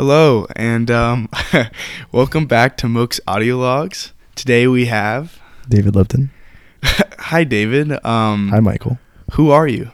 Hello, 0.00 0.46
and 0.56 0.90
um, 0.90 1.28
welcome 2.10 2.46
back 2.46 2.78
to 2.78 2.88
Mook's 2.88 3.20
Audio 3.28 3.58
Logs. 3.58 4.14
Today 4.34 4.66
we 4.66 4.86
have. 4.86 5.38
David 5.68 5.94
Lipton. 5.94 6.30
Hi, 6.82 7.44
David. 7.44 7.92
Um, 8.02 8.48
Hi, 8.48 8.60
Michael. 8.60 8.98
Who 9.32 9.50
are 9.50 9.68
you? 9.68 9.90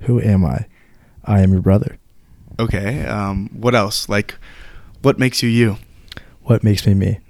Who 0.00 0.20
am 0.20 0.44
I? 0.44 0.66
I 1.24 1.42
am 1.42 1.52
your 1.52 1.60
brother. 1.62 1.96
Okay. 2.58 3.06
Um, 3.06 3.48
what 3.52 3.76
else? 3.76 4.08
Like, 4.08 4.34
what 5.02 5.20
makes 5.20 5.44
you 5.44 5.48
you? 5.48 5.78
What 6.42 6.64
makes 6.64 6.84
me 6.84 6.94
me? 6.94 7.20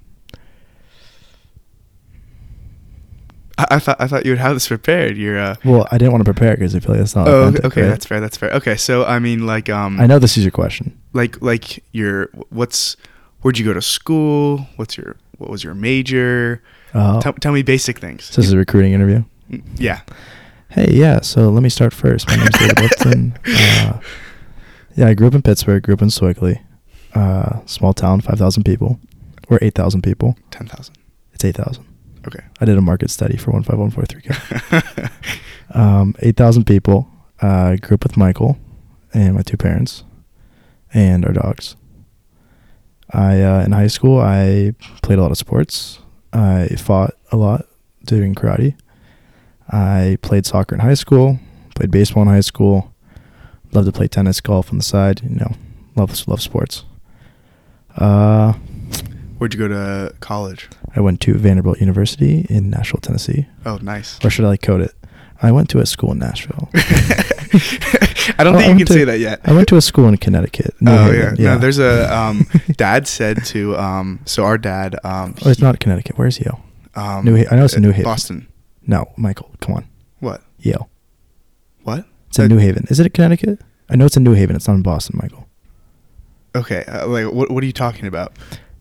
I, 3.59 3.67
I 3.73 3.79
thought 3.79 4.01
I 4.01 4.07
thought 4.07 4.25
you 4.25 4.33
would 4.33 4.39
have 4.39 4.55
this 4.55 4.69
prepared. 4.69 5.19
You're. 5.19 5.39
Uh, 5.39 5.57
Well, 5.67 5.87
I 5.91 5.98
didn't 5.98 6.12
want 6.12 6.25
to 6.25 6.33
prepare 6.33 6.57
because 6.57 6.75
I 6.75 6.80
feel 6.80 6.93
like 6.93 7.03
it's 7.03 7.14
not. 7.14 7.29
oh, 7.29 7.43
okay. 7.48 7.67
okay, 7.67 7.83
right? 7.83 7.89
That's 7.89 8.07
fair. 8.07 8.21
That's 8.21 8.37
fair. 8.39 8.51
Okay, 8.53 8.77
so 8.77 9.05
I 9.05 9.19
mean, 9.19 9.45
like, 9.45 9.69
um, 9.69 10.01
I 10.01 10.07
know 10.07 10.19
this 10.19 10.39
is 10.39 10.45
your 10.45 10.51
question. 10.51 10.98
Like, 11.17 11.41
like, 11.43 11.83
your 11.93 12.29
what's 12.51 12.96
where'd 13.41 13.59
you 13.59 13.65
go 13.65 13.73
to 13.73 13.83
school? 13.83 14.66
What's 14.77 14.97
your 14.97 15.16
what 15.38 15.51
was 15.51 15.65
your 15.65 15.74
major? 15.74 16.62
Uh, 16.95 17.20
Tell, 17.20 17.33
tell 17.34 17.52
me 17.52 17.62
basic 17.62 17.98
things. 17.98 18.24
so 18.24 18.37
this 18.41 18.47
is 18.47 18.52
a 18.52 18.57
recruiting 18.59 18.93
interview. 18.93 19.24
Mm, 19.51 19.62
Yeah. 19.77 20.01
Hey, 20.69 20.91
yeah. 20.93 21.21
So 21.21 21.48
let 21.51 21.62
me 21.62 21.69
start 21.69 21.93
first. 21.95 22.29
My 22.29 22.37
name's 22.37 22.59
David 22.59 22.80
Lipton. 22.80 23.38
Uh, 23.47 24.01
yeah, 24.97 25.09
I 25.09 25.15
grew 25.15 25.27
up 25.27 25.34
in 25.34 25.43
Pittsburgh. 25.43 25.83
Grew 25.83 25.93
up 25.95 26.01
in 26.01 26.09
Sewickley, 26.09 26.62
uh, 27.15 27.60
small 27.66 27.93
town, 27.93 28.21
five 28.23 28.38
thousand 28.38 28.62
people, 28.65 28.98
or 29.51 29.59
eight 29.60 29.74
thousand 29.74 30.01
people. 30.02 30.37
Ten 30.51 30.66
thousand. 30.66 30.96
It's 31.35 31.45
eight 31.45 31.55
thousand. 31.57 31.85
Okay. 32.27 32.43
I 32.60 32.65
did 32.65 32.79
a 32.79 32.80
market 32.80 33.10
study 33.10 33.37
for 33.37 33.51
one 33.51 33.62
five 33.62 33.79
one 33.79 33.91
four 33.91 34.05
three 34.07 34.23
K. 34.23 34.33
Um, 35.74 36.15
eight 36.21 36.37
thousand 36.37 36.65
people. 36.66 37.09
I 37.43 37.74
uh, 37.74 37.77
grew 37.77 37.96
up 37.96 38.02
with 38.05 38.16
Michael 38.16 38.57
and 39.12 39.35
my 39.35 39.43
two 39.43 39.57
parents 39.59 40.05
and 40.96 41.24
our 41.27 41.32
dogs. 41.32 41.77
I 43.10 43.42
uh, 43.42 43.62
in 43.64 43.73
high 43.73 43.87
school 43.87 44.18
I 44.18 44.73
played 45.02 45.18
a 45.18 45.23
lot 45.23 45.30
of 45.30 45.38
sports. 45.38 46.01
I 46.32 46.68
fought 46.76 47.15
a 47.30 47.37
lot 47.37 47.66
doing 48.04 48.34
karate. 48.34 48.74
I 49.68 50.18
played 50.23 50.46
soccer 50.46 50.74
in 50.74 50.80
high 50.80 50.95
school. 50.95 51.38
Played 51.74 51.90
baseball 51.90 52.23
in 52.23 52.29
high 52.29 52.40
school. 52.40 52.93
Loved 53.73 53.87
to 53.87 53.93
play 53.93 54.09
tennis, 54.09 54.40
golf 54.40 54.71
on 54.73 54.79
the 54.79 54.84
side. 54.84 55.23
You 55.23 55.37
know, 55.37 55.52
love 55.95 56.26
love 56.26 56.40
sports. 56.40 56.84
Uh, 57.96 58.54
Where'd 59.38 59.52
you 59.52 59.60
go 59.60 59.68
to 59.68 60.15
college? 60.21 60.68
I 60.95 61.01
went 61.01 61.21
to 61.23 61.34
Vanderbilt 61.34 61.78
University 61.78 62.46
in 62.49 62.71
Nashville, 62.71 63.01
Tennessee. 63.01 63.46
Oh, 63.66 63.76
nice. 63.82 64.19
Or 64.25 64.31
should 64.31 64.47
I 64.47 64.49
like 64.49 64.62
code 64.62 64.81
it? 64.81 64.94
I 65.43 65.53
went 65.53 65.69
to 65.71 65.78
a 65.81 65.87
school 65.87 66.12
in 66.12 66.19
Nashville. 66.19 66.71
I 68.38 68.44
don't 68.44 68.54
Well, 68.54 68.62
think 68.62 68.78
you 68.78 68.84
can 68.84 68.87
to- 68.87 68.93
say 69.00 69.04
that 69.04 69.19
yet. 69.21 69.41
I 69.44 69.53
went 69.53 69.69
to 69.69 69.76
a 69.76 69.81
school 69.81 70.09
in 70.09 70.16
Connecticut. 70.16 70.75
New 70.81 70.91
oh 70.91 71.04
Haven, 71.10 71.37
yeah. 71.38 71.54
no. 71.54 71.59
There's 71.59 71.78
a 71.78 72.15
um, 72.15 72.47
dad 72.76 73.06
said 73.09 73.44
to 73.47 73.76
um, 73.76 74.21
so 74.25 74.44
our 74.44 74.59
dad 74.59 74.97
um, 75.04 75.34
Oh, 75.44 75.50
it's 75.50 75.60
not 75.60 75.78
Connecticut. 75.81 76.19
Where's 76.19 76.38
Yale? 76.41 76.60
um, 76.94 77.25
New 77.25 77.37
I 77.50 77.56
know 77.56 77.65
it's 77.65 77.75
in 77.75 77.82
New 77.82 77.91
Haven. 77.93 78.04
Boston. 78.04 78.49
No, 78.87 79.12
Michael, 79.16 79.50
come 79.60 79.75
on. 79.75 79.88
What? 80.21 80.43
Yale. 80.60 80.88
What? 81.82 82.04
It's 82.28 82.38
in 82.38 82.49
New 82.49 82.59
Haven. 82.59 82.87
Is 82.88 83.00
it 83.00 83.12
Connecticut? 83.15 83.60
I 83.88 83.97
know 83.97 84.06
it's 84.06 84.16
in 84.16 84.25
New 84.25 84.32
Haven. 84.34 84.56
It's 84.56 84.66
not 84.69 84.75
in 84.75 84.82
Boston, 84.82 85.19
Michael. 85.22 85.47
Okay. 86.54 86.84
Uh, 86.87 87.06
like 87.06 87.31
what? 87.32 87.50
What 87.50 87.62
are 87.62 87.66
you 87.66 87.72
talking 87.72 88.06
about? 88.06 88.32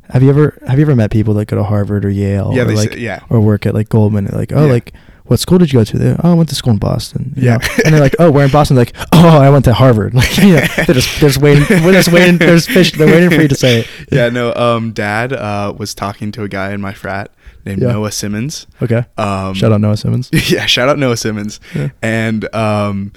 Have 0.10 0.24
you 0.24 0.30
ever 0.30 0.58
have 0.68 0.78
you 0.80 0.86
ever 0.86 0.96
met 0.96 1.12
people 1.12 1.34
that 1.36 1.46
go 1.48 1.56
to 1.58 1.64
Harvard 1.64 2.06
or 2.06 2.10
Yale 2.10 2.52
Yeah, 2.54 2.64
or 2.64 2.72
like 2.76 2.94
say- 2.94 3.00
yeah. 3.00 3.22
or 3.30 3.40
work 3.42 3.66
at 3.66 3.74
like 3.74 3.90
Goldman? 3.90 4.26
Like, 4.32 4.52
oh, 4.54 4.66
Yeah. 4.66 4.72
like 4.72 4.94
what 5.26 5.40
school 5.40 5.58
did 5.58 5.72
you 5.74 5.80
go 5.80 5.84
to? 5.84 5.98
They're, 5.98 6.20
oh, 6.24 6.32
I 6.32 6.34
went 6.36 6.50
to 6.50 6.56
school 6.56 6.74
in 6.74 6.78
Boston. 6.80 7.34
Yeah. 7.36 7.58
know? 7.58 7.68
and 7.84 7.94
they're 7.94 8.02
like, 8.02 8.16
oh, 8.20 8.32
we're 8.32 8.46
in 8.46 8.52
Boston. 8.52 8.78
Like, 8.78 8.94
oh, 9.12 9.40
I 9.40 9.50
went 9.50 9.66
to 9.66 9.74
Harvard. 9.74 10.14
Like, 10.26 10.38
you 10.38 10.54
know, 10.56 10.62
they're 10.76 10.96
just 10.96 11.20
they're 11.20 11.30
just 11.30 11.42
waiting. 11.42 11.66
We're 11.84 11.92
just 11.94 12.12
waiting. 12.12 12.38
There's 12.38 12.68
fish. 12.68 12.92
They're 12.94 13.08
waiting 13.08 13.30
for 13.30 13.42
you 13.42 13.48
to 13.48 13.56
say 13.56 13.82
it. 13.82 13.88
Yeah. 14.12 14.30
No. 14.30 14.54
Um, 14.54 14.92
dad 14.94 15.34
uh 15.34 15.74
was 15.78 15.94
talking 15.96 16.32
to 16.34 16.44
a 16.44 16.48
guy 16.48 16.72
in 16.72 16.80
my 16.82 16.94
frat 16.94 17.32
named 17.66 17.82
Yeah. 17.82 17.92
Noah 17.94 18.12
Simmons. 18.12 18.68
Okay. 18.82 19.04
Um, 19.18 19.54
Shout 19.56 19.72
out 19.72 19.82
Noah 19.82 19.98
Simmons. 19.98 20.30
yeah, 20.52 20.66
shout 20.68 20.88
out 20.88 21.00
Noah 21.00 21.18
Simmons. 21.18 21.60
Yeah. 21.74 21.90
And 22.02 22.54
um, 22.56 23.12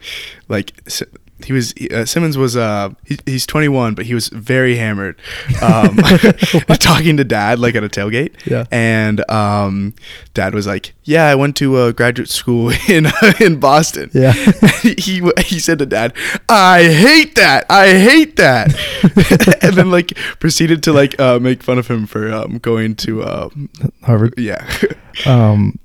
like 0.48 0.72
he 1.44 1.52
was 1.52 1.72
uh, 1.92 2.04
Simmons 2.04 2.36
was 2.36 2.56
uh 2.56 2.90
he, 3.04 3.18
he's 3.26 3.46
21, 3.46 3.94
but 3.94 4.06
he 4.06 4.14
was 4.14 4.28
very 4.28 4.76
hammered. 4.76 5.18
Um, 5.62 5.96
talking 6.78 7.16
to 7.16 7.24
dad 7.24 7.58
like 7.58 7.74
at 7.74 7.84
a 7.84 7.88
tailgate. 7.88 8.34
Yeah. 8.46 8.64
And 8.70 9.28
um, 9.30 9.94
dad 10.34 10.54
was 10.54 10.66
like, 10.66 10.94
"Yeah, 11.04 11.26
I 11.26 11.34
went 11.34 11.56
to 11.56 11.82
a 11.82 11.92
graduate 11.92 12.28
school 12.28 12.72
in 12.88 13.06
in 13.40 13.60
Boston." 13.60 14.10
Yeah. 14.12 14.32
he 14.96 15.22
he 15.44 15.58
said 15.58 15.78
to 15.78 15.86
dad, 15.86 16.12
"I 16.48 16.84
hate 16.84 17.34
that. 17.36 17.66
I 17.70 17.88
hate 17.98 18.36
that." 18.36 18.74
and 19.62 19.74
then 19.74 19.90
like 19.90 20.16
proceeded 20.40 20.82
to 20.84 20.92
like 20.92 21.18
uh, 21.20 21.38
make 21.38 21.62
fun 21.62 21.78
of 21.78 21.88
him 21.88 22.06
for 22.06 22.32
um, 22.32 22.58
going 22.58 22.94
to 22.96 23.24
um, 23.24 23.70
Harvard. 24.02 24.34
yeah. 24.36 24.66
um 25.26 25.78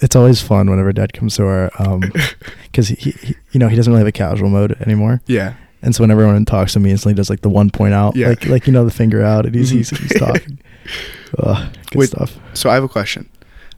it's 0.00 0.14
always 0.16 0.40
fun 0.40 0.68
whenever 0.70 0.92
dad 0.92 1.12
comes 1.12 1.36
to 1.36 1.44
our 1.44 1.70
um 1.78 2.00
because 2.64 2.88
he, 2.88 3.10
he 3.10 3.34
you 3.52 3.58
know 3.60 3.68
he 3.68 3.76
doesn't 3.76 3.92
really 3.92 4.00
have 4.00 4.06
a 4.08 4.12
casual 4.12 4.48
mode 4.48 4.72
anymore 4.82 5.20
yeah. 5.26 5.54
and 5.82 5.94
so 5.94 6.02
when 6.02 6.10
everyone 6.10 6.44
talks 6.44 6.72
to 6.74 6.80
me 6.80 6.90
instantly 6.90 7.14
does 7.14 7.28
like 7.30 7.40
the 7.42 7.48
one 7.48 7.70
point 7.70 7.94
out 7.94 8.14
Yeah. 8.16 8.28
like 8.28 8.46
like 8.46 8.66
you 8.66 8.72
know 8.72 8.84
the 8.84 8.90
finger 8.90 9.22
out 9.22 9.46
and 9.46 9.54
he's 9.54 9.70
he's, 9.70 9.90
he's 9.90 10.14
talking 10.18 10.58
Ugh, 11.38 11.72
good 11.90 11.98
Wait, 11.98 12.08
stuff 12.08 12.38
So 12.54 12.70
I 12.70 12.74
have 12.74 12.84
a 12.84 12.88
question. 12.88 13.28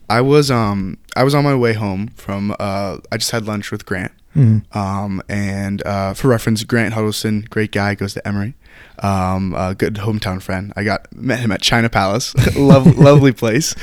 I 0.09 0.21
was 0.21 0.51
um 0.51 0.99
I 1.17 1.25
was 1.25 1.35
on 1.35 1.45
my 1.45 1.55
way 1.55 1.73
home 1.73 2.09
from 2.17 2.55
uh 2.61 2.99
I 3.11 3.17
just 3.17 3.31
had 3.31 3.47
lunch 3.47 3.71
with 3.71 3.87
Grant. 3.87 4.13
Mhm. 4.37 4.63
Um 4.77 5.23
and 5.29 5.85
uh 5.87 6.15
for 6.15 6.29
reference, 6.29 6.63
Grant 6.65 6.95
Huddleston, 6.95 7.47
great 7.51 7.73
guy, 7.73 7.95
goes 7.95 8.15
to 8.15 8.27
Emory. 8.29 8.55
Um 9.01 9.55
a 9.57 9.75
good 9.75 9.95
hometown 9.95 10.41
friend. 10.43 10.73
I 10.77 10.85
got 10.85 11.13
met 11.15 11.41
him 11.41 11.51
at 11.53 11.63
China 11.63 11.89
Palace. 11.89 12.35
Lov- 12.57 12.97
lovely 12.99 13.33
place. 13.33 13.75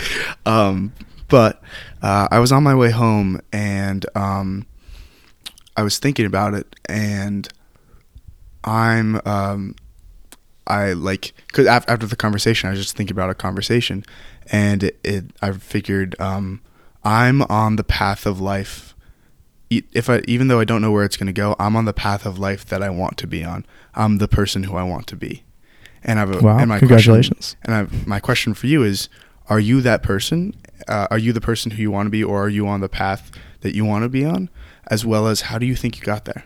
Um 0.46 0.94
but 1.28 1.62
uh 2.02 2.28
I 2.32 2.40
was 2.40 2.52
on 2.52 2.64
my 2.64 2.76
way 2.76 2.92
home 2.92 3.42
and 3.52 4.06
um 4.16 4.66
I 5.76 5.84
was 5.84 6.00
thinking 6.00 6.26
about 6.26 6.54
it 6.54 6.76
and 6.88 7.48
I'm 8.64 9.22
um 9.26 9.76
I 10.68 10.94
like 10.94 11.34
because 11.48 11.66
after, 11.66 11.92
after 11.92 12.06
the 12.06 12.16
conversation, 12.16 12.68
I 12.68 12.72
was 12.72 12.80
just 12.80 12.96
thinking 12.96 13.16
about 13.16 13.30
a 13.30 13.36
conversation, 13.36 14.04
and 14.52 14.84
it, 14.84 15.00
it 15.04 15.26
I 15.42 15.52
figured 15.54 16.20
um, 16.20 16.62
I'm 17.04 17.42
on 17.44 17.78
the 17.78 17.84
path 17.84 18.26
of 18.26 18.40
life. 18.42 18.94
If 19.70 20.10
I 20.10 20.22
even 20.28 20.50
though 20.50 20.60
I 20.60 20.66
don't 20.66 20.82
know 20.82 20.92
where 20.92 21.06
it's 21.06 21.18
gonna 21.18 21.34
go, 21.34 21.56
I'm 21.58 21.76
on 21.76 21.86
the 21.86 21.94
path 21.94 22.26
of 22.26 22.38
life 22.38 22.66
that 22.66 22.84
I 22.84 22.90
want 22.90 23.18
to 23.20 23.28
be 23.28 23.44
on. 23.44 23.66
I'm 23.96 24.18
the 24.18 24.28
person 24.28 24.64
who 24.64 24.76
I 24.76 24.84
want 24.84 25.08
to 25.08 25.16
be, 25.16 25.44
and 26.04 26.20
I've 26.20 26.32
a, 26.32 26.40
Wow, 26.42 26.58
and 26.60 26.70
my 26.70 26.80
congratulations. 26.80 27.56
Question, 27.62 27.74
and 27.74 27.90
I, 28.06 28.08
my 28.08 28.20
question 28.20 28.54
for 28.54 28.68
you 28.68 28.84
is: 28.84 29.10
Are 29.50 29.60
you 29.60 29.82
that 29.82 30.04
person? 30.04 30.54
Uh, 30.88 31.08
are 31.12 31.18
you 31.18 31.34
the 31.34 31.42
person 31.42 31.72
who 31.72 31.82
you 31.82 31.92
want 31.92 32.06
to 32.08 32.12
be, 32.12 32.24
or 32.24 32.44
are 32.44 32.50
you 32.50 32.68
on 32.68 32.82
the 32.82 32.90
path 32.90 33.32
that 33.62 33.76
you 33.76 33.84
want 33.86 34.04
to 34.04 34.10
be 34.10 34.24
on? 34.26 34.50
As 34.90 35.06
well 35.06 35.28
as 35.28 35.42
how 35.42 35.58
do 35.58 35.66
you 35.66 35.76
think 35.76 35.98
you 36.00 36.04
got 36.04 36.26
there? 36.26 36.44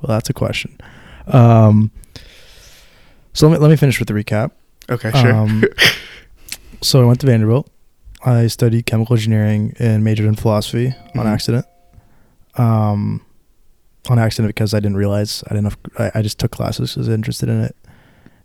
well 0.00 0.16
that's 0.16 0.28
a 0.28 0.32
question 0.32 0.76
um 1.28 1.92
so 3.34 3.46
let 3.48 3.54
me 3.54 3.58
let 3.62 3.70
me 3.70 3.76
finish 3.76 4.00
with 4.00 4.08
the 4.08 4.14
recap 4.14 4.50
Okay, 4.90 5.12
sure. 5.12 5.32
Um, 5.32 5.62
so 6.82 7.00
I 7.00 7.04
went 7.06 7.20
to 7.20 7.26
Vanderbilt. 7.26 7.70
I 8.24 8.48
studied 8.48 8.84
chemical 8.84 9.14
engineering 9.14 9.74
and 9.78 10.02
majored 10.02 10.26
in 10.26 10.34
philosophy 10.34 10.88
on 11.14 11.24
Mhm. 11.24 11.32
accident. 11.32 11.66
Um, 12.56 13.24
on 14.10 14.18
accident 14.18 14.48
because 14.48 14.74
I 14.74 14.80
didn't 14.80 14.96
realize 14.96 15.44
I 15.48 15.54
didn't. 15.54 15.64
Have, 15.66 15.78
I, 15.98 16.18
I 16.18 16.22
just 16.22 16.40
took 16.40 16.50
classes 16.50 16.90
because 16.90 17.06
I 17.08 17.10
was 17.12 17.14
interested 17.14 17.48
in 17.48 17.60
it, 17.62 17.76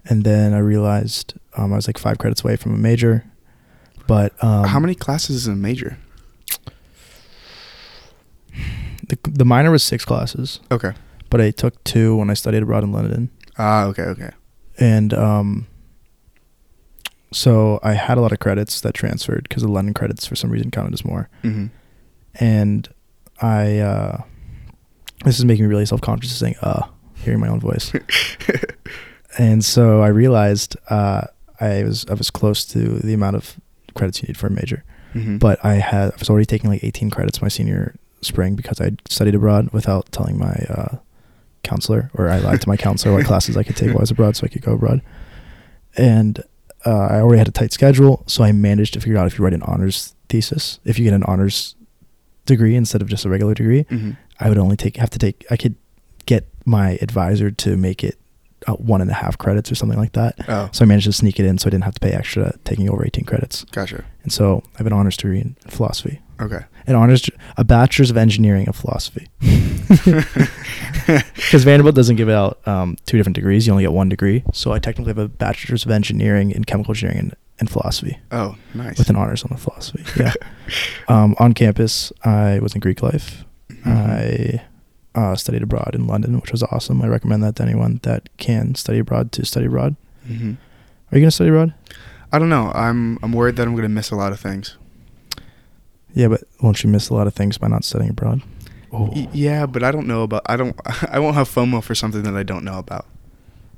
and 0.05 0.23
then 0.23 0.53
I 0.53 0.59
realized 0.59 1.33
um, 1.57 1.73
I 1.73 1.75
was 1.75 1.87
like 1.87 1.97
five 1.97 2.19
credits 2.19 2.43
away 2.43 2.55
from 2.55 2.73
a 2.75 2.77
major. 2.77 3.25
But 4.07 4.41
um, 4.43 4.65
how 4.65 4.79
many 4.79 4.95
classes 4.95 5.35
is 5.35 5.47
a 5.47 5.55
major? 5.55 5.97
The, 9.09 9.17
the 9.23 9.45
minor 9.45 9.71
was 9.71 9.83
six 9.83 10.03
classes, 10.03 10.59
Okay. 10.71 10.91
but 11.29 11.39
I 11.39 11.51
took 11.51 11.81
two 11.85 12.17
when 12.17 12.29
I 12.29 12.33
studied 12.33 12.61
abroad 12.63 12.83
in 12.83 12.91
London. 12.91 13.29
Ah, 13.57 13.85
okay, 13.85 14.03
okay. 14.03 14.31
and 14.77 15.13
um 15.13 15.67
so 17.31 17.79
I 17.83 17.93
had 17.93 18.17
a 18.17 18.21
lot 18.21 18.31
of 18.31 18.39
credits 18.39 18.79
that 18.81 18.93
transferred 18.93 19.43
because 19.49 19.63
the 19.63 19.69
London 19.71 19.93
credits 19.93 20.25
for 20.27 20.35
some 20.35 20.49
reason 20.49 20.71
counted 20.71 20.93
as 20.93 21.03
more, 21.05 21.29
hmm 21.41 21.67
and 22.35 22.87
I 23.41 23.79
uh 23.79 24.21
this 25.25 25.39
is 25.39 25.45
making 25.45 25.65
me 25.65 25.69
really 25.69 25.85
self 25.85 26.01
conscious 26.01 26.35
saying 26.35 26.55
uh 26.61 26.87
hearing 27.15 27.39
my 27.39 27.47
own 27.47 27.59
voice, 27.59 27.91
and 29.39 29.63
so 29.65 30.01
I 30.01 30.07
realized 30.09 30.75
uh 30.89 31.21
I 31.59 31.83
was 31.83 32.05
I 32.09 32.13
was 32.13 32.29
close 32.29 32.65
to 32.65 32.99
the 32.99 33.13
amount 33.13 33.35
of 33.37 33.55
credits 33.97 34.21
you 34.21 34.27
need 34.27 34.37
for 34.37 34.47
a 34.47 34.51
major, 34.51 34.83
hmm 35.13 35.37
but 35.37 35.63
I 35.63 35.75
had 35.75 36.11
I 36.11 36.15
was 36.19 36.29
already 36.29 36.45
taking 36.45 36.69
like 36.69 36.83
18 36.83 37.09
credits 37.09 37.41
my 37.41 37.47
senior 37.49 37.95
spring 38.21 38.55
because 38.55 38.79
I 38.81 38.91
studied 39.09 39.35
abroad 39.35 39.69
without 39.71 40.11
telling 40.11 40.37
my 40.37 40.55
uh, 40.69 40.97
counselor, 41.63 42.09
or 42.13 42.29
I 42.29 42.39
lied 42.39 42.61
to 42.61 42.69
my 42.69 42.77
counselor 42.77 43.13
what 43.15 43.25
classes 43.31 43.57
I 43.57 43.63
could 43.63 43.75
take 43.75 43.89
while 43.89 43.99
I 43.99 44.01
was 44.01 44.11
abroad, 44.11 44.35
so 44.35 44.45
I 44.45 44.49
could 44.49 44.61
go 44.61 44.73
abroad. 44.73 45.01
And 45.95 46.39
uh, 46.85 47.07
I 47.11 47.19
already 47.21 47.39
had 47.39 47.47
a 47.47 47.51
tight 47.51 47.73
schedule, 47.73 48.23
so 48.27 48.43
I 48.43 48.51
managed 48.51 48.93
to 48.93 48.99
figure 49.01 49.17
out 49.17 49.27
if 49.27 49.37
you 49.37 49.43
write 49.43 49.53
an 49.53 49.63
honors 49.63 50.15
thesis, 50.29 50.79
if 50.85 50.97
you 50.97 51.03
get 51.05 51.13
an 51.13 51.23
honors 51.23 51.75
degree 52.45 52.75
instead 52.75 53.01
of 53.01 53.07
just 53.09 53.25
a 53.25 53.29
regular 53.29 53.53
degree, 53.53 53.83
hmm 53.89 54.11
I 54.39 54.49
would 54.49 54.59
only 54.59 54.77
take 54.77 54.97
have 54.97 55.09
to 55.11 55.19
take 55.19 55.45
I 55.49 55.57
could 55.57 55.75
get 56.27 56.45
my 56.65 56.99
advisor 57.01 57.49
to 57.49 57.75
make 57.77 58.03
it 58.03 58.17
uh, 58.67 58.73
one 58.73 59.01
and 59.01 59.09
a 59.11 59.13
half 59.13 59.37
credits 59.37 59.71
or 59.71 59.75
something 59.75 59.99
like 59.99 60.13
that. 60.13 60.35
Oh, 60.49 60.69
So 60.71 60.83
I 60.83 60.87
managed 60.87 61.05
to 61.05 61.13
sneak 61.13 61.39
it 61.39 61.45
in, 61.45 61.57
so 61.57 61.67
I 61.67 61.69
didn't 61.69 61.83
have 61.83 61.93
to 61.95 61.99
pay 61.99 62.11
extra 62.13 62.53
taking 62.63 62.89
over 62.89 63.05
18 63.05 63.23
credits. 63.25 63.63
gotcha. 63.65 64.03
And 64.23 64.31
so 64.33 64.63
I 64.75 64.77
have 64.79 64.87
an 64.87 64.93
honors 64.93 65.15
degree 65.17 65.39
in 65.39 65.55
philosophy, 65.67 66.21
Okay. 66.41 66.61
an 66.87 66.95
honors, 66.95 67.29
a 67.57 67.63
bachelor's 67.63 68.09
of 68.09 68.17
engineering 68.17 68.67
of 68.67 68.75
philosophy. 68.75 69.27
Because 71.35 71.63
Vanderbilt 71.63 71.95
doesn't 71.95 72.17
give 72.17 72.27
out 72.29 72.59
um, 72.67 72.97
two 73.05 73.15
different 73.17 73.35
degrees; 73.35 73.65
you 73.65 73.71
only 73.71 73.83
get 73.83 73.93
one 73.93 74.09
degree. 74.09 74.43
So 74.53 74.73
I 74.73 74.79
technically 74.79 75.11
have 75.11 75.17
a 75.17 75.29
bachelor's 75.29 75.85
of 75.85 75.91
engineering 75.91 76.51
in 76.51 76.65
chemical 76.65 76.91
engineering 76.91 77.19
and, 77.19 77.35
and 77.59 77.69
philosophy, 77.69 78.17
Oh, 78.31 78.57
nice. 78.73 78.97
with 78.97 79.09
an 79.09 79.15
honors 79.15 79.43
on 79.43 79.49
the 79.51 79.57
philosophy. 79.57 80.03
Yeah. 80.19 80.33
um, 81.07 81.35
on 81.39 81.53
campus, 81.53 82.11
I 82.25 82.59
was 82.59 82.73
in 82.75 82.81
Greek 82.81 83.01
life. 83.01 83.45
Mhm. 83.71 83.87
I 83.95 84.61
uh, 85.17 85.35
studied 85.35 85.63
abroad 85.63 85.91
in 85.93 86.05
London, 86.07 86.39
which 86.39 86.51
was 86.51 86.63
awesome. 86.63 87.01
I 87.01 87.07
recommend 87.07 87.43
that 87.43 87.55
to 87.57 87.63
anyone 87.63 87.99
that 88.03 88.29
can 88.37 88.75
study 88.75 88.99
abroad 88.99 89.31
to 89.33 89.45
study 89.45 89.65
abroad. 89.65 89.95
hmm 90.25 90.51
Are 91.11 91.17
you 91.17 91.21
going 91.21 91.25
to 91.25 91.31
study 91.31 91.49
abroad? 91.49 91.73
I 92.31 92.39
don't 92.39 92.49
know. 92.49 92.71
I'm 92.75 93.17
I'm 93.23 93.31
worried 93.31 93.55
that 93.55 93.67
I'm 93.67 93.75
gonna 93.75 93.87
miss 93.89 94.11
a 94.11 94.15
lot 94.15 94.33
of 94.33 94.39
things. 94.39 94.77
Yeah, 96.13 96.27
but 96.27 96.43
won't 96.61 96.83
you 96.83 96.89
miss 96.89 97.09
a 97.09 97.13
lot 97.13 97.25
of 97.27 97.33
things 97.33 97.57
by 97.57 97.67
not 97.67 97.83
studying 97.85 98.11
abroad? 98.11 98.41
Oh. 98.91 99.09
Y- 99.15 99.29
yeah, 99.33 99.65
but 99.65 99.81
I 99.83 99.91
don't 99.91 100.07
know 100.07 100.23
about. 100.23 100.41
I 100.45 100.57
don't. 100.57 100.75
I 101.09 101.19
won't 101.19 101.35
have 101.35 101.47
FOMO 101.49 101.81
for 101.81 101.95
something 101.95 102.23
that 102.23 102.35
I 102.35 102.43
don't 102.43 102.63
know 102.65 102.79
about. 102.79 103.05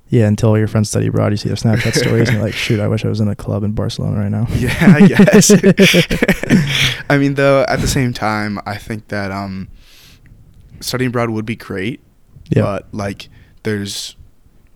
Yeah, 0.09 0.25
until 0.27 0.57
your 0.57 0.67
friends 0.67 0.89
study 0.89 1.05
abroad, 1.07 1.31
you 1.31 1.37
see 1.37 1.49
their 1.49 1.55
Snapchat 1.57 1.93
stories, 2.03 2.27
and 2.29 2.37
you're 2.37 2.43
like, 2.43 2.55
shoot, 2.55 2.79
I 2.79 2.87
wish 2.87 3.05
I 3.05 3.09
was 3.09 3.19
in 3.19 3.27
a 3.27 3.35
club 3.35 3.63
in 3.63 3.73
Barcelona 3.73 4.19
right 4.21 4.31
now. 4.31 4.47
Yeah, 4.55 4.73
I 4.97 5.07
guess. 5.07 5.51
I 7.09 7.17
mean, 7.19 7.35
though, 7.35 7.65
at 7.67 7.81
the 7.81 7.87
same 7.87 8.13
time, 8.13 8.59
I 8.65 8.77
think 8.77 9.09
that 9.09 9.29
um, 9.31 9.67
studying 10.81 11.09
abroad 11.09 11.29
would 11.29 11.45
be 11.45 11.55
great. 11.55 11.99
Yeah. 12.49 12.63
But 12.63 12.87
like, 12.91 13.29
there's, 13.63 14.15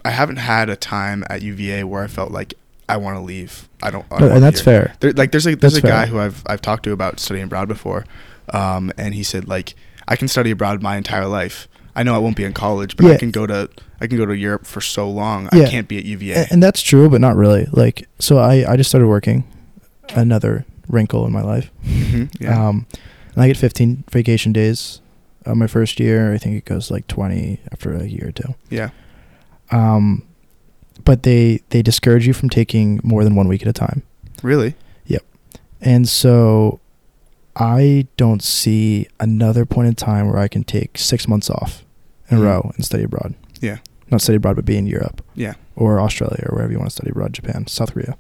I 0.06 0.12
haven't 0.12 0.38
had 0.38 0.70
a 0.70 0.76
time 0.76 1.24
at 1.30 1.42
UVA 1.42 1.84
where 1.86 2.04
I 2.04 2.08
felt 2.08 2.32
like 2.32 2.54
I 2.90 2.98
want 2.98 3.18
to 3.18 3.22
leave. 3.22 3.68
I 3.82 3.90
don't. 3.92 4.06
I 4.12 4.20
No, 4.20 4.30
and 4.30 4.44
that's 4.44 4.60
here. 4.62 4.86
fair. 4.88 4.96
There, 5.00 5.12
like, 5.14 5.32
there's 5.32 5.48
a 5.48 5.56
there's 5.56 5.74
That's 5.74 5.84
a 5.84 5.88
guy 5.88 6.06
fair. 6.06 6.08
who 6.14 6.20
I've 6.20 6.44
I've 6.46 6.62
talked 6.62 6.84
to 6.84 6.92
about 6.92 7.20
studying 7.20 7.46
abroad 7.46 7.68
before, 7.68 8.06
um, 8.54 8.92
and 8.98 9.14
he 9.16 9.24
said 9.24 9.48
like 9.48 9.74
I 10.08 10.16
can 10.18 10.28
study 10.28 10.52
abroad 10.52 10.82
my 10.82 10.98
entire 10.98 11.26
life. 11.28 11.68
I 11.96 12.04
know 12.04 12.14
I 12.14 12.18
won't 12.18 12.36
be 12.36 12.44
in 12.44 12.54
college, 12.54 12.98
but 12.98 13.06
I 13.06 13.18
can 13.18 13.32
go 13.32 13.48
to 13.48 13.70
I 14.02 14.08
can 14.08 14.18
go 14.18 14.26
to 14.26 14.36
Europe 14.36 14.66
for 14.66 14.82
so 14.82 15.10
long. 15.10 15.48
Yeah. 15.54 15.64
I 15.64 15.70
can't 15.70 15.88
be 15.88 15.98
at 15.98 16.06
UVA. 16.06 16.34
A- 16.44 16.48
And 16.52 16.62
that's 16.62 16.82
true, 16.82 17.10
but 17.10 17.22
not 17.22 17.36
really. 17.38 17.68
Like, 17.72 18.08
so 18.20 18.38
I, 18.40 18.66
I 18.70 18.76
just 18.78 18.90
started 18.90 19.08
working, 19.08 19.46
another 20.10 20.66
wrinkle 20.90 21.26
in 21.26 21.32
my 21.32 21.42
life. 21.42 21.72
Mhm, 21.86 22.34
yeah. 22.42 22.68
Um, 22.68 22.86
and 23.34 23.44
I 23.44 23.48
get 23.48 23.58
15 23.58 24.04
vacation 24.12 24.52
days. 24.54 25.00
Uh, 25.46 25.56
my 25.56 25.68
first 25.68 26.00
year, 26.00 26.34
I 26.34 26.38
think 26.38 26.56
it 26.56 26.66
goes 26.66 26.90
like 26.92 27.08
20 27.08 27.60
after 27.72 27.94
a 27.94 28.06
year 28.06 28.30
or 28.30 28.32
two. 28.32 28.56
yeah. 28.70 28.90
Um, 29.72 30.24
but 31.06 31.24
they 31.24 31.62
they 31.70 31.82
discourage 31.82 32.28
you 32.28 32.34
from 32.34 32.50
taking 32.50 33.00
more 33.04 33.24
than 33.24 33.36
one 33.36 33.48
week 33.48 33.62
at 33.64 33.68
a 33.68 33.74
time. 33.74 34.04
Really. 34.44 34.76
Yep. 35.08 35.24
And 35.82 36.08
so 36.08 36.80
I 37.56 38.08
don't 38.16 38.44
see 38.44 39.08
another 39.20 39.66
point 39.66 39.88
in 39.88 39.96
time 39.96 40.28
where 40.28 40.38
I 40.38 40.48
can 40.48 40.64
take 40.64 40.98
six 40.98 41.28
months 41.28 41.50
off 41.50 41.84
in 42.30 42.38
a 42.38 42.40
Mhm. 42.42 42.44
row 42.46 42.72
and 42.76 42.86
study 42.86 43.04
abroad. 43.04 43.34
Yeah. 43.62 43.78
Not 44.12 44.22
study 44.22 44.36
abroad, 44.38 44.56
but 44.56 44.66
be 44.66 44.78
in 44.78 44.86
Europe 44.88 45.22
Yeah. 45.36 45.54
or 45.76 46.00
Australia 46.00 46.46
or 46.50 46.56
wherever 46.56 46.72
you 46.72 46.78
want 46.78 46.90
to 46.92 46.96
study 46.96 47.10
abroad, 47.12 47.34
Japan, 47.34 47.66
South 47.68 47.94
Korea. 47.94 48.16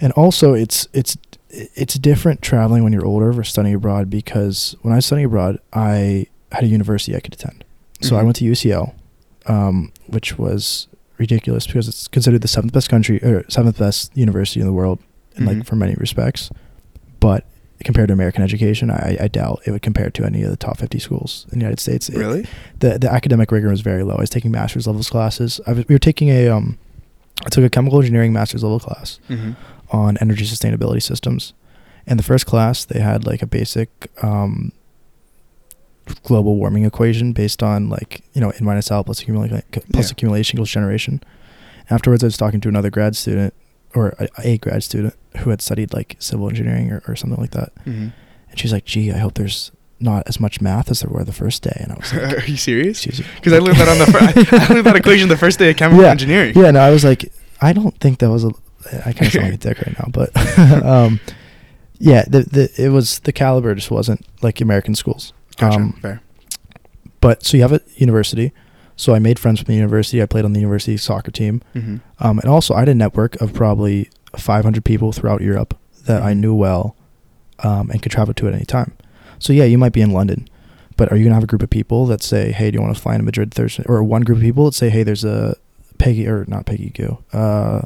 And 0.00 0.12
also, 0.12 0.52
it's 0.54 0.86
it's 0.92 1.16
it's 1.50 1.94
different 1.94 2.42
traveling 2.42 2.82
when 2.84 2.92
you're 2.92 3.06
older 3.06 3.32
versus 3.32 3.52
studying 3.52 3.74
abroad 3.74 4.10
because 4.10 4.76
when 4.82 4.92
I 4.92 4.96
was 4.96 5.06
studying 5.06 5.26
abroad, 5.26 5.58
I 5.72 6.26
had 6.52 6.64
a 6.64 6.66
university 6.66 7.14
I 7.16 7.20
could 7.20 7.34
attend. 7.34 7.64
So 8.00 8.16
I 8.16 8.20
Mhm. 8.20 8.24
went 8.24 8.36
to 8.36 8.44
UCL, 8.44 8.94
um, 9.46 9.92
which 10.06 10.38
was 10.38 10.88
ridiculous 11.18 11.66
because 11.66 11.88
it's 11.88 12.08
considered 12.08 12.42
the 12.42 12.48
seventh 12.48 12.72
best 12.72 12.88
country 12.88 13.22
or 13.22 13.44
seventh 13.48 13.78
best 13.78 14.14
university 14.16 14.60
in 14.60 14.66
the 14.66 14.72
world, 14.72 14.98
in 15.36 15.44
Mhm. 15.44 15.46
like 15.46 15.64
for 15.66 15.76
many 15.76 15.94
respects. 15.94 16.50
But 17.20 17.44
compared 17.84 18.08
to 18.08 18.14
American 18.14 18.42
education, 18.42 18.90
I, 18.90 19.16
I 19.20 19.28
doubt 19.28 19.62
it 19.66 19.70
would 19.70 19.82
compare 19.82 20.10
to 20.10 20.24
any 20.24 20.42
of 20.42 20.50
the 20.50 20.56
top 20.56 20.78
50 20.78 20.98
schools 20.98 21.46
in 21.52 21.58
the 21.58 21.62
United 21.64 21.80
States. 21.80 22.08
It- 22.08 22.16
Really. 22.18 22.46
the 22.80 22.98
the 22.98 23.10
academic 23.12 23.50
rigor 23.52 23.68
was 23.70 23.80
very 23.82 24.02
low. 24.02 24.16
I 24.16 24.20
was 24.20 24.30
taking 24.30 24.50
master's 24.50 24.86
levels 24.86 25.08
classes. 25.08 25.60
I 25.66 25.72
was, 25.72 25.88
we 25.88 25.94
were 25.94 25.98
taking 26.00 26.28
a 26.28 26.48
um, 26.48 26.76
I 27.44 27.48
took 27.50 27.64
a 27.64 27.70
chemical 27.70 27.98
engineering 27.98 28.32
master's 28.32 28.62
level 28.62 28.80
class 28.80 29.20
Mm-hmm. 29.30 29.52
On 29.96 30.16
energy 30.20 30.44
sustainability 30.44 31.02
systems. 31.02 31.52
In 32.06 32.16
the 32.16 32.22
first 32.22 32.44
class, 32.46 32.84
they 32.84 33.00
had 33.00 33.26
like 33.26 33.42
a 33.42 33.46
basic 33.46 33.88
um, 34.22 34.72
global 36.22 36.56
warming 36.56 36.84
equation 36.84 37.32
based 37.32 37.62
on 37.62 37.88
like 37.88 38.22
you 38.32 38.40
know 38.40 38.50
N 38.50 38.64
minus 38.64 38.90
L 38.90 39.02
plus 39.04 39.20
accumulation 39.22 39.62
plus 39.92 40.06
Yeah. 40.08 40.12
accumulation 40.12 40.56
equals 40.56 40.70
generation. 40.70 41.20
Afterwards, 41.90 42.22
I 42.22 42.28
was 42.28 42.36
talking 42.36 42.60
to 42.60 42.68
another 42.68 42.90
grad 42.90 43.16
student 43.16 43.54
or 43.94 44.14
a, 44.18 44.28
a 44.44 44.58
grad 44.58 44.82
student 44.84 45.14
who 45.38 45.50
had 45.50 45.60
studied 45.62 45.92
like 45.92 46.16
civil 46.18 46.48
engineering 46.48 46.90
or, 46.92 47.02
or 47.08 47.16
something 47.16 47.40
like 47.40 47.52
that, 47.52 47.72
Mm-hmm. 47.86 48.08
and 48.50 48.58
she's 48.58 48.72
like, 48.72 48.84
"Gee, 48.84 49.10
I 49.12 49.18
hope 49.18 49.34
there's 49.34 49.72
not 49.98 50.22
as 50.28 50.38
much 50.38 50.60
math 50.60 50.90
as 50.90 51.00
there 51.00 51.10
were 51.10 51.24
the 51.24 51.32
first 51.32 51.62
day." 51.62 51.76
And 51.80 51.90
I 51.92 51.96
was 51.96 52.12
like, 52.14 52.38
Are 52.38 52.46
you 52.50 52.56
serious? 52.56 53.04
Because 53.06 53.52
I 53.52 53.58
learned 53.58 53.78
that 53.78 53.88
on 53.88 53.98
the 53.98 54.06
fir- 54.06 54.56
I 54.56 54.66
learned 54.74 54.86
that 54.86 54.96
equation 54.96 55.28
the 55.28 55.36
first 55.36 55.58
day 55.58 55.70
of 55.70 55.76
chemical 55.76 56.04
Yeah. 56.04 56.10
engineering. 56.10 56.52
Yeah, 56.56 56.70
no, 56.70 56.80
I 56.80 56.90
was 56.90 57.04
like, 57.04 57.32
I 57.60 57.72
don't 57.72 57.98
think 57.98 58.18
that 58.20 58.30
was 58.30 58.44
a. 58.44 58.50
I 59.06 59.12
kind 59.12 59.26
of 59.26 59.32
sound 59.32 59.44
like 59.46 59.54
a 59.54 59.56
dick 59.68 59.78
right 59.78 59.98
now, 59.98 60.08
but 60.12 60.30
um, 60.84 61.20
yeah, 61.98 62.24
the 62.28 62.40
the 62.40 62.70
it 62.84 62.88
was 62.90 63.20
the 63.20 63.32
caliber 63.32 63.74
just 63.74 63.90
wasn't 63.90 64.24
like 64.42 64.60
American 64.60 64.94
schools. 64.94 65.32
Gotcha. 65.56 65.76
Um, 65.78 65.92
Fair. 66.02 66.20
but 67.20 67.44
so 67.44 67.56
you 67.56 67.62
have 67.62 67.72
a 67.72 67.80
university. 67.96 68.52
So 68.98 69.14
I 69.14 69.18
made 69.18 69.38
friends 69.38 69.60
from 69.60 69.66
the 69.66 69.74
university. 69.74 70.22
I 70.22 70.26
played 70.26 70.44
on 70.46 70.52
the 70.54 70.60
university 70.60 70.96
soccer 70.96 71.30
team, 71.30 71.62
Mm-hmm. 71.74 71.96
um, 72.20 72.38
and 72.38 72.48
also 72.48 72.72
I 72.74 72.78
had 72.80 72.88
a 72.88 72.94
network 72.94 73.38
of 73.42 73.52
probably 73.52 74.08
500 74.36 74.84
people 74.84 75.12
throughout 75.12 75.42
Europe 75.42 75.76
that 76.06 76.22
I 76.22 76.32
Mhm. 76.32 76.38
knew 76.38 76.54
well, 76.54 76.96
um, 77.60 77.90
and 77.90 78.00
could 78.02 78.12
travel 78.12 78.32
to 78.34 78.48
at 78.48 78.54
any 78.54 78.64
time. 78.64 78.92
So 79.38 79.52
yeah, 79.52 79.64
you 79.64 79.76
might 79.76 79.92
be 79.92 80.00
in 80.00 80.12
London, 80.12 80.48
but 80.96 81.12
are 81.12 81.16
you 81.16 81.24
gonna 81.24 81.34
have 81.34 81.44
a 81.44 81.46
group 81.46 81.62
of 81.62 81.68
people 81.68 82.06
that 82.06 82.22
say, 82.22 82.52
"Hey, 82.52 82.70
do 82.70 82.76
you 82.76 82.82
want 82.82 82.94
to 82.96 83.00
fly 83.02 83.14
into 83.14 83.24
Madrid 83.24 83.52
Thursday?" 83.52 83.82
Or 83.86 84.02
one 84.02 84.22
group 84.22 84.38
of 84.38 84.42
people 84.44 84.64
that 84.66 84.74
say, 84.74 84.88
"Hey, 84.88 85.02
there's 85.02 85.24
a 85.24 85.56
Peggy 85.98 86.26
or 86.26 86.44
not 86.48 86.64
Peggy 86.64 86.90
Gou, 86.90 87.18
uh, 87.34 87.82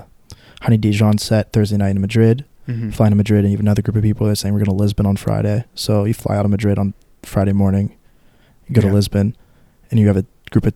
Honey 0.61 0.77
Dijon 0.77 1.19
set 1.19 1.53
Thursday 1.53 1.77
night 1.77 1.91
in 1.91 2.01
Madrid. 2.01 2.45
Mm-hmm. 2.69 2.91
Fly 2.91 3.09
to 3.09 3.15
Madrid, 3.17 3.41
and 3.45 3.51
you 3.51 3.57
have 3.57 3.61
another 3.65 3.83
group 3.83 3.97
of 3.97 4.03
people 4.03 4.27
that 4.27 4.33
are 4.33 4.37
saying 4.37 4.55
we're 4.55 4.61
going 4.61 4.77
to 4.77 4.83
Lisbon 4.83 5.05
on 5.07 5.17
Friday. 5.17 5.65
So 5.75 6.05
you 6.05 6.15
fly 6.15 6.37
out 6.37 6.45
of 6.45 6.51
Madrid 6.53 6.79
on 6.79 6.95
Friday 7.25 7.53
morning, 7.53 7.97
you 8.69 8.75
go 8.75 8.81
Yeah. 8.83 8.89
to 8.91 8.95
Lisbon, 8.95 9.37
and 9.91 9.99
you 9.99 10.07
have 10.07 10.17
a 10.17 10.25
group 10.53 10.67
of 10.67 10.75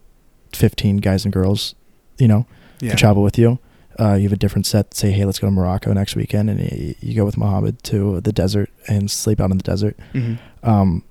15 0.52 0.96
guys 0.96 1.25
and 1.25 1.32
girls, 1.32 1.75
you 2.19 2.26
know, 2.26 2.46
Yeah. 2.81 2.90
to 2.92 2.96
travel 2.96 3.22
with 3.22 3.38
you. 3.38 3.60
Uh, 4.00 4.14
you 4.14 4.25
have 4.25 4.32
a 4.32 4.36
different 4.36 4.67
set. 4.67 4.93
Say, 4.94 5.12
hey, 5.12 5.24
let's 5.24 5.38
go 5.38 5.46
to 5.46 5.50
Morocco 5.53 5.93
next 5.93 6.17
weekend, 6.17 6.50
and 6.50 6.58
you, 6.60 6.94
you 7.00 7.14
go 7.14 7.24
with 7.24 7.36
Mohammed 7.36 7.81
to 7.84 8.20
the 8.22 8.32
desert 8.32 8.70
and 8.88 9.08
sleep 9.08 9.41
out 9.41 9.53
in 9.53 9.56
the 9.58 9.62
desert. 9.62 9.96
Mm-hmm. 10.14 10.69
Um, 10.69 11.05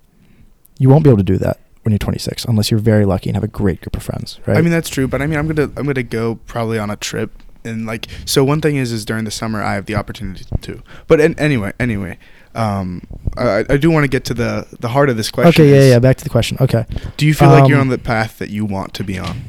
you 0.80 0.89
won't 0.89 1.06
be 1.06 1.10
able 1.10 1.18
to 1.20 1.24
do 1.24 1.38
that 1.38 1.60
when 1.84 1.92
you're 1.92 2.00
26 2.00 2.44
unless 2.46 2.72
you're 2.72 2.80
very 2.80 3.06
lucky 3.06 3.30
and 3.30 3.38
have 3.38 3.44
a 3.44 3.48
great 3.48 3.80
group 3.82 3.96
of 3.96 4.03
friends, 4.03 4.39
right? 4.46 4.58
I 4.58 4.62
mean 4.62 4.72
that's 4.72 4.89
true, 4.89 5.08
but 5.08 5.22
I 5.22 5.27
mean 5.27 5.38
I'm 5.38 5.48
gonna 5.48 5.70
I'm 5.77 5.86
gonna 5.86 6.01
go 6.01 6.36
probably 6.48 6.80
on 6.80 6.89
a 6.89 6.96
trip 6.96 7.43
and 7.63 7.86
like 7.86 8.08
so 8.25 8.43
one 8.43 8.62
thing 8.62 8.75
is 8.75 8.91
is 8.91 9.05
during 9.05 9.25
the 9.25 9.32
summer 9.32 9.62
I 9.62 9.74
have 9.75 9.86
the 9.86 9.96
opportunity 9.96 10.46
to. 10.62 10.82
But 11.08 11.20
an 11.22 11.38
anyway 11.39 11.74
anyway, 11.79 12.17
um, 12.55 13.01
I, 13.38 13.65
I 13.70 13.77
do 13.77 13.89
want 13.91 14.03
to 14.03 14.08
get 14.08 14.25
to 14.25 14.34
the 14.34 14.67
the 14.79 14.89
heart 14.89 15.10
of 15.10 15.17
this 15.17 15.32
question. 15.32 15.63
okay, 15.63 15.72
yeah, 15.72 15.82
is, 15.82 15.89
yeah. 15.91 16.00
Back 16.00 16.17
to 16.17 16.24
the 16.24 16.29
question. 16.29 16.58
Okay. 16.62 16.86
Do 17.17 17.25
you 17.25 17.34
feel 17.34 17.50
like 17.50 17.67
you're 17.70 17.77
Um, 17.79 17.88
on 17.88 17.89
the 17.89 17.98
path 17.98 18.38
that 18.39 18.50
you 18.50 18.65
want 18.65 18.93
to 18.96 19.03
be 19.03 19.17
on? 19.20 19.41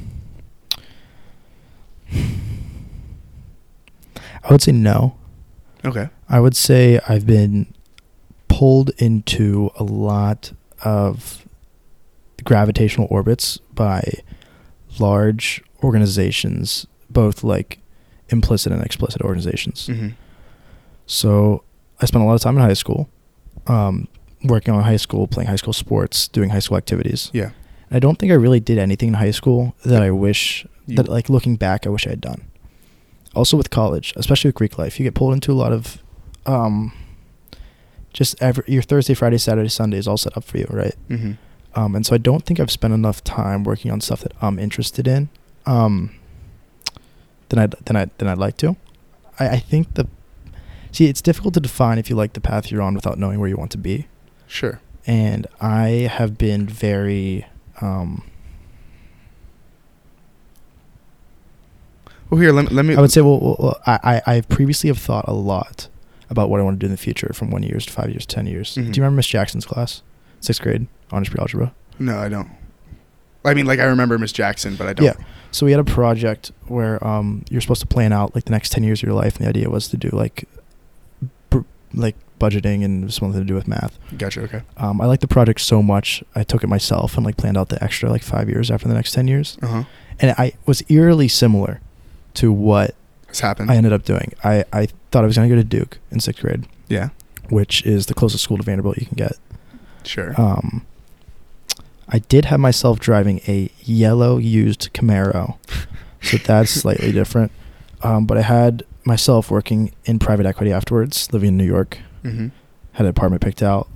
I 4.43 4.51
would 4.53 4.63
say 4.63 4.73
no. 4.73 5.17
Okay. 5.85 6.09
I 6.29 6.41
would 6.41 6.57
say 6.57 7.01
I've 7.09 7.27
been 7.27 7.73
pulled 8.49 8.91
into 8.99 9.71
a 9.77 9.85
lot 9.85 10.53
of 10.83 11.45
gravitational 12.45 13.07
orbits 13.11 13.59
by 13.75 14.03
large 14.99 15.63
organizations, 15.83 16.87
both 17.11 17.43
like 17.43 17.79
implicit 18.35 18.73
and 18.73 18.83
explicit 18.83 19.23
organizations. 19.23 19.87
Mm-hmm. 19.89 20.09
So 21.07 21.63
I 22.01 22.07
spent 22.07 22.23
a 22.25 22.27
lot 22.27 22.35
of 22.35 22.41
time 22.41 22.57
in 22.57 22.63
high 22.63 22.75
school, 22.85 23.09
um, 23.67 24.09
working 24.43 24.75
on 24.75 24.83
high 24.83 24.97
school, 24.99 25.27
playing 25.27 25.49
high 25.49 25.57
school 25.57 25.73
sports, 25.73 26.29
doing 26.29 26.51
high 26.51 26.59
school 26.61 26.77
activities. 26.77 27.31
Yeah. 27.33 27.51
I 27.91 27.99
don't 27.99 28.19
think 28.19 28.33
I 28.33 28.35
really 28.35 28.61
did 28.61 28.79
anything 28.79 29.09
in 29.09 29.15
high 29.15 29.31
school 29.31 29.75
that 29.85 30.03
I 30.03 30.11
wish 30.11 30.67
You- 30.87 30.97
that 30.97 31.09
like 31.09 31.29
looking 31.31 31.57
back 31.57 31.87
I 31.87 31.91
wish 31.91 32.07
I 32.07 32.11
had 32.11 32.21
done. 32.21 32.43
Also 33.35 33.57
with 33.57 33.71
college, 33.71 34.13
especially 34.17 34.49
with 34.49 34.55
Greek 34.57 34.79
life, 34.79 34.99
you 34.99 35.05
get 35.05 35.15
pulled 35.15 35.33
into 35.35 35.53
a 35.53 35.59
lot 35.65 35.73
of 35.73 35.99
um 36.47 36.93
just 38.13 38.41
every 38.43 38.65
your 38.69 38.83
Thursday, 38.83 39.15
Friday, 39.15 39.39
Saturday, 39.39 39.69
Sunday 39.69 39.99
is 39.99 40.07
all 40.07 40.17
set 40.17 40.37
up 40.37 40.45
for 40.45 40.59
you, 40.59 40.67
right? 40.71 40.95
Mm-hmm. 41.09 41.33
Um 41.75 41.95
and 41.97 42.05
so 42.07 42.15
I 42.15 42.19
don't 42.19 42.45
think 42.45 42.59
I've 42.61 42.71
spent 42.71 42.95
enough 42.95 43.23
time 43.25 43.65
working 43.65 43.91
on 43.91 44.01
stuff 44.01 44.21
that 44.21 44.33
I'm 44.41 44.59
interested 44.59 45.07
in. 45.09 45.29
Um 45.67 46.11
than 47.55 47.59
I 47.65 47.67
than 47.85 47.97
I 47.97 48.07
than 48.19 48.29
I'd 48.29 48.39
like 48.39 48.57
to. 48.59 48.77
I, 49.39 49.49
I 49.51 49.59
think 49.59 49.95
the 49.95 50.07
see 50.93 51.07
it's 51.09 51.23
difficult 51.23 51.55
to 51.55 51.61
define 51.61 51.99
if 51.99 52.09
you 52.11 52.17
like 52.17 52.33
the 52.35 52.41
path 52.41 52.71
you're 52.71 52.83
on 52.83 52.95
without 52.95 53.19
knowing 53.19 53.39
where 53.41 53.49
you 53.49 53.57
want 53.57 53.71
to 53.73 53.79
be 53.79 54.07
Sure. 54.47 54.81
and 55.07 55.47
I 55.61 56.09
have 56.11 56.39
been 56.39 56.67
very 56.69 57.47
um 57.81 58.23
Well, 62.31 62.41
here 62.41 62.53
let 62.53 62.65
me. 62.71 62.75
Let 62.75 62.85
me 62.85 62.97
I 62.97 63.01
would 63.01 63.13
say, 63.13 63.21
well, 63.21 63.39
well, 63.59 63.81
I, 63.87 64.21
I 64.27 64.41
previously 64.41 64.89
have 64.89 64.99
thought 64.99 65.25
a 65.29 65.33
lot 65.35 65.89
about 66.31 66.49
what 66.49 66.59
I 66.59 66.63
want 66.65 66.77
to 66.77 66.79
do 66.81 66.87
in 66.87 66.91
the 66.91 66.97
future, 66.99 67.31
from 67.35 67.51
one 67.51 67.63
years 67.63 67.87
to 67.87 67.93
five 67.93 68.11
years, 68.11 68.27
ten 68.27 68.47
years. 68.47 68.75
Mhm. 68.75 68.75
Do 68.93 68.99
you 68.99 69.03
remember 69.03 69.17
Miss 69.17 69.27
Jackson's 69.29 69.67
class, 69.67 70.03
sixth 70.41 70.61
grade, 70.63 70.87
honors 71.13 71.29
pre-algebra? 71.29 71.73
no, 71.99 72.19
I 72.19 72.29
don't. 72.29 72.49
I 73.45 73.53
mean, 73.55 73.67
like 73.67 73.79
I 73.79 73.85
remember 73.85 74.19
Miss 74.19 74.33
Jackson, 74.33 74.75
but 74.75 74.87
I 74.89 74.95
don't. 74.95 75.05
Yeah. 75.07 75.25
So 75.55 75.65
we 75.67 75.71
had 75.73 75.81
a 75.81 75.85
project 75.85 76.51
where 76.67 76.97
um, 77.07 77.45
you're 77.49 77.61
supposed 77.61 77.81
to 77.83 77.87
plan 77.87 78.13
out 78.13 78.35
like 78.35 78.45
the 78.45 78.51
next 78.51 78.71
ten 78.71 78.83
years 78.83 78.99
of 79.01 79.07
your 79.07 79.15
life, 79.15 79.37
and 79.37 79.45
the 79.47 79.49
idea 79.49 79.71
was 79.71 79.87
to 79.89 79.97
do 79.97 80.09
like, 80.11 80.49
br- 81.51 81.61
like 81.95 82.17
budgeting 82.41 82.85
and 82.85 83.13
something 83.15 83.41
to 83.41 83.47
do 83.47 83.55
with 83.55 83.69
math. 83.69 83.97
Gotcha. 84.19 84.41
Okay. 84.43 84.63
Um, 84.77 85.01
I 85.01 85.07
liked 85.07 85.21
the 85.21 85.29
project 85.29 85.61
so 85.61 85.81
much, 85.81 86.25
I 86.35 86.43
took 86.43 86.65
it 86.65 86.67
myself 86.67 87.17
and 87.17 87.25
like 87.25 87.37
planned 87.37 87.57
out 87.57 87.69
the 87.69 87.83
extra 87.83 88.11
like 88.11 88.23
five 88.25 88.49
years 88.49 88.69
after 88.71 88.89
the 88.89 88.95
next 88.95 89.13
ten 89.13 89.29
years, 89.29 89.57
Uh 89.63 89.67
huh. 89.69 89.85
and 90.21 90.35
I 90.37 90.55
was 90.67 90.83
eerily 90.91 91.29
similar 91.29 91.81
to 92.35 92.51
what 92.53 92.97
It's 93.29 93.41
happened. 93.41 93.71
I 93.71 93.77
ended 93.77 93.93
up 93.93 94.03
doing. 94.05 94.33
I 94.43 94.65
I 94.73 94.87
thought 95.13 95.23
I 95.23 95.27
was 95.29 95.37
gonna 95.37 95.49
go 95.49 95.55
to 95.55 95.63
Duke 95.65 95.99
in 96.11 96.19
sixth 96.19 96.43
grade, 96.43 96.67
yeah. 96.89 97.11
which 97.49 97.87
is 97.87 98.07
the 98.07 98.15
closest 98.15 98.43
school 98.43 98.57
to 98.57 98.65
Vanderbilt 98.65 98.99
you 98.99 99.07
can 99.07 99.15
get. 99.17 99.37
Sure. 100.03 100.35
Um, 100.37 100.85
I 102.09 102.19
did 102.19 102.47
have 102.47 102.61
myself 102.61 102.99
driving 103.01 103.41
a 103.49 103.71
yellow 103.81 104.39
used 104.39 104.93
Camaro, 104.93 105.57
so 106.23 106.37
that's 106.39 106.71
slightly 106.71 107.13
different. 107.13 107.51
Um, 108.03 108.27
but 108.27 108.37
I 108.39 108.43
had 108.43 108.85
myself 109.05 109.51
working 109.51 109.93
in 110.05 110.19
private 110.19 110.47
equity 110.47 110.73
afterwards, 110.73 111.33
living 111.33 111.49
in 111.51 111.57
New 111.57 111.65
York. 111.65 111.99
mm-hmm. 112.23 112.49
Had 112.93 113.07
an 113.07 113.11
apartment 113.11 113.43
picked 113.43 113.63
out, 113.63 113.89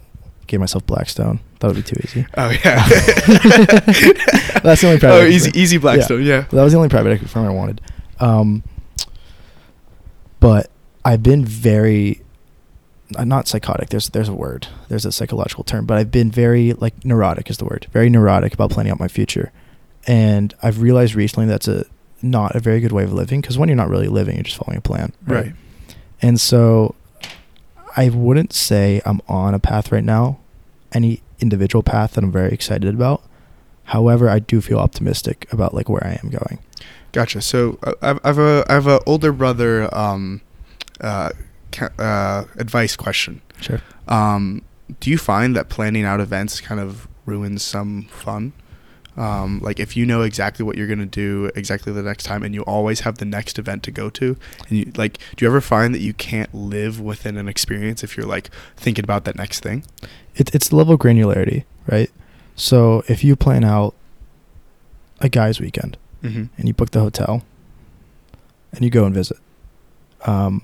gave 0.46 0.58
myself 0.60 0.84
Blackstone. 0.86 1.40
Thought 1.60 1.72
it'd 1.72 1.84
be 1.84 1.90
too 1.94 2.00
easy. 2.04 2.26
Oh 2.36 2.50
yeah. 2.50 2.86
That's 4.62 4.80
the 4.80 4.86
only 4.88 4.98
private 4.98 5.24
Oh, 5.24 5.26
easy, 5.26 5.50
firm. 5.50 5.60
easy 5.60 5.78
Blackstone. 5.78 6.22
Yeah. 6.24 6.40
That 6.50 6.62
was 6.62 6.72
the 6.72 6.78
only 6.78 6.88
private 6.88 7.10
equity 7.12 7.30
firm 7.30 7.46
I 7.46 7.50
wanted. 7.50 7.80
Um, 8.20 8.62
but 10.40 10.70
I've 11.04 11.22
been 11.22 11.44
very, 11.44 12.22
uh, 13.16 13.24
not 13.24 13.48
psychotic. 13.48 13.88
There's 13.88 14.08
there's 14.10 14.28
a 14.28 14.34
word. 14.34 14.68
There's 14.88 15.04
a 15.04 15.12
psychological 15.12 15.64
term. 15.64 15.86
But 15.86 15.98
I've 15.98 16.10
been 16.10 16.30
very 16.30 16.72
like 16.74 17.04
neurotic 17.04 17.50
is 17.50 17.58
the 17.58 17.64
word. 17.64 17.86
Very 17.92 18.10
neurotic 18.10 18.54
about 18.54 18.70
planning 18.70 18.92
out 18.92 19.00
my 19.00 19.08
future, 19.08 19.52
and 20.06 20.54
I've 20.62 20.80
realized 20.80 21.14
recently 21.14 21.46
that's 21.46 21.68
a 21.68 21.84
not 22.20 22.54
a 22.54 22.60
very 22.60 22.80
good 22.80 22.92
way 22.92 23.04
of 23.04 23.12
living 23.12 23.40
because 23.40 23.56
when 23.56 23.68
you're 23.68 23.76
not 23.76 23.88
really 23.88 24.08
living, 24.08 24.34
you're 24.36 24.44
just 24.44 24.56
following 24.56 24.78
a 24.78 24.82
plan. 24.82 25.12
Right. 25.26 25.52
And 26.20 26.40
so, 26.40 26.96
I 27.96 28.08
wouldn't 28.08 28.52
say 28.52 29.00
I'm 29.06 29.20
on 29.28 29.54
a 29.54 29.58
path 29.58 29.92
right 29.92 30.02
now, 30.02 30.38
any 30.92 31.22
individual 31.40 31.82
path 31.82 32.14
that 32.14 32.24
I'm 32.24 32.32
very 32.32 32.52
excited 32.52 32.92
about. 32.92 33.22
However, 33.84 34.28
I 34.28 34.38
do 34.40 34.60
feel 34.60 34.78
optimistic 34.78 35.46
about 35.52 35.72
like 35.72 35.88
where 35.88 36.04
I 36.04 36.18
am 36.22 36.30
going. 36.30 36.58
Gotcha. 37.12 37.40
So 37.40 37.78
uh, 37.82 37.94
I've 38.02 38.20
I've 38.24 38.38
a 38.38 38.64
I 38.68 38.74
have 38.74 38.86
a 38.86 39.02
older 39.04 39.32
brother 39.32 39.88
um, 39.96 40.42
uh, 41.00 41.30
uh, 41.82 42.44
advice 42.56 42.96
question. 42.96 43.40
Sure. 43.60 43.80
Um, 44.06 44.62
do 45.00 45.10
you 45.10 45.18
find 45.18 45.54
that 45.56 45.68
planning 45.68 46.04
out 46.04 46.20
events 46.20 46.60
kind 46.60 46.80
of 46.80 47.06
ruins 47.26 47.62
some 47.62 48.04
fun? 48.04 48.52
Um, 49.16 49.58
like 49.60 49.80
if 49.80 49.96
you 49.96 50.06
know 50.06 50.22
exactly 50.22 50.64
what 50.64 50.76
you're 50.76 50.86
gonna 50.86 51.04
do 51.04 51.50
exactly 51.56 51.92
the 51.92 52.02
next 52.04 52.22
time, 52.24 52.44
and 52.44 52.54
you 52.54 52.62
always 52.62 53.00
have 53.00 53.18
the 53.18 53.24
next 53.24 53.58
event 53.58 53.82
to 53.82 53.90
go 53.90 54.08
to, 54.10 54.36
and 54.68 54.78
you 54.78 54.92
like, 54.96 55.18
do 55.36 55.44
you 55.44 55.48
ever 55.50 55.60
find 55.60 55.92
that 55.94 56.00
you 56.00 56.14
can't 56.14 56.54
live 56.54 57.00
within 57.00 57.36
an 57.36 57.48
experience 57.48 58.04
if 58.04 58.16
you're 58.16 58.26
like 58.26 58.48
thinking 58.76 59.04
about 59.04 59.24
that 59.24 59.34
next 59.34 59.60
thing? 59.60 59.84
it, 60.36 60.54
it's 60.54 60.68
the 60.68 60.76
level 60.76 60.94
of 60.94 61.00
granularity, 61.00 61.64
right? 61.90 62.10
So 62.54 63.02
if 63.08 63.24
you 63.24 63.34
plan 63.34 63.64
out 63.64 63.94
a 65.20 65.28
guy's 65.28 65.60
weekend 65.60 65.96
Mm-hmm. 66.22 66.44
and 66.56 66.68
you 66.68 66.74
book 66.74 66.90
the 66.90 67.00
hotel 67.00 67.42
and 68.72 68.84
you 68.84 68.90
go 68.90 69.04
and 69.04 69.14
visit, 69.14 69.36
um, 70.26 70.62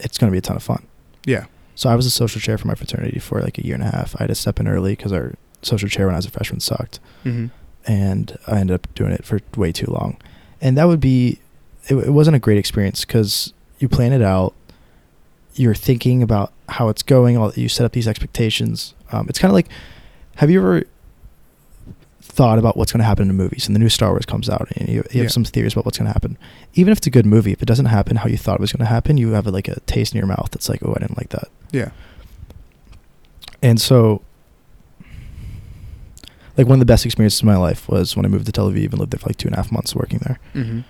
it's 0.00 0.18
going 0.18 0.28
to 0.30 0.32
be 0.32 0.38
a 0.38 0.42
ton 0.42 0.56
of 0.56 0.62
fun. 0.62 0.86
Yeah. 1.24 1.46
So 1.74 1.90
I 1.90 1.94
was 1.94 2.06
a 2.06 2.10
social 2.10 2.40
chair 2.40 2.56
for 2.58 2.66
my 2.68 2.74
fraternity 2.74 3.18
for 3.18 3.40
like 3.40 3.58
a 3.58 3.64
year 3.66 3.74
and 3.74 3.82
a 3.84 3.90
half. 3.90 4.14
I 4.16 4.22
had 4.24 4.28
to 4.28 4.34
step 4.34 4.58
in 4.60 4.66
early 4.68 4.92
because 4.96 5.12
our 5.12 5.34
social 5.62 5.88
chair 5.88 6.06
when 6.06 6.14
I 6.14 6.18
was 6.18 6.26
a 6.26 6.30
freshman 6.30 6.60
sucked, 6.60 7.00
Mm-hmm. 7.24 7.46
and 7.86 8.38
I 8.46 8.60
ended 8.60 8.74
up 8.74 8.94
doing 8.94 9.12
it 9.12 9.24
for 9.24 9.40
way 9.56 9.72
too 9.72 9.90
long. 9.90 10.16
And 10.60 10.76
that 10.78 10.84
would 10.86 11.00
be, 11.00 11.38
it, 11.88 11.94
it 11.96 12.10
wasn't 12.10 12.36
a 12.36 12.38
great 12.38 12.56
experience 12.58 13.04
because 13.04 13.52
you 13.78 13.88
plan 13.88 14.12
it 14.12 14.22
out, 14.22 14.54
you're 15.54 15.74
thinking 15.74 16.22
about 16.22 16.52
how 16.68 16.88
it's 16.88 17.02
going, 17.02 17.36
all 17.36 17.52
you 17.54 17.68
set 17.68 17.84
up 17.84 17.92
these 17.92 18.08
expectations. 18.08 18.94
Um, 19.12 19.26
it's 19.28 19.38
kind 19.38 19.50
of 19.50 19.54
like, 19.54 19.68
have 20.36 20.50
you 20.50 20.60
ever 20.60 20.84
thought 22.28 22.58
about 22.58 22.76
what's 22.76 22.92
going 22.92 22.98
to 23.00 23.04
happen 23.06 23.22
in 23.22 23.28
the 23.28 23.34
movies 23.42 23.66
and 23.66 23.74
the 23.74 23.78
new 23.80 23.88
Star 23.88 24.10
Wars 24.10 24.26
comes 24.26 24.48
out 24.50 24.68
and 24.76 24.88
you, 24.88 24.94
you 24.96 25.02
have 25.02 25.14
Yeah. 25.14 25.28
some 25.28 25.44
theories 25.44 25.72
about 25.72 25.84
what's 25.86 25.96
going 25.98 26.06
to 26.08 26.12
happen. 26.12 26.36
Even 26.74 26.92
if 26.92 26.98
it's 26.98 27.06
a 27.06 27.10
good 27.10 27.24
movie, 27.26 27.52
if 27.52 27.62
it 27.62 27.66
doesn't 27.66 27.86
happen 27.86 28.16
how 28.16 28.28
you 28.28 28.36
thought 28.36 28.56
it 28.56 28.60
was 28.60 28.72
going 28.72 28.84
to 28.86 28.92
happen, 28.92 29.16
you 29.16 29.30
have 29.32 29.46
like 29.46 29.68
a 29.68 29.80
taste 29.80 30.12
in 30.12 30.18
your 30.18 30.26
mouth 30.26 30.48
that's 30.50 30.68
like, 30.68 30.82
oh, 30.84 30.92
I 30.96 31.00
didn't 31.00 31.16
like 31.16 31.30
that. 31.30 31.48
Yeah. 31.72 31.90
And 33.62 33.80
so, 33.80 34.22
like 36.56 36.66
one 36.66 36.74
of 36.76 36.80
the 36.80 36.86
best 36.86 37.04
experiences 37.04 37.40
of 37.40 37.46
my 37.46 37.56
life 37.56 37.88
was 37.88 38.16
when 38.16 38.24
I 38.24 38.28
moved 38.28 38.46
to 38.46 38.52
Tel 38.52 38.70
Aviv 38.70 38.90
and 38.90 38.98
lived 38.98 39.12
there 39.12 39.18
for 39.18 39.28
like 39.28 39.36
two 39.36 39.48
and 39.48 39.54
a 39.54 39.58
half 39.58 39.70
months 39.72 39.94
working 39.94 40.20
there. 40.20 40.38
Mm-hmm. 40.54 40.80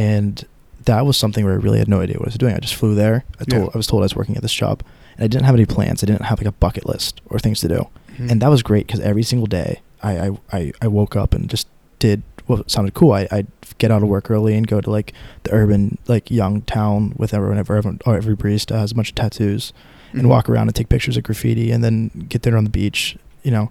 And 0.00 0.44
that 0.84 1.06
was 1.06 1.16
something 1.16 1.44
where 1.44 1.54
I 1.54 1.56
really 1.56 1.78
had 1.78 1.88
no 1.88 2.00
idea 2.00 2.16
what 2.18 2.26
I 2.26 2.30
was 2.30 2.34
doing. 2.38 2.54
I 2.54 2.58
just 2.58 2.74
flew 2.74 2.94
there. 2.94 3.24
I 3.40 3.44
told 3.44 3.64
Yeah. 3.64 3.70
I 3.74 3.76
was 3.76 3.86
told 3.86 4.02
I 4.02 4.04
was 4.04 4.16
working 4.16 4.36
at 4.36 4.42
this 4.42 4.52
job, 4.54 4.82
and 5.16 5.24
I 5.24 5.28
didn't 5.28 5.44
have 5.46 5.54
any 5.54 5.66
plans. 5.66 6.02
I 6.02 6.06
didn't 6.06 6.22
have 6.24 6.38
like 6.38 6.46
a 6.48 6.52
bucket 6.52 6.86
list 6.86 7.20
or 7.26 7.38
things 7.38 7.60
to 7.60 7.68
do. 7.68 7.88
Mm-hmm. 8.12 8.30
And 8.30 8.42
that 8.42 8.48
was 8.48 8.62
great 8.62 8.86
because 8.86 9.00
every 9.00 9.22
single 9.22 9.46
day 9.46 9.80
I, 10.14 10.30
I, 10.52 10.72
I, 10.82 10.88
woke 10.88 11.16
up 11.16 11.34
and 11.34 11.48
just 11.48 11.66
did 11.98 12.22
what 12.46 12.70
sounded 12.70 12.94
cool. 12.94 13.12
I, 13.12 13.26
I'd 13.30 13.46
get 13.78 13.90
out 13.90 14.02
of 14.02 14.08
work 14.08 14.30
early 14.30 14.54
and 14.54 14.66
go 14.66 14.80
to 14.80 14.90
like 14.90 15.12
the 15.42 15.52
urban, 15.52 15.98
like 16.06 16.30
young 16.30 16.62
town 16.62 17.14
with 17.16 17.34
everyone, 17.34 17.58
everyone, 17.58 17.98
or 18.06 18.16
every 18.16 18.36
barista 18.36 18.76
has 18.76 18.92
a 18.92 18.94
bunch 18.94 19.10
of 19.10 19.14
tattoos 19.16 19.72
and 20.12 20.22
Mhm. 20.22 20.28
walk 20.28 20.48
around 20.48 20.68
and 20.68 20.74
take 20.74 20.88
pictures 20.88 21.16
of 21.16 21.24
graffiti 21.24 21.70
and 21.70 21.82
then 21.82 22.26
get 22.28 22.42
there 22.42 22.56
on 22.56 22.64
the 22.64 22.70
beach. 22.70 23.16
You 23.42 23.50
know, 23.50 23.70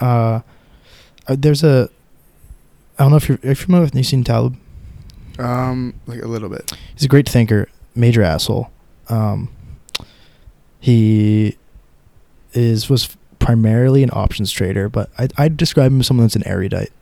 uh, 0.00 0.40
uh, 1.28 1.36
there's 1.38 1.64
a, 1.64 1.88
I 2.98 3.02
don't 3.04 3.10
know 3.10 3.16
if 3.16 3.28
you're, 3.28 3.38
are 3.38 3.46
you're 3.46 3.54
familiar 3.54 3.84
with 3.84 3.94
Nassim 3.94 4.24
Taleb. 4.24 4.56
Um, 5.38 5.94
like 6.06 6.22
a 6.22 6.28
little 6.28 6.48
bit. 6.48 6.72
He's 6.94 7.04
a 7.04 7.08
great 7.08 7.28
thinker, 7.28 7.68
major 7.94 8.22
asshole. 8.22 8.70
Um, 9.08 9.48
he 10.80 11.56
is 12.52 12.88
was 12.88 13.16
primarily 13.38 14.02
an 14.02 14.10
options 14.12 14.50
trader, 14.52 14.88
but 14.88 15.10
I 15.18 15.28
I'd 15.36 15.56
describe 15.56 15.92
him 15.92 16.00
as 16.00 16.06
someone 16.06 16.24
that's 16.26 16.36
an 16.36 16.46
erudite. 16.46 16.92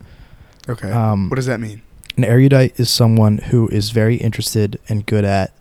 Okay. 0.68 0.90
Um, 0.90 1.28
what 1.30 1.36
does 1.36 1.46
that 1.46 1.60
mean? 1.60 1.82
An 2.16 2.24
erudite 2.24 2.78
is 2.78 2.88
someone 2.90 3.38
who 3.38 3.68
is 3.68 3.90
very 3.90 4.16
interested 4.16 4.80
and 4.88 5.04
good 5.04 5.24
at 5.24 5.52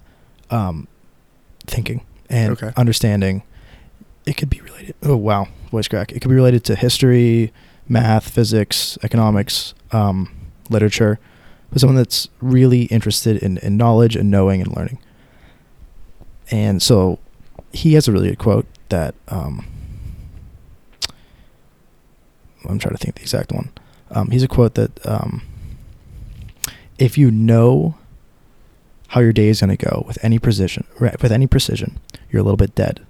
um, 0.52 0.88
thinking 1.66 2.06
and 2.30 2.54
Okay. 2.54 2.72
understanding. 2.78 3.44
It 4.26 4.38
could 4.38 4.50
be 4.50 4.62
related. 4.62 4.96
Oh 5.04 5.16
wow, 5.18 5.48
voice 5.72 5.88
crack. 5.88 6.12
It 6.12 6.22
could 6.22 6.30
be 6.30 6.36
related 6.36 6.64
to 6.66 6.76
history, 6.76 7.52
math, 7.90 8.30
physics, 8.30 8.98
economics, 9.04 9.74
um, 9.92 10.30
literature. 10.70 11.20
But 11.72 11.80
someone 11.82 11.96
that's 11.98 12.30
really 12.40 12.84
interested 12.84 13.38
in, 13.38 13.58
in 13.58 13.78
knowledge 13.78 14.16
and 14.16 14.30
knowing 14.30 14.62
and 14.62 14.76
learning. 14.78 15.00
And 16.52 16.82
so, 16.82 17.18
he 17.72 17.94
has 17.96 18.08
a 18.08 18.12
really 18.12 18.30
good 18.30 18.38
quote 18.38 18.68
that 18.90 19.16
um, 19.30 19.66
I'm 22.68 22.80
trying 22.80 22.96
to 22.96 22.98
think 22.98 23.16
the 23.16 23.22
exact 23.22 23.52
one. 23.52 23.70
Um, 24.12 24.30
he's 24.32 24.44
a 24.44 24.48
quote 24.48 24.76
that 24.76 25.06
um, 25.08 25.42
if 26.98 27.18
you 27.18 27.32
know 27.32 27.96
how 29.10 29.22
your 29.22 29.34
day 29.34 29.48
is 29.50 29.62
going 29.62 29.76
to 29.76 29.86
go 29.86 30.04
with 30.08 30.18
any 30.24 30.40
precision, 30.40 30.86
right, 31.00 31.22
with 31.22 31.32
any 31.32 31.48
precision, 31.48 32.00
you're 32.32 32.40
a 32.42 32.44
little 32.44 32.58
bit 32.58 32.76
dead. 32.76 33.06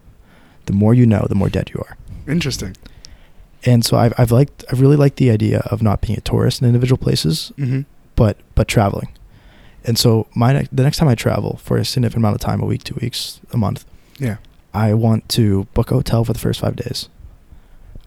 The 0.65 0.74
more 0.74 0.93
you 0.93 1.05
know, 1.05 1.25
the 1.29 1.36
more 1.36 1.50
dead 1.50 1.72
you 1.74 1.81
are. 1.88 1.98
Interesting. 2.27 2.75
And 3.65 3.86
so 3.86 3.98
I've 3.98 4.13
I've 4.17 4.31
liked 4.31 4.63
I've 4.72 4.81
really 4.81 4.95
liked 4.98 5.17
the 5.17 5.29
idea 5.31 5.60
of 5.72 5.81
not 5.81 6.01
being 6.01 6.17
a 6.17 6.22
tourist 6.22 6.62
in 6.62 6.67
individual 6.67 6.98
places, 6.98 7.51
Mm-hmm. 7.57 7.81
but 8.15 8.38
but 8.55 8.67
traveling. 8.67 9.10
And 9.86 9.98
so 9.98 10.27
my 10.36 10.67
the 10.72 10.83
next 10.83 10.98
time 10.98 11.07
I 11.10 11.15
travel 11.15 11.57
for 11.63 11.77
a 11.77 11.86
significant 11.86 12.22
amount 12.22 12.36
of 12.36 12.41
time, 12.41 12.62
a 12.62 12.65
week, 12.65 12.83
two 12.83 12.95
weeks, 13.01 13.39
a 13.51 13.57
month, 13.57 13.86
Yeah. 14.19 14.38
I 14.74 14.93
want 14.93 15.27
to 15.29 15.65
book 15.74 15.91
a 15.91 15.95
hotel 15.95 16.24
for 16.25 16.33
the 16.33 16.39
first 16.39 16.60
five 16.62 16.75
days. 16.75 17.07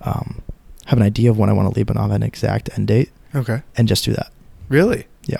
Um, 0.02 0.42
have 0.86 0.98
an 0.98 1.04
idea 1.04 1.30
of 1.30 1.38
when 1.38 1.48
I 1.50 1.52
want 1.52 1.72
to 1.72 1.76
leave, 1.76 1.86
but 1.86 1.94
not 1.96 2.02
have 2.02 2.10
an 2.12 2.22
exact 2.22 2.70
end 2.76 2.88
date, 2.88 3.10
Okay. 3.34 3.62
and 3.76 3.86
just 3.86 4.04
do 4.04 4.12
that. 4.14 4.30
Really? 4.68 5.06
Yeah. 5.26 5.38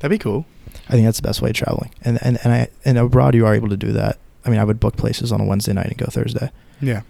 That'd 0.00 0.10
be 0.10 0.22
cool. 0.22 0.46
I 0.88 0.92
think 0.92 1.04
that's 1.06 1.18
the 1.18 1.22
best 1.28 1.40
way 1.40 1.50
of 1.50 1.56
traveling. 1.56 1.90
And 2.02 2.18
and 2.22 2.38
and 2.44 2.52
I 2.52 2.68
and 2.84 2.98
abroad 2.98 3.34
you 3.34 3.46
are 3.46 3.54
able 3.54 3.68
to 3.68 3.76
do 3.76 3.92
that. 3.92 4.18
I 4.44 4.50
mean, 4.50 4.58
I 4.60 4.64
would 4.64 4.78
book 4.80 4.96
places 4.96 5.32
on 5.32 5.40
a 5.40 5.44
Wednesday 5.44 5.72
night 5.72 5.86
and 5.86 5.96
go 5.96 6.06
Thursday. 6.06 6.50
Yeah. 6.80 7.02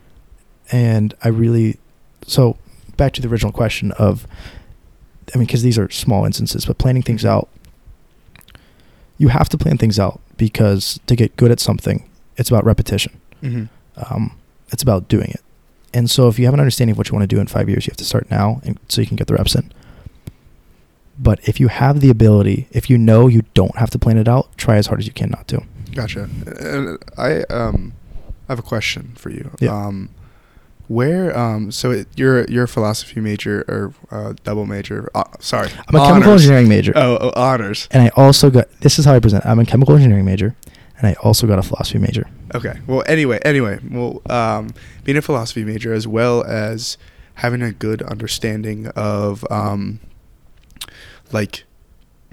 And 0.71 1.15
I 1.23 1.29
really 1.29 1.79
so 2.27 2.57
back 2.97 3.13
to 3.15 3.21
the 3.23 3.29
original 3.29 3.53
question 3.53 3.93
of 3.93 4.27
I 5.35 5.39
mean, 5.39 5.47
because 5.47 5.63
these 5.63 5.79
are 5.79 5.91
small 5.91 6.25
instances, 6.27 6.67
but 6.67 6.79
planning 6.79 7.03
things 7.03 7.25
out. 7.25 7.49
You 9.19 9.29
have 9.29 9.49
to 9.51 9.59
plan 9.59 9.79
things 9.79 9.99
out 9.99 10.21
because 10.37 10.99
to 11.07 11.17
get 11.17 11.37
good 11.37 11.51
at 11.51 11.61
something, 11.61 12.09
it's 12.37 12.49
about 12.51 12.65
repetition. 12.65 13.21
Mm-hmm. 13.43 13.65
Um, 14.15 14.37
it's 14.71 14.83
about 14.83 15.09
doing 15.09 15.31
it. 15.31 15.41
And 15.95 16.11
so, 16.11 16.29
if 16.29 16.39
you 16.39 16.45
have 16.45 16.55
an 16.55 16.61
understanding 16.61 16.93
of 16.93 16.99
what 16.99 17.09
you 17.09 17.15
want 17.15 17.23
to 17.29 17.35
do 17.35 17.41
in 17.41 17.47
five 17.47 17.69
years, 17.69 17.87
you 17.87 17.93
have 17.93 17.97
to 17.99 18.05
start 18.05 18.31
now, 18.31 18.61
and 18.65 18.79
so 18.89 19.01
you 19.01 19.07
can 19.07 19.17
get 19.17 19.29
the 19.29 19.35
reps 19.35 19.55
in. 19.55 19.73
But 21.19 21.39
if 21.49 21.61
you 21.61 21.69
have 21.69 22.01
the 22.01 22.11
ability, 22.11 22.67
if 22.73 22.91
you 22.91 22.99
know 22.99 23.29
you 23.29 23.43
don't 23.55 23.77
have 23.77 23.91
to 23.91 23.99
plan 23.99 24.19
it 24.19 24.27
out, 24.27 24.57
try 24.59 24.77
as 24.77 24.89
hard 24.89 24.99
as 24.99 25.07
you 25.07 25.13
can 25.13 25.31
not 25.31 25.47
to. 25.49 25.63
Gotcha. 25.95 26.29
And 26.61 26.99
I 27.17 27.43
um, 27.45 27.93
I 28.49 28.53
have 28.53 28.59
a 28.59 28.63
question 28.63 29.13
for 29.15 29.31
you. 29.31 29.51
Yeah. 29.61 29.73
Um, 29.73 30.11
where 30.89 31.37
um, 31.39 31.71
so 31.71 31.93
it, 31.93 32.09
you're 32.17 32.45
you're 32.47 32.65
a 32.65 32.69
philosophy 32.69 33.21
major 33.21 33.65
or 33.69 33.95
uh, 34.11 34.35
double 34.45 34.67
major? 34.67 35.09
Uh, 35.15 35.25
sorry, 35.41 35.71
I'm 35.89 35.95
a 35.95 36.07
chemical 36.07 36.33
engineering 36.33 36.69
major. 36.69 36.93
Oh, 36.95 37.19
oh, 37.21 37.33
honors. 37.41 37.89
And 37.91 38.03
I 38.03 38.11
also 38.17 38.51
got 38.51 38.71
this 38.81 38.99
is 38.99 39.05
how 39.05 39.15
I 39.15 39.21
present. 39.21 39.47
I'm 39.47 39.59
a 39.61 39.65
chemical 39.65 39.95
engineering 39.95 40.27
major, 40.27 40.55
and 40.99 41.07
I 41.07 41.15
also 41.23 41.47
got 41.47 41.59
a 41.59 41.63
philosophy 41.63 41.99
major. 41.99 42.29
Okay. 42.55 42.81
Well, 42.87 43.03
anyway, 43.07 43.41
anyway, 43.45 43.81
well, 43.91 44.23
um, 44.31 44.75
being 45.03 45.19
a 45.19 45.23
philosophy 45.23 45.65
major 45.65 45.93
as 45.93 46.07
well 46.07 46.45
as 46.45 46.97
having 47.35 47.63
a 47.63 47.73
good 47.73 48.01
understanding 48.03 48.89
of 48.89 49.45
um, 49.51 50.01
like 51.33 51.65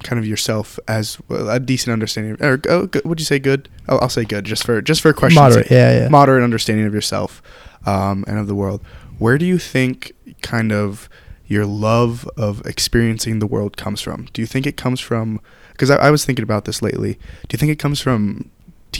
kind 0.04 0.20
of 0.20 0.26
yourself 0.26 0.80
as 0.88 1.18
well, 1.28 1.50
a 1.50 1.60
decent 1.60 1.92
understanding 1.92 2.38
or 2.44 2.60
oh, 2.70 2.88
good, 2.88 3.04
would 3.06 3.20
you 3.20 3.26
say 3.26 3.40
good? 3.40 3.68
Oh, 3.90 3.98
I'll 3.98 4.10
say 4.10 4.24
good 4.24 4.46
just 4.46 4.64
for 4.64 4.82
just 4.82 5.02
for 5.02 5.12
questions. 5.14 5.42
Moderate, 5.42 5.72
yeah, 5.72 6.02
yeah. 6.02 6.10
Moderate 6.10 6.44
understanding 6.44 6.86
of 6.86 6.94
yourself 6.94 7.42
um, 7.86 8.24
and 8.28 8.38
of 8.38 8.48
the 8.48 8.56
world. 8.56 8.82
Where 9.18 9.38
do 9.38 9.46
you 9.46 9.58
think 9.58 10.14
kind 10.42 10.72
of 10.72 11.10
your 11.48 11.66
love 11.66 12.30
of 12.38 12.66
experiencing 12.66 13.40
the 13.40 13.48
world 13.48 13.78
comes 13.78 14.02
from? 14.02 14.28
Do 14.34 14.42
you 14.42 14.46
think 14.46 14.66
it 14.66 14.78
comes 14.78 15.00
from? 15.00 15.42
Because 15.72 15.90
I, 15.90 15.98
I 15.98 16.12
was 16.12 16.26
thinking 16.26 16.44
about 16.44 16.66
this 16.66 16.82
lately. 16.82 17.14
Do 17.14 17.54
you 17.54 17.58
think 17.58 17.72
it 17.72 17.80
comes 17.80 18.00
from 18.00 18.52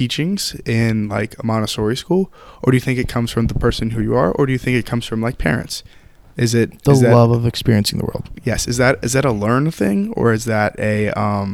teachings 0.02 0.56
in 0.66 1.08
like 1.18 1.32
a 1.42 1.46
Montessori 1.46 1.96
school, 2.04 2.24
or 2.64 2.72
do 2.72 2.76
you 2.78 2.82
think 2.88 2.98
it 3.00 3.08
comes 3.16 3.30
from 3.32 3.46
the 3.52 3.54
person 3.66 3.92
who 3.94 4.02
you 4.08 4.16
are, 4.16 4.32
or 4.38 4.46
do 4.48 4.52
you 4.52 4.58
think 4.64 4.76
it 4.78 4.86
comes 4.92 5.06
from 5.10 5.20
like 5.28 5.38
parents? 5.38 5.84
Is 6.38 6.56
it 6.62 6.68
The 6.84 6.92
is 6.94 7.02
that- 7.02 7.14
love 7.14 7.32
of 7.32 7.46
experiencing 7.46 8.00
the 8.00 8.06
world. 8.06 8.26
Yes. 8.44 8.68
Is 8.72 8.78
that 8.78 8.94
is 9.04 9.14
that 9.14 9.26
a 9.26 9.32
learn 9.46 9.70
thing, 9.72 10.00
or 10.20 10.34
is 10.38 10.46
that 10.46 10.72
a 10.80 10.96
um, 11.26 11.50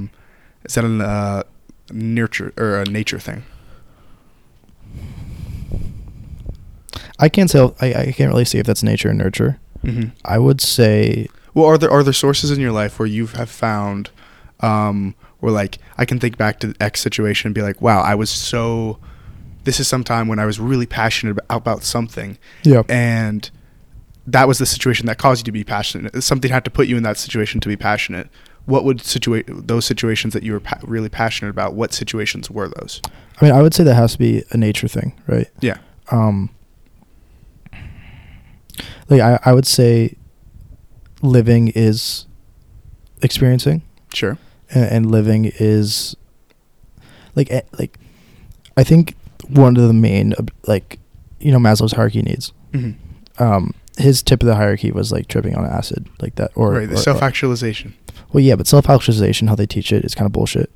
is 0.68 0.76
that 0.76 0.86
a 0.86 0.94
uh, 1.16 1.44
nurture 1.92 2.54
or 2.58 2.70
a 2.82 2.86
nature 2.86 3.20
thing? 3.28 3.44
I 7.20 7.30
can't 7.30 7.50
say 7.50 7.60
I, 7.82 7.88
I 8.02 8.12
can't 8.18 8.32
really 8.32 8.46
see 8.46 8.60
if 8.60 8.66
that's 8.66 8.84
nature 8.84 9.10
and 9.10 9.18
nurture. 9.18 9.60
Mm-hmm. 9.84 10.10
I 10.26 10.38
would 10.38 10.62
say 10.62 11.28
Well, 11.54 11.66
are 11.66 11.78
there 11.78 11.92
are 11.92 12.04
there 12.04 12.14
sources 12.14 12.52
in 12.52 12.60
your 12.60 12.72
life 12.72 13.00
where 13.00 13.08
you 13.18 13.28
have 13.40 13.50
found, 13.50 14.10
um, 14.60 15.16
where 15.40 15.52
like 15.52 15.80
I 15.98 16.06
can 16.06 16.20
think 16.20 16.38
back 16.38 16.60
to 16.62 16.68
the 16.68 16.84
X 16.84 17.02
situation 17.02 17.48
and 17.50 17.56
be 17.56 17.62
like, 17.62 17.82
wow, 17.82 18.02
I 18.02 18.16
was 18.16 18.30
so. 18.30 19.00
This 19.64 19.82
is 19.82 19.88
some 19.88 20.06
time 20.06 20.30
when 20.30 20.40
I 20.40 20.46
was 20.46 20.62
really 20.62 20.86
passionate 20.86 21.32
about, 21.32 21.46
about 21.50 21.84
something, 21.84 22.38
yeah. 22.64 22.84
and 22.88 23.50
that 24.26 24.48
was 24.48 24.60
the 24.60 24.66
situation 24.66 25.08
that 25.08 25.18
caused 25.18 25.42
you 25.42 25.46
to 25.46 25.52
be 25.52 25.66
passionate. 25.66 26.24
Something 26.24 26.52
had 26.52 26.64
to 26.64 26.72
put 26.72 26.88
you 26.88 26.96
in 26.96 27.04
that 27.04 27.18
situation 27.18 27.60
to 27.60 27.68
be 27.68 27.76
passionate. 27.76 28.30
What 28.66 28.86
would 28.86 29.02
situate 29.02 29.46
those 29.48 29.86
situations 29.86 30.34
that 30.34 30.44
you 30.44 30.54
were 30.54 30.62
pa- 30.62 30.80
really 30.84 31.10
passionate 31.10 31.50
about? 31.50 31.74
What 31.74 31.94
situations 31.94 32.50
were 32.50 32.70
those? 32.70 33.02
I 33.42 33.46
mean, 33.46 33.54
I 33.54 33.62
would 33.62 33.74
say 33.74 33.84
that 33.84 33.96
has 33.96 34.14
to 34.14 34.20
be 34.20 34.44
a 34.52 34.58
nature 34.58 34.88
thing, 34.88 35.20
right? 35.28 35.48
Yeah. 35.60 35.78
Um, 36.12 36.50
like 39.10 39.22
I, 39.22 39.40
I 39.44 39.54
would 39.54 39.68
say, 39.68 40.18
living 41.22 41.70
is 41.70 42.26
experiencing, 43.22 43.82
Sure. 44.14 44.38
And, 44.72 44.86
and 44.86 45.12
living 45.12 45.52
is 45.60 46.16
like 47.36 47.52
eh, 47.52 47.62
like 47.78 47.98
I 48.76 48.84
think 48.84 49.16
one 49.48 49.78
of 49.78 49.84
the 49.84 49.94
main 49.94 50.34
like 50.66 51.00
you 51.40 51.52
know 51.52 51.60
Maslow's 51.60 51.94
hierarchy 51.94 52.22
needs. 52.22 52.54
Mm-hmm. 52.74 53.44
Um, 53.44 53.74
his 53.98 54.22
tip 54.22 54.42
of 54.42 54.48
the 54.48 54.56
hierarchy 54.56 54.92
was 54.92 55.12
like 55.12 55.28
tripping 55.28 55.56
on 55.56 55.66
acid, 55.66 56.08
like 56.22 56.36
that, 56.36 56.52
or 56.56 56.72
right. 56.72 56.90
The 56.90 56.98
self 56.98 57.22
actualization. 57.22 57.96
Well, 58.32 58.44
yeah, 58.44 58.56
but 58.56 58.68
self 58.68 58.90
actualization, 58.90 59.48
how 59.48 59.56
they 59.56 59.66
teach 59.66 59.92
it, 59.92 60.06
is 60.06 60.16
kind 60.16 60.26
of 60.26 60.32
bullshit. 60.32 60.72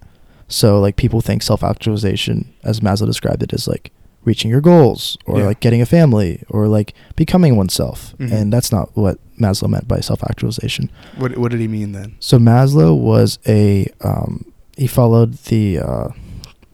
So, 0.47 0.79
like, 0.79 0.95
people 0.95 1.21
think 1.21 1.43
self 1.43 1.63
actualization, 1.63 2.53
as 2.63 2.79
Maslow 2.79 3.05
described 3.05 3.43
it, 3.43 3.53
is 3.53 3.67
like 3.67 3.91
reaching 4.23 4.51
your 4.51 4.61
goals, 4.61 5.17
or 5.25 5.39
Yeah. 5.39 5.45
like 5.45 5.59
getting 5.59 5.81
a 5.81 5.85
family, 5.85 6.43
or 6.49 6.67
like 6.67 6.93
becoming 7.15 7.55
oneself. 7.55 8.13
Mhm. 8.19 8.31
And 8.31 8.53
that's 8.53 8.71
not 8.71 8.95
what 8.95 9.17
Maslow 9.39 9.67
meant 9.69 9.87
by 9.87 9.99
self 9.99 10.23
actualization. 10.23 10.89
What 11.17 11.37
What 11.37 11.51
did 11.51 11.59
he 11.59 11.67
mean 11.67 11.91
then? 11.93 12.15
So, 12.19 12.37
Maslow 12.37 12.95
was 12.97 13.39
a, 13.47 13.87
um, 14.01 14.45
he 14.77 14.87
followed 14.87 15.33
the 15.45 15.79
uh, 15.79 16.07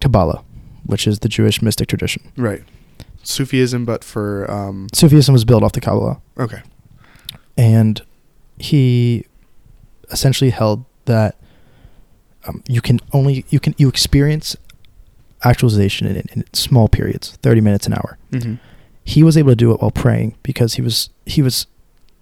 Kabbalah, 0.02 0.44
which 0.86 1.08
is 1.08 1.20
the 1.20 1.30
Jewish 1.30 1.62
mystic 1.62 1.88
tradition. 1.88 2.22
Right. 2.36 2.64
Sufism, 3.24 3.86
but 3.86 4.04
for 4.04 4.50
um. 4.52 4.88
Sufism 4.94 5.34
was 5.34 5.46
built 5.46 5.64
off 5.64 5.72
the 5.74 5.82
Kabbalah. 5.82 6.20
Okay. 6.40 6.62
and 7.58 8.02
he 8.60 9.26
essentially 10.12 10.52
held 10.52 10.86
that 11.06 11.36
um, 12.48 12.62
you 12.68 12.82
can 12.82 13.00
only 13.14 13.46
you 13.50 13.60
can 13.60 13.74
you 13.78 13.88
experience 13.90 14.56
actualization 15.50 16.08
in, 16.08 16.18
in 16.34 16.44
small 16.54 16.88
periods 16.88 17.26
30 17.42 17.62
minutes 17.62 17.88
an 17.88 17.94
hour 17.94 18.18
Mm-hmm. 18.32 18.56
he 19.04 19.24
was 19.24 19.38
able 19.38 19.52
to 19.52 19.56
do 19.56 19.72
it 19.74 19.82
while 19.82 19.92
praying 20.06 20.36
because 20.44 20.74
he 20.76 20.82
was 20.82 21.10
he 21.26 21.42
was 21.42 21.66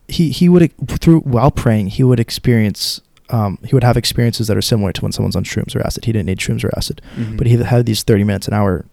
he 0.07 0.29
he 0.31 0.47
would 0.49 0.71
through 1.01 1.21
while 1.21 1.51
praying 1.51 1.87
he 1.87 2.03
would 2.03 2.19
experience 2.19 3.01
um, 3.31 3.57
he 3.67 3.73
would 3.75 3.83
have 3.83 3.97
experiences 3.97 4.45
that 4.47 4.55
are 4.55 4.61
similar 4.61 4.91
to 4.93 5.01
when 5.01 5.11
someone's 5.11 5.35
on 5.35 5.43
shrooms 5.43 5.75
or 5.75 5.81
acid 5.85 6.05
he 6.05 6.11
didn't 6.11 6.27
need 6.27 6.37
shrooms 6.37 6.63
or 6.63 6.71
acid 6.77 7.01
Mm-hmm. 7.15 7.37
but 7.37 7.47
he 7.47 7.53
had 7.57 7.85
these 7.87 8.03
30 8.03 8.23
minutes 8.23 8.47
an 8.47 8.53
hour 8.53 8.85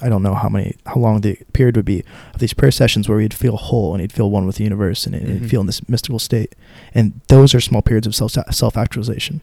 i 0.00 0.08
don't 0.08 0.22
know 0.22 0.34
how 0.34 0.48
many 0.48 0.76
how 0.86 0.94
long 1.00 1.20
the 1.22 1.36
period 1.52 1.74
would 1.76 1.84
be 1.84 2.04
of 2.32 2.38
these 2.40 2.54
prayer 2.54 2.70
sessions 2.70 3.08
where 3.08 3.18
he'd 3.20 3.34
feel 3.34 3.56
whole 3.56 3.92
and 3.94 4.00
he'd 4.00 4.12
feel 4.12 4.30
one 4.30 4.46
with 4.46 4.56
the 4.56 4.64
universe 4.64 5.04
and, 5.06 5.14
and 5.16 5.28
he'd 5.28 5.42
Mhm. 5.42 5.50
feel 5.50 5.60
in 5.60 5.66
this 5.66 5.86
mystical 5.88 6.20
state 6.20 6.54
and 6.94 7.20
those 7.26 7.52
are 7.54 7.60
small 7.60 7.82
periods 7.82 8.06
of 8.06 8.14
self 8.14 8.32
self 8.52 8.76
actualization 8.76 9.40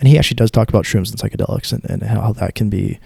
and 0.00 0.08
he 0.08 0.18
actually 0.18 0.34
does 0.42 0.50
talk 0.50 0.68
about 0.68 0.84
shrooms 0.84 1.10
and 1.12 1.18
psychedelics 1.22 1.72
and, 1.72 1.82
and 1.88 2.02
how 2.02 2.32
that 2.32 2.54
can 2.56 2.68
be 2.68 2.98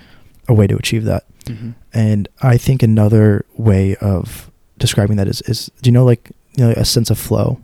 a 0.48 0.54
way 0.54 0.66
to 0.66 0.76
achieve 0.76 1.04
that 1.04 1.24
Mm-hmm. 1.46 1.70
and 1.94 2.28
i 2.42 2.56
think 2.58 2.82
another 2.82 3.46
way 3.56 3.96
of 3.96 4.50
describing 4.78 5.16
that 5.16 5.26
is 5.26 5.40
is 5.42 5.70
do 5.80 5.88
you 5.88 5.92
know 5.92 6.04
like 6.04 6.30
you 6.56 6.64
know 6.64 6.70
a 6.76 6.84
sense 6.84 7.08
of 7.10 7.18
flow 7.18 7.58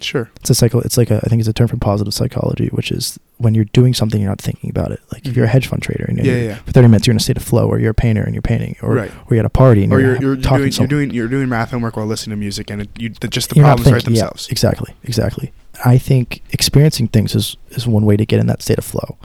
Sure. 0.00 0.30
it's 0.36 0.48
a 0.48 0.54
cycle 0.54 0.80
it's 0.82 0.96
like 0.96 1.10
a 1.10 1.16
i 1.24 1.28
think 1.28 1.40
it's 1.40 1.48
a 1.48 1.52
term 1.52 1.66
from 1.66 1.80
positive 1.80 2.14
psychology 2.14 2.68
which 2.68 2.92
is 2.92 3.18
when 3.38 3.52
you're 3.56 3.64
doing 3.64 3.94
something 3.94 4.20
you're 4.20 4.30
not 4.30 4.40
thinking 4.40 4.70
about 4.70 4.92
it 4.92 5.00
like 5.12 5.26
if 5.26 5.34
you're 5.34 5.44
a 5.44 5.48
Mhm. 5.48 5.52
hedge 5.52 5.66
fund 5.66 5.82
trader 5.82 6.04
and 6.04 6.18
Yeah, 6.18 6.24
you're, 6.24 6.38
yeah. 6.50 6.54
for 6.58 6.70
30 6.70 6.86
minutes 6.86 7.06
you're 7.08 7.12
in 7.14 7.16
a 7.16 7.20
state 7.20 7.36
of 7.36 7.42
flow 7.42 7.66
or 7.66 7.80
you're 7.80 7.90
a 7.90 7.94
painter 7.94 8.22
and 8.22 8.32
you're 8.32 8.40
painting 8.42 8.76
or, 8.80 8.94
Right. 8.94 9.10
or 9.10 9.34
you're 9.34 9.40
at 9.40 9.44
a 9.44 9.50
party 9.50 9.82
and 9.82 9.92
Or 9.92 9.98
you're, 9.98 10.12
you're 10.12 10.34
you're, 10.34 10.36
doing 10.36 10.70
you're 10.72 10.86
doing 10.86 11.10
you're 11.10 11.26
doing 11.28 11.48
math 11.48 11.72
homework 11.72 11.96
while 11.96 12.06
listening 12.06 12.36
to 12.36 12.40
music, 12.40 12.70
and 12.70 12.82
it, 12.82 12.90
you 12.96 13.08
the, 13.20 13.26
just 13.26 13.48
the 13.50 13.56
You're 13.56 13.64
problems 13.64 13.90
write 13.90 14.04
thinking- 14.04 14.14
yeah, 14.14 14.22
themselves. 14.26 14.48
exactly 14.50 14.94
exactly 15.02 15.52
i 15.84 15.98
think 15.98 16.42
experiencing 16.52 17.08
things 17.08 17.34
is 17.34 17.56
is 17.70 17.88
one 17.88 18.04
way 18.04 18.16
to 18.16 18.24
get 18.24 18.38
in 18.38 18.46
that 18.46 18.62
state 18.62 18.78
of 18.78 18.84
flow 18.84 19.18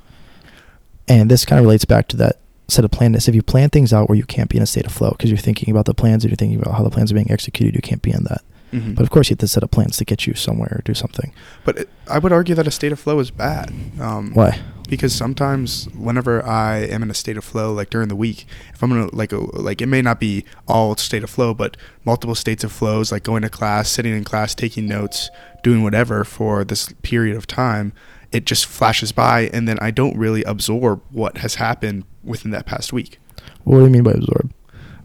and 1.07 1.29
this 1.29 1.45
kind 1.45 1.59
of 1.59 1.65
relates 1.65 1.85
back 1.85 2.07
to 2.07 2.17
that 2.17 2.37
set 2.73 2.83
of 2.86 2.91
planness 2.91 3.27
if 3.27 3.36
you 3.36 3.41
plan 3.43 3.69
things 3.69 3.93
out 3.93 4.09
where 4.09 4.17
you 4.17 4.25
can't 4.25 4.49
be 4.49 4.57
in 4.57 4.63
a 4.63 4.65
state 4.67 4.86
of 4.86 4.91
flow 4.91 5.12
because 5.12 5.29
you're 5.29 5.38
thinking 5.38 5.69
about 5.69 5.86
the 5.86 5.93
plans 5.93 6.23
and 6.23 6.31
you're 6.31 6.36
thinking 6.38 6.59
about 6.59 6.73
how 6.75 6.83
the 6.83 6.89
plans 6.89 7.12
are 7.12 7.15
being 7.15 7.31
executed 7.31 7.75
you 7.75 7.81
can't 7.81 8.01
be 8.01 8.12
in 8.12 8.23
that 8.25 8.41
Mhm. 8.73 8.95
but 8.95 9.03
of 9.03 9.12
course 9.12 9.29
you 9.29 9.36
have 9.36 9.39
to 9.39 9.47
set 9.47 9.62
up 9.63 9.69
plans 9.69 9.97
to 9.97 10.05
get 10.05 10.25
you 10.25 10.33
somewhere 10.33 10.77
or 10.79 10.81
do 10.83 10.95
something 10.95 11.31
But 11.63 11.77
it, 11.77 11.89
I 12.09 12.17
would 12.19 12.31
argue 12.33 12.55
that 12.55 12.65
a 12.67 12.71
state 12.71 12.91
of 12.91 12.99
flow 12.99 13.19
is 13.19 13.29
bad. 13.29 13.71
Um, 14.01 14.31
why 14.33 14.57
Because 14.89 15.13
sometimes, 15.13 15.88
whenever 15.95 16.45
I 16.45 16.79
am 16.79 17.01
in 17.03 17.09
a 17.09 17.13
state 17.13 17.38
of 17.38 17.43
flow, 17.43 17.71
like 17.73 17.89
during 17.89 18.09
the 18.09 18.15
week, 18.17 18.45
if 18.73 18.83
I'm 18.83 18.89
gonna 18.89 19.09
like 19.13 19.31
a, 19.31 19.38
like 19.69 19.79
it 19.81 19.88
may 19.88 20.01
not 20.01 20.19
be 20.19 20.43
all 20.67 20.95
state 20.97 21.23
of 21.23 21.29
flow, 21.29 21.53
but 21.53 21.77
multiple 22.03 22.36
states 22.36 22.63
of 22.63 22.71
flows, 22.71 23.12
like 23.12 23.23
going 23.23 23.43
to 23.43 23.49
class, 23.49 23.89
sitting 23.89 24.13
in 24.15 24.23
class, 24.23 24.53
taking 24.53 24.88
notes, 24.88 25.29
doing 25.63 25.83
whatever 25.83 26.23
for 26.25 26.63
this 26.65 26.89
period 27.01 27.38
of 27.38 27.47
time, 27.47 27.93
it 28.34 28.46
just 28.46 28.65
flashes 28.65 29.12
by, 29.12 29.50
and 29.54 29.67
then 29.67 29.78
I 29.80 29.91
don't 29.91 30.17
really 30.17 30.43
absorb 30.43 31.02
what 31.12 31.38
has 31.38 31.56
happened 31.56 32.04
within 32.24 32.52
that 32.52 32.65
past 32.65 32.91
week. 32.91 33.19
what 33.63 33.78
do 33.80 33.84
you 33.86 33.89
mean 33.89 34.04
by 34.04 34.12
absorb 34.12 34.52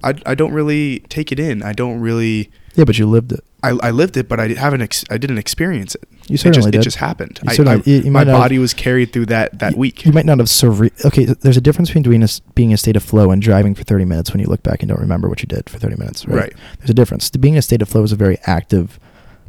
I, 0.02 0.14
I 0.24 0.34
don't 0.36 0.52
really 0.52 1.00
take 1.08 1.32
it 1.32 1.40
in. 1.40 1.62
I 1.62 1.72
don't 1.72 2.00
really. 2.00 2.50
yeah 2.76 2.84
but 2.84 2.98
you 2.98 3.06
lived 3.06 3.32
it 3.32 3.40
I, 3.60 3.70
I 3.82 3.90
lived 3.90 4.16
it, 4.16 4.28
but 4.28 4.38
I 4.38 4.46
haven't. 4.50 4.82
Ex- 4.82 5.04
I 5.10 5.18
didn't 5.18 5.38
experience 5.38 5.96
it. 5.96 6.04
You 6.28 6.34
it 6.34 6.38
certainly 6.38 6.70
just, 6.70 6.72
did. 6.72 6.80
It 6.80 6.84
just 6.84 6.96
happened. 6.98 7.40
You 7.42 7.64
I, 7.64 7.72
I- 7.72 7.82
you- 7.84 8.02
you 8.02 8.10
my 8.12 8.20
not 8.22 8.28
have- 8.28 8.38
body 8.38 8.58
was 8.60 8.72
carried 8.72 9.12
through 9.12 9.26
that 9.26 9.58
that 9.58 9.76
week. 9.76 10.04
You 10.06 10.12
might 10.12 10.26
not 10.26 10.38
have 10.38 10.46
surre- 10.46 11.04
okay. 11.04 11.24
There's 11.24 11.56
a 11.56 11.60
difference 11.60 11.90
between 11.92 12.22
a, 12.22 12.28
being 12.54 12.70
in 12.70 12.74
a 12.74 12.78
state 12.78 12.94
of 12.94 13.02
flow 13.02 13.32
and 13.32 13.42
driving 13.42 13.74
for 13.74 13.82
30 13.82 14.04
minutes 14.04 14.30
when 14.32 14.38
you 14.40 14.46
look 14.46 14.62
back 14.62 14.80
and 14.80 14.88
don't 14.88 15.00
remember 15.00 15.28
what 15.28 15.42
you 15.42 15.46
did 15.48 15.68
for 15.68 15.80
30 15.80 15.96
minutes. 15.96 16.24
Right. 16.28 16.36
Right. 16.42 16.52
There's 16.78 16.90
a 16.90 16.94
difference. 16.94 17.30
Being 17.30 17.54
in 17.54 17.58
a 17.58 17.62
state 17.62 17.82
of 17.82 17.88
flow 17.88 18.04
is 18.04 18.12
a 18.12 18.16
very 18.16 18.38
active, 18.46 19.00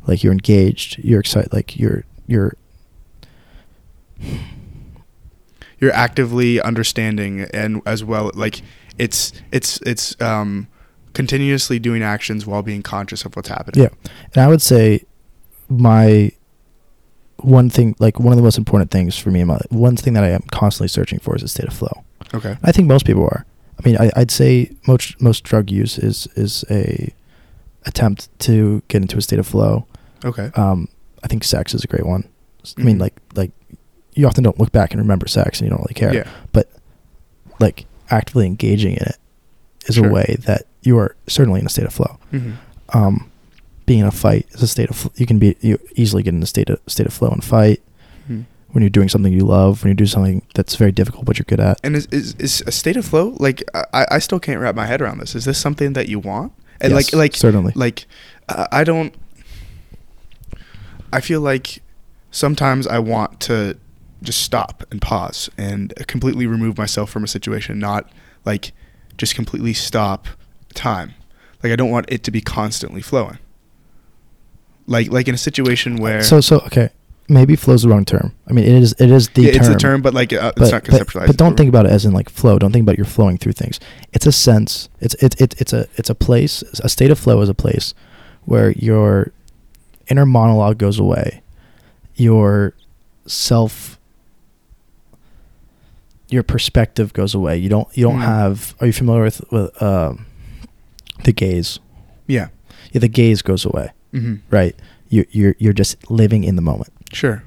like 0.08 0.24
you're 0.24 0.34
engaged, 0.34 0.98
you're 0.98 1.20
excited, 1.20 1.54
like 1.54 1.78
you're 1.78 2.04
you're 2.26 2.54
You're 5.80 5.94
actively 5.94 6.60
understanding, 6.62 7.42
and 7.54 7.82
as 7.86 8.04
well, 8.04 8.32
like 8.34 8.62
it's 8.98 9.32
it's 9.52 9.80
it's 9.82 10.20
um 10.22 10.68
continuously 11.14 11.80
doing 11.80 12.04
actions 12.04 12.46
while 12.46 12.62
being 12.62 12.82
conscious 12.84 13.24
of 13.26 13.36
what's 13.36 13.48
happening. 13.50 13.84
yeah. 13.84 14.10
And 14.36 14.44
I 14.44 14.48
would 14.48 14.62
say 14.62 15.04
my 15.70 16.32
one 17.38 17.70
thing, 17.70 17.96
like 18.00 18.20
one 18.20 18.34
of 18.34 18.38
the 18.38 18.44
most 18.44 18.58
important 18.58 18.92
things 18.92 19.18
for 19.18 19.32
me, 19.32 19.40
in 19.40 19.48
my 19.48 19.60
one 19.70 19.96
thing 19.96 20.14
that 20.14 20.24
I 20.26 20.30
am 20.30 20.42
constantly 20.52 20.90
searching 20.90 21.20
for 21.20 21.36
is 21.36 21.44
a 21.44 21.48
state 21.48 21.68
of 21.68 21.74
flow. 21.74 22.04
Okay. 22.34 22.58
I 22.64 22.72
think 22.74 22.88
most 22.88 23.06
people 23.06 23.24
are. 23.24 23.46
I 23.84 23.88
mean, 23.88 23.98
I, 23.98 24.12
I'd 24.18 24.32
say 24.32 24.72
most 24.86 25.22
most 25.22 25.46
drug 25.46 25.72
use 25.72 25.98
is 25.98 26.28
is 26.36 26.66
a 26.70 27.14
attempt 27.86 28.28
to 28.40 28.84
get 28.90 29.02
into 29.02 29.18
a 29.18 29.22
state 29.22 29.40
of 29.40 29.48
flow. 29.48 29.88
Okay. 30.26 30.52
Um, 30.56 30.90
I 31.24 31.28
think 31.28 31.46
sex 31.46 31.74
is 31.74 31.86
a 31.86 31.88
great 31.88 32.06
one. 32.06 32.28
I 32.78 32.82
mean, 32.84 32.98
Mhm. 32.98 33.02
like 33.02 33.14
like 33.14 33.19
you 34.20 34.28
often 34.28 34.44
don't 34.44 34.60
look 34.60 34.72
back 34.72 34.92
and 34.92 35.02
remember 35.02 35.28
sex 35.28 35.60
and 35.60 35.66
you 35.66 35.70
don't 35.70 35.82
really 35.82 35.94
care. 35.94 36.14
Yeah. 36.14 36.28
But 36.52 36.70
like 37.60 37.86
actively 38.10 38.46
engaging 38.46 38.94
in 38.94 39.04
it 39.04 39.18
is 39.88 39.96
Sure. 39.96 40.08
a 40.08 40.12
way 40.12 40.38
that 40.46 40.64
you 40.82 40.98
are 40.98 41.16
certainly 41.28 41.60
in 41.60 41.66
a 41.66 41.70
state 41.70 41.86
of 41.86 41.94
flow. 41.94 42.18
Mhm. 42.34 42.54
Um, 42.90 43.30
being 43.86 44.00
in 44.02 44.06
a 44.06 44.12
fight 44.12 44.46
is 44.52 44.62
a 44.62 44.68
state 44.68 44.90
of 44.90 44.96
fl- 44.96 45.08
you 45.16 45.26
can 45.26 45.40
be 45.40 45.56
you 45.62 45.80
easily 45.96 46.22
get 46.24 46.34
in 46.34 46.44
a 46.44 46.46
state 46.46 46.70
of 46.70 46.80
state 46.88 47.08
of 47.08 47.14
flow 47.14 47.30
and 47.30 47.44
fight 47.44 47.82
Mhm. 48.30 48.46
when 48.72 48.82
you're 48.84 48.90
doing 48.90 49.10
something 49.10 49.32
you 49.34 49.46
love 49.46 49.84
when 49.84 49.90
you 49.90 49.96
do 49.96 50.06
something 50.06 50.42
that's 50.54 50.76
very 50.76 50.92
difficult 50.92 51.26
but 51.26 51.38
you're 51.40 51.46
good 51.48 51.60
at. 51.60 51.80
And 51.84 51.96
is, 51.96 52.08
is 52.12 52.36
is 52.40 52.62
a 52.68 52.72
state 52.72 52.98
of 52.98 53.06
flow 53.06 53.36
like 53.40 53.64
I, 53.94 54.06
I 54.12 54.20
still 54.20 54.40
can't 54.40 54.60
wrap 54.60 54.76
my 54.76 54.86
head 54.86 55.02
around 55.02 55.20
this. 55.20 55.34
Is 55.36 55.46
this 55.46 55.58
something 55.58 55.94
that 55.94 56.08
you 56.10 56.20
want? 56.20 56.52
And 56.82 56.92
Yes, 56.94 56.98
like 57.14 57.14
like 57.24 57.36
certainly. 57.36 57.74
like 57.76 58.06
uh, 58.50 58.68
I 58.72 58.84
don't. 58.84 59.14
I 61.12 61.22
feel 61.22 61.42
like 61.42 61.82
sometimes 62.32 62.86
I 62.86 63.00
want 63.00 63.40
to 63.42 63.76
just 64.22 64.42
stop 64.42 64.84
and 64.92 65.02
pause 65.02 65.50
and 65.58 65.94
completely 66.08 66.46
remove 66.46 66.78
myself 66.78 67.10
from 67.10 67.24
a 67.24 67.28
situation, 67.28 67.80
not 67.80 68.10
like 68.46 68.74
just 69.18 69.36
completely 69.36 69.74
stop 69.74 70.28
time. 70.74 71.14
Like 71.64 71.74
I 71.74 71.76
don't 71.76 71.90
want 71.90 72.08
it 72.10 72.24
to 72.24 72.32
be 72.32 72.42
constantly 72.42 73.02
flowing. 73.02 73.40
Like 74.88 75.12
like 75.12 75.28
in 75.28 75.36
a 75.36 75.40
situation 75.40 75.98
where 75.98 76.24
So 76.24 76.42
so 76.42 76.60
okay, 76.62 76.90
maybe 77.28 77.56
flow's 77.56 77.84
the 77.84 77.90
wrong 77.90 78.06
term. 78.06 78.34
I 78.48 78.54
mean, 78.54 78.66
it 78.66 78.82
is 78.82 78.94
it 78.94 79.12
is 79.12 79.30
the 79.30 79.44
yeah, 79.44 79.52
term. 79.52 79.60
it's 79.60 79.70
the 79.70 79.76
term, 79.76 80.02
but 80.02 80.14
like 80.14 80.34
uh, 80.34 80.52
but, 80.56 80.64
it's 80.64 80.72
not 80.72 80.84
conceptualized. 80.84 81.28
But, 81.28 81.38
don't 81.38 81.56
think 81.56 81.70
about 81.70 81.86
it 81.86 81.92
as 81.92 82.06
in 82.06 82.14
like 82.14 82.30
flow. 82.30 82.60
Don't 82.60 82.72
think 82.72 82.84
about 82.84 82.98
you're 82.98 83.06
flowing 83.06 83.38
through 83.38 83.54
things. 83.54 83.80
It's 84.14 84.26
a 84.26 84.32
sense. 84.32 84.90
It's 85.00 85.16
it's 85.16 85.40
it's 85.40 85.62
it's 85.62 85.74
a 85.74 85.88
it's 85.96 86.10
a 86.10 86.16
place. 86.16 86.64
A 86.84 86.90
state 86.90 87.12
of 87.12 87.20
flow 87.20 87.42
is 87.42 87.50
a 87.50 87.54
place 87.54 87.94
where 88.46 88.72
your 88.72 89.32
inner 90.08 90.26
monologue 90.26 90.78
goes 90.78 90.98
away. 90.98 91.42
Your 92.16 92.74
self 93.28 93.99
your 96.30 96.44
perspective 96.44 97.12
goes 97.14 97.34
away. 97.36 97.58
You 97.58 97.70
don't 97.70 97.88
you 97.98 98.04
don't 98.06 98.20
Mm. 98.20 98.26
have 98.26 98.76
are 98.80 98.88
you 98.88 98.94
familiar 98.94 99.24
with 99.24 99.42
with 99.52 99.82
um 99.82 100.26
the 101.24 101.32
gaze? 101.34 101.80
Yeah. 102.28 102.48
Yeah, 102.92 103.00
the 103.02 103.08
gaze 103.10 103.42
goes 103.42 103.66
away, 103.66 103.92
hmm 104.12 104.36
right? 104.50 104.76
You 105.10 105.26
you're 105.32 105.56
you're 105.60 105.74
just 105.74 106.10
living 106.10 106.44
in 106.44 106.56
the 106.56 106.62
moment. 106.62 106.92
Sure. 107.14 107.44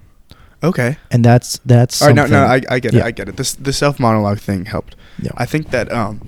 Okay. 0.63 0.97
And 1.11 1.25
that's 1.25 1.59
that's 1.67 2.01
All 2.03 2.09
right. 2.09 2.15
No, 2.17 2.27
no, 2.27 2.45
I, 2.45 2.61
I 2.71 2.79
get 2.79 2.95
it. 2.95 3.03
I 3.03 3.11
get 3.11 3.29
it. 3.29 3.37
This 3.37 3.55
the 3.55 3.73
self 3.73 3.99
monologue 3.99 4.39
thing 4.39 4.67
helped. 4.67 4.95
Yeah. 5.21 5.33
I 5.37 5.47
think 5.47 5.71
that 5.71 5.91
um, 5.93 6.21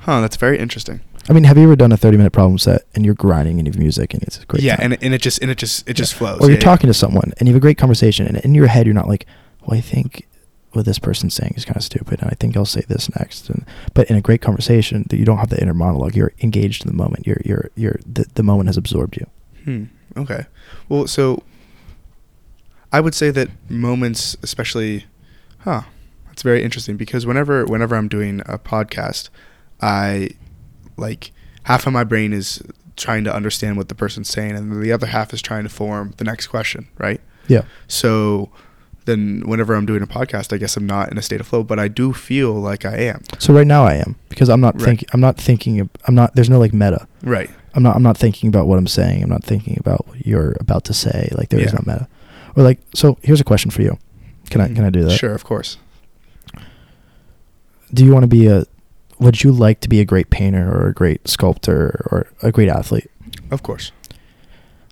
huh, 0.00 0.20
that's 0.20 0.36
very 0.36 0.58
interesting. 0.58 1.00
I 1.28 1.32
mean, 1.34 1.44
have 1.44 1.56
you 1.56 1.64
ever 1.64 1.76
done 1.76 1.92
a 1.92 1.96
30 1.96 2.16
minute 2.16 2.32
problem 2.32 2.58
set 2.58 2.82
and 2.94 3.04
you're 3.04 3.14
grinding 3.14 3.58
and 3.58 3.66
you 3.68 3.72
have 3.72 3.78
music 3.78 4.12
and 4.14 4.22
it's 4.24 4.38
a 4.42 4.46
great 4.46 4.62
yeah, 4.62 4.76
time? 4.76 4.92
and, 4.92 5.02
and 5.04 5.14
it 5.14 5.22
just 5.22 5.40
and 5.42 5.50
it 5.50 5.58
just 5.58 5.88
it 5.88 5.94
just 5.94 6.14
flows. 6.14 6.40
Or 6.40 6.48
you're 6.48 6.58
Yeah, 6.58 6.64
talking 6.64 6.88
to 6.88 6.94
someone 6.94 7.32
and 7.38 7.48
you 7.48 7.54
have 7.54 7.60
a 7.60 7.66
great 7.66 7.78
conversation 7.78 8.26
and 8.26 8.36
in 8.38 8.54
your 8.54 8.66
head 8.66 8.86
you're 8.86 8.94
not 8.94 9.08
like, 9.08 9.26
well, 9.64 9.78
I 9.78 9.80
think 9.82 10.26
what 10.72 10.84
this 10.84 10.98
person's 10.98 11.34
saying 11.34 11.54
is 11.56 11.64
kind 11.64 11.76
of 11.76 11.84
stupid 11.84 12.20
and 12.20 12.30
I 12.30 12.34
think 12.34 12.56
I'll 12.56 12.64
say 12.64 12.82
this 12.88 13.14
next. 13.16 13.50
And 13.50 13.64
but 13.94 14.10
in 14.10 14.16
a 14.16 14.20
great 14.20 14.40
conversation, 14.40 15.06
that 15.10 15.16
you 15.16 15.24
don't 15.24 15.38
have 15.38 15.50
the 15.50 15.60
inner 15.60 15.74
monologue. 15.74 16.16
You're 16.16 16.32
engaged 16.40 16.84
in 16.84 16.88
the 16.88 16.96
moment. 16.96 17.26
You're 17.26 17.40
you're 17.44 17.70
you're 17.74 18.00
the, 18.06 18.26
the 18.34 18.42
moment 18.42 18.68
has 18.68 18.76
absorbed 18.76 19.16
you. 19.16 19.26
Hmm. 19.64 19.84
Okay. 20.16 20.46
Well, 20.88 21.06
so 21.06 21.42
I 22.92 23.00
would 23.00 23.14
say 23.14 23.30
that 23.30 23.48
moments, 23.70 24.36
especially, 24.42 25.06
huh? 25.60 25.82
That's 26.26 26.42
very 26.42 26.62
interesting 26.62 26.96
because 26.96 27.26
whenever 27.26 27.64
whenever 27.64 27.94
I'm 27.94 28.08
doing 28.08 28.40
a 28.46 28.58
podcast, 28.58 29.28
I 29.80 30.30
like 30.96 31.32
half 31.64 31.86
of 31.86 31.92
my 31.92 32.04
brain 32.04 32.32
is 32.32 32.62
trying 32.96 33.24
to 33.24 33.34
understand 33.34 33.76
what 33.76 33.88
the 33.88 33.94
person's 33.94 34.28
saying, 34.28 34.52
and 34.52 34.82
the 34.82 34.92
other 34.92 35.06
half 35.06 35.32
is 35.32 35.42
trying 35.42 35.64
to 35.64 35.68
form 35.68 36.14
the 36.16 36.24
next 36.24 36.48
question. 36.48 36.88
Right. 36.98 37.20
Yeah. 37.48 37.62
So 37.88 38.50
then, 39.04 39.42
whenever 39.46 39.74
I'm 39.74 39.86
doing 39.86 40.02
a 40.02 40.06
podcast, 40.06 40.52
I 40.52 40.56
guess 40.58 40.76
I'm 40.76 40.86
not 40.86 41.10
in 41.10 41.18
a 41.18 41.22
state 41.22 41.40
of 41.40 41.46
flow, 41.46 41.62
but 41.62 41.78
I 41.78 41.88
do 41.88 42.12
feel 42.12 42.52
like 42.54 42.84
I 42.84 42.96
am. 42.98 43.22
So 43.38 43.52
right 43.52 43.66
now 43.66 43.84
I 43.84 43.94
am 43.94 44.16
because 44.28 44.48
I'm 44.48 44.60
not 44.60 44.74
Right. 44.76 44.84
thinking. 44.84 45.08
I'm 45.12 45.20
not 45.20 45.36
thinking. 45.36 45.80
Of, 45.80 45.88
I'm 46.06 46.14
not. 46.14 46.34
There's 46.34 46.50
no 46.50 46.58
like 46.58 46.72
meta. 46.72 47.06
Right. 47.22 47.50
I'm 47.74 47.82
not. 47.82 47.96
I'm 47.96 48.02
not 48.02 48.16
thinking 48.18 48.48
about 48.48 48.66
what 48.66 48.78
I'm 48.78 48.86
saying. 48.86 49.22
I'm 49.22 49.30
not 49.30 49.44
thinking 49.44 49.76
about 49.78 50.06
what 50.08 50.26
you're 50.26 50.56
about 50.60 50.84
to 50.84 50.94
say. 50.94 51.28
Like 51.36 51.48
there 51.50 51.60
is 51.60 51.72
Yeah. 51.72 51.78
no 51.84 51.92
meta. 51.92 52.08
Or 52.56 52.62
like 52.62 52.80
so. 52.94 53.18
Here's 53.22 53.40
a 53.40 53.44
question 53.44 53.70
for 53.70 53.82
you. 53.82 53.98
Can 54.50 54.60
I 54.60 54.68
can 54.68 54.84
I 54.84 54.90
do 54.90 55.04
that? 55.04 55.12
Sure, 55.12 55.32
of 55.34 55.44
course. 55.44 55.78
do 57.92 58.04
you 58.04 58.12
want 58.12 58.22
to 58.22 58.26
be 58.28 58.46
a 58.46 58.64
would 59.18 59.42
you 59.44 59.52
like 59.52 59.80
to 59.80 59.88
be 59.88 60.00
a 60.00 60.04
great 60.04 60.30
painter 60.30 60.68
or 60.72 60.88
a 60.88 60.92
great 60.92 61.28
sculptor 61.28 62.04
or 62.10 62.26
a 62.42 62.50
great 62.50 62.68
athlete 62.68 63.08
Of 63.50 63.62
course. 63.62 63.92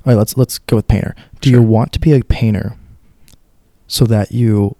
all 0.04 0.12
right 0.12 0.16
let's 0.18 0.36
let's 0.36 0.58
go 0.58 0.76
with 0.76 0.86
painter 0.88 1.14
do 1.40 1.50
you 1.50 1.62
want 1.62 1.92
to 1.94 1.98
be 2.00 2.12
a 2.12 2.22
painter 2.22 2.76
so 3.90 4.04
that 4.04 4.30
you 4.30 4.76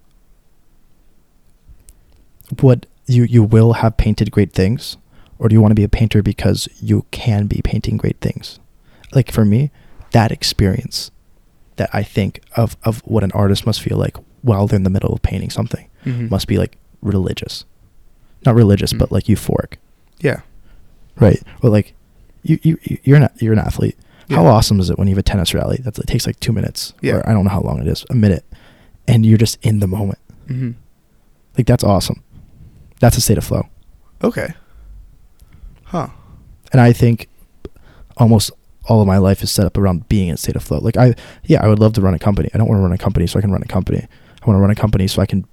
what 2.61 2.87
you 3.07 3.25
you 3.25 3.43
will 3.43 3.75
have 3.75 3.97
painted 3.97 4.31
great 4.31 4.53
things? 4.53 4.97
Or 5.39 5.49
do 5.49 5.55
you 5.55 5.61
want 5.61 5.71
to 5.73 5.77
be 5.77 5.85
a 5.85 5.89
painter 5.89 6.23
because 6.23 6.69
you 6.83 7.07
can 7.11 7.47
be 7.47 7.61
painting 7.63 7.97
great 7.97 8.21
things? 8.21 8.59
Like 9.13 9.33
for 9.33 9.45
me 9.45 9.71
that 10.13 10.33
experience 10.33 11.11
that 11.77 11.89
i 11.93 12.03
think 12.03 12.41
of 12.57 12.77
of 12.85 12.99
what 13.05 13.23
an 13.23 13.31
artist 13.33 13.65
must 13.65 13.81
feel 13.81 13.97
like 13.97 14.17
while 14.43 14.67
they're 14.67 14.77
in 14.77 14.83
the 14.83 14.91
middle 14.91 15.13
of 15.13 15.23
painting 15.23 15.51
something 15.51 15.87
Mhm. 16.05 16.29
must 16.31 16.47
be 16.49 16.59
like 16.59 16.77
religious. 17.01 17.65
Not 18.45 18.55
religious 18.57 18.93
Mm. 18.93 18.99
but 18.99 19.13
like 19.13 19.25
euphoric. 19.25 19.75
Yeah. 20.21 20.41
right? 21.19 21.41
Or 21.63 21.71
like 21.71 21.95
you 22.43 22.59
you 22.63 22.79
you- 22.83 22.99
you're 23.05 23.17
an 23.17 23.29
you're 23.39 23.53
an 23.53 23.59
athlete. 23.59 23.97
How 24.31 24.47
awesome 24.47 24.79
is 24.81 24.91
it 24.91 24.99
when 24.99 25.09
you 25.09 25.13
have 25.15 25.19
a 25.19 25.23
tennis 25.25 25.53
rally 25.55 25.81
that's 25.83 25.99
it 25.99 26.07
takes 26.07 26.27
like 26.27 26.39
two 26.41 26.53
minutes? 26.53 26.93
Yeah. 27.03 27.17
or 27.17 27.29
i 27.29 27.33
don't 27.33 27.45
know 27.45 27.51
how 27.51 27.61
long 27.63 27.81
it 27.81 27.87
is. 27.89 28.05
A 28.11 28.15
minute 28.15 28.45
and 29.11 29.27
you're 29.27 29.39
just 29.39 29.59
in 29.63 29.81
the 29.81 29.87
moment. 29.87 30.19
Hmm 30.49 30.71
like 31.59 31.67
that's 31.67 31.83
awesome. 31.85 32.23
That's 33.01 33.17
a 33.17 33.21
state 33.21 33.37
of 33.39 33.45
flow. 33.45 33.65
Okay. 34.23 34.49
Huh. 35.85 36.09
and 36.73 36.81
i 36.81 36.93
think 36.93 37.29
almost 38.17 38.51
all 38.87 39.01
of 39.01 39.07
my 39.07 39.19
life 39.19 39.43
is 39.43 39.51
set 39.51 39.67
up 39.67 39.77
around 39.77 40.09
being 40.09 40.29
in 40.29 40.35
a 40.35 40.37
state 40.37 40.57
of 40.57 40.63
flow. 40.63 40.79
Like 40.79 40.97
i 40.97 41.15
yeah 41.45 41.63
i 41.65 41.69
would 41.69 41.79
love 41.81 41.93
to 41.95 42.01
run 42.01 42.15
a 42.15 42.19
company. 42.19 42.49
I 42.55 42.59
don't 42.59 42.69
want 42.69 42.79
to 42.79 42.83
run 42.83 42.93
a 42.93 42.99
company 42.99 43.27
so 43.27 43.39
i 43.39 43.43
can 43.43 43.51
run 43.53 43.63
a 43.63 43.67
company. 43.67 43.99
I 44.43 44.47
want 44.47 44.57
to 44.57 44.61
run 44.61 44.71
a 44.71 44.75
company 44.75 45.07
so 45.09 45.21
i 45.23 45.27
can 45.27 45.45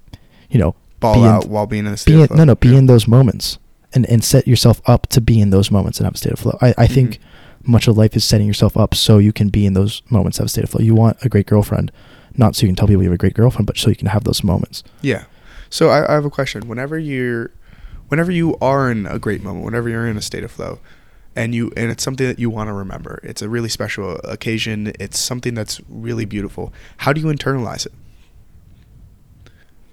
you 0.50 0.58
know 0.58 0.74
Ball 1.00 1.14
in- 1.24 1.24
out 1.30 1.46
while 1.48 1.66
being 1.66 1.86
in 1.86 1.92
a 1.92 1.96
state 1.96 2.12
be 2.14 2.22
of 2.22 2.30
in, 2.30 2.36
no 2.36 2.44
no 2.44 2.54
be 2.54 2.68
Yeah. 2.68 2.78
in 2.78 2.86
those 2.86 3.06
moments 3.08 3.58
and 3.94 4.06
and 4.06 4.22
set 4.24 4.46
yourself 4.46 4.80
up 4.86 5.06
to 5.08 5.20
be 5.20 5.40
in 5.40 5.50
those 5.50 5.70
moments 5.70 5.98
and 5.98 6.04
have 6.06 6.14
a 6.14 6.18
state 6.18 6.32
of 6.32 6.38
flow. 6.38 6.56
I, 6.60 6.74
I 6.78 6.86
think 6.86 7.18
Mhm. 7.18 7.68
much 7.74 7.88
of 7.88 7.96
life 7.96 8.14
is 8.16 8.24
setting 8.24 8.46
yourself 8.46 8.76
up 8.76 8.94
so 8.94 9.18
you 9.18 9.32
can 9.32 9.48
be 9.48 9.66
in 9.66 9.72
those 9.74 10.02
moments 10.10 10.38
have 10.38 10.46
a 10.46 10.48
state 10.48 10.64
of 10.64 10.70
flow. 10.70 10.80
You 10.80 10.94
want 10.94 11.16
a 11.22 11.28
great 11.28 11.46
girlfriend 11.46 11.90
not 12.38 12.54
so 12.56 12.62
you 12.62 12.68
can 12.68 12.76
tell 12.76 12.86
people 12.88 13.02
you 13.02 13.08
have 13.10 13.14
a 13.14 13.18
great 13.18 13.34
girlfriend 13.34 13.66
but 13.66 13.76
so 13.76 13.90
you 13.90 13.96
can 13.96 14.08
have 14.08 14.24
those 14.24 14.42
moments 14.44 14.82
Yeah. 15.02 15.24
So 15.70 15.90
I, 15.90 16.08
I 16.10 16.14
have 16.14 16.24
a 16.24 16.30
question. 16.30 16.66
Whenever 16.66 16.98
you're, 16.98 17.50
whenever 18.08 18.32
you 18.32 18.56
are 18.62 18.90
in 18.90 19.04
a 19.06 19.18
great 19.18 19.42
moment, 19.42 19.66
whenever 19.66 19.90
you're 19.90 20.06
in 20.08 20.16
a 20.16 20.22
state 20.22 20.42
of 20.42 20.50
flow, 20.50 20.78
and 21.36 21.54
you 21.54 21.70
and 21.76 21.90
it's 21.90 22.02
something 22.02 22.26
that 22.26 22.38
you 22.38 22.48
want 22.48 22.68
to 22.68 22.72
remember, 22.72 23.20
it's 23.22 23.42
a 23.42 23.50
really 23.50 23.68
special 23.68 24.16
occasion. 24.24 24.92
It's 24.98 25.18
something 25.18 25.52
that's 25.52 25.78
really 25.86 26.24
beautiful. 26.24 26.72
How 27.04 27.12
do 27.12 27.20
you 27.20 27.26
internalize 27.26 27.84
it? 27.84 27.92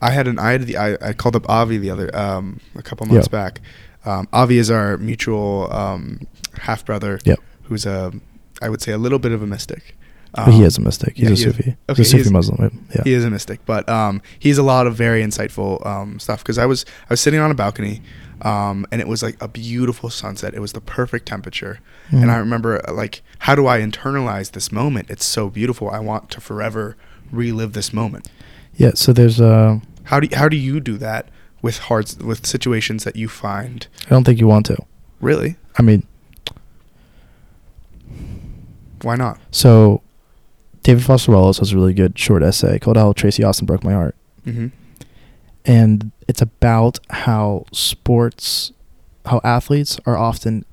I 0.01 0.11
had 0.11 0.27
an 0.27 0.39
I 0.39 0.51
had 0.53 0.61
the 0.63 0.77
I, 0.77 0.97
I 1.09 1.13
called 1.13 1.35
up 1.35 1.47
Avi 1.49 1.77
the 1.77 1.89
other 1.89 2.15
um 2.15 2.59
a 2.75 2.81
couple 2.81 3.05
months 3.07 3.27
Yeah. 3.27 3.31
back. 3.43 3.61
Um, 4.05 4.27
Avi 4.31 4.57
is 4.59 4.69
our 4.71 4.97
mutual 4.97 5.67
um, 5.73 6.27
half 6.61 6.85
brother. 6.85 7.19
Yep. 7.25 7.39
Who's 7.63 7.85
a 7.85 8.13
I 8.61 8.69
would 8.69 8.81
say 8.81 8.91
a 8.91 8.97
little 8.97 9.19
bit 9.19 9.31
of 9.31 9.41
a 9.41 9.47
mystic. 9.47 9.97
But 10.35 10.47
he 10.53 10.59
Um, 10.61 10.63
is 10.65 10.77
a 10.77 10.81
mystic 10.81 11.15
he's 11.15 11.23
yeah, 11.23 11.25
a 11.25 11.29
he 11.29 11.33
is- 11.33 11.43
sufi 11.43 11.77
okay, 11.89 12.01
he's 12.01 12.13
a 12.13 12.17
he 12.17 12.23
sufi 12.23 12.27
is- 12.27 12.31
muslim 12.31 12.87
yeah 12.95 13.03
he 13.03 13.13
is 13.13 13.23
a 13.25 13.29
mystic, 13.29 13.59
but 13.65 13.87
um, 13.89 14.21
he's 14.39 14.57
a 14.57 14.63
lot 14.63 14.85
of 14.87 14.95
very 14.95 15.21
insightful 15.23 15.85
um, 15.85 16.19
stuff. 16.19 16.39
Because 16.43 16.57
I 16.57 16.65
was 16.65 16.85
I 17.09 17.13
was 17.13 17.21
sitting 17.21 17.39
on 17.39 17.51
a 17.51 17.53
balcony, 17.55 18.01
um, 18.41 18.85
and 18.91 18.99
it 19.01 19.07
was 19.07 19.21
like 19.23 19.37
a 19.41 19.47
beautiful 19.47 20.09
sunset. 20.09 20.53
It 20.53 20.59
was 20.59 20.73
the 20.73 20.81
perfect 20.81 21.25
temperature, 21.27 21.79
and 22.11 22.29
I 22.31 22.35
Mhm. 22.35 22.39
remember 22.39 22.71
uh, 22.89 22.93
like, 22.93 23.21
how 23.39 23.55
do 23.55 23.65
I 23.67 23.79
internalize 23.79 24.51
this 24.51 24.71
moment? 24.71 25.09
It's 25.09 25.25
so 25.25 25.49
beautiful. 25.49 25.89
I 25.89 25.99
want 25.99 26.29
to 26.31 26.41
forever 26.41 26.95
relive 27.31 27.71
this 27.73 27.91
moment. 27.93 28.27
yeah 28.77 28.91
so 28.93 29.13
there's 29.13 29.39
uh 29.39 29.79
How 30.11 30.19
do 30.19 30.27
how 30.35 30.47
do 30.49 30.57
you 30.57 30.79
do 30.79 30.97
that 31.07 31.23
with 31.61 31.77
hard 31.87 32.05
with 32.29 32.45
situations 32.45 33.03
that 33.05 33.15
you 33.15 33.27
find 33.29 33.87
i 34.07 34.09
don't 34.13 34.25
think 34.25 34.39
you 34.39 34.47
want 34.55 34.65
to 34.71 34.75
really? 35.21 35.55
i 35.79 35.81
mean 35.81 36.01
Why 39.01 39.15
not? 39.15 39.39
so 39.51 40.01
david 40.85 41.03
foster 41.03 41.31
wallace 41.31 41.57
has 41.59 41.71
a 41.73 41.75
really 41.75 41.93
good 41.93 42.17
short 42.17 42.41
essay 42.43 42.77
called 42.79 42.95
how 42.97 43.11
tracy 43.13 43.43
austin 43.43 43.65
broke 43.65 43.83
my 43.83 43.93
heart 43.93 44.15
Mm-hmm. 44.45 44.67
and 45.65 46.11
it's 46.27 46.41
about 46.41 46.99
how 47.09 47.65
sports 47.73 48.71
how 49.25 49.41
athletes 49.43 49.99
are 50.05 50.15
often 50.15 50.63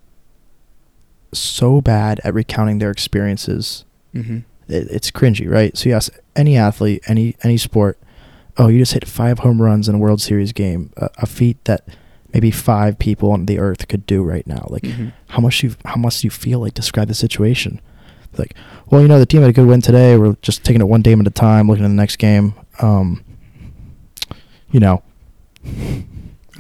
so 1.33 1.81
bad 1.81 2.21
at 2.25 2.35
recounting 2.35 2.79
their 2.79 2.91
experiences 2.91 3.85
Mm-hmm. 4.15 4.39
it, 4.69 4.89
it's 4.91 5.11
cringy 5.11 5.51
right 5.51 5.75
so 5.79 5.89
ask 5.91 6.13
any 6.37 6.55
athlete 6.59 7.03
any 7.07 7.35
any 7.43 7.57
sport 7.57 7.99
oh 8.59 8.69
you 8.69 8.79
just 8.79 8.93
hit 8.93 9.09
five 9.09 9.39
home 9.39 9.63
runs 9.63 9.89
in 9.89 9.95
a 9.95 9.99
world 9.99 10.21
series 10.21 10.53
game 10.53 10.93
a, 10.99 11.09
a 11.17 11.27
feat 11.27 11.57
that 11.65 11.89
maybe 12.35 12.51
five 12.51 12.99
people 12.99 13.31
on 13.33 13.47
the 13.47 13.59
earth 13.59 13.89
could 13.89 14.05
do 14.05 14.23
right 14.23 14.47
now 14.47 14.67
like 14.69 14.83
Mm-hmm. 14.83 15.09
how 15.29 15.41
much 15.41 15.63
you 15.63 15.75
how 15.87 15.97
much 15.97 16.21
do 16.21 16.27
you 16.27 16.31
feel 16.31 16.61
like 16.61 16.75
describe 16.75 17.09
the 17.09 17.15
situation 17.15 17.81
like 18.39 18.55
well 18.91 19.01
you 19.03 19.09
know 19.09 19.19
the 19.19 19.27
team 19.27 19.41
had 19.43 19.51
a 19.51 19.53
good 19.53 19.67
win 19.67 19.81
today 19.81 20.17
we're 20.17 20.37
just 20.43 20.65
taking 20.65 20.81
it 20.81 20.89
one 20.89 21.01
game 21.03 21.21
at 21.21 21.27
a 21.27 21.31
time 21.31 21.69
looking 21.69 21.85
at 21.85 21.89
the 21.89 21.95
next 21.95 22.17
game 22.17 22.55
um 22.81 23.25
you 24.71 24.81
know, 24.81 25.03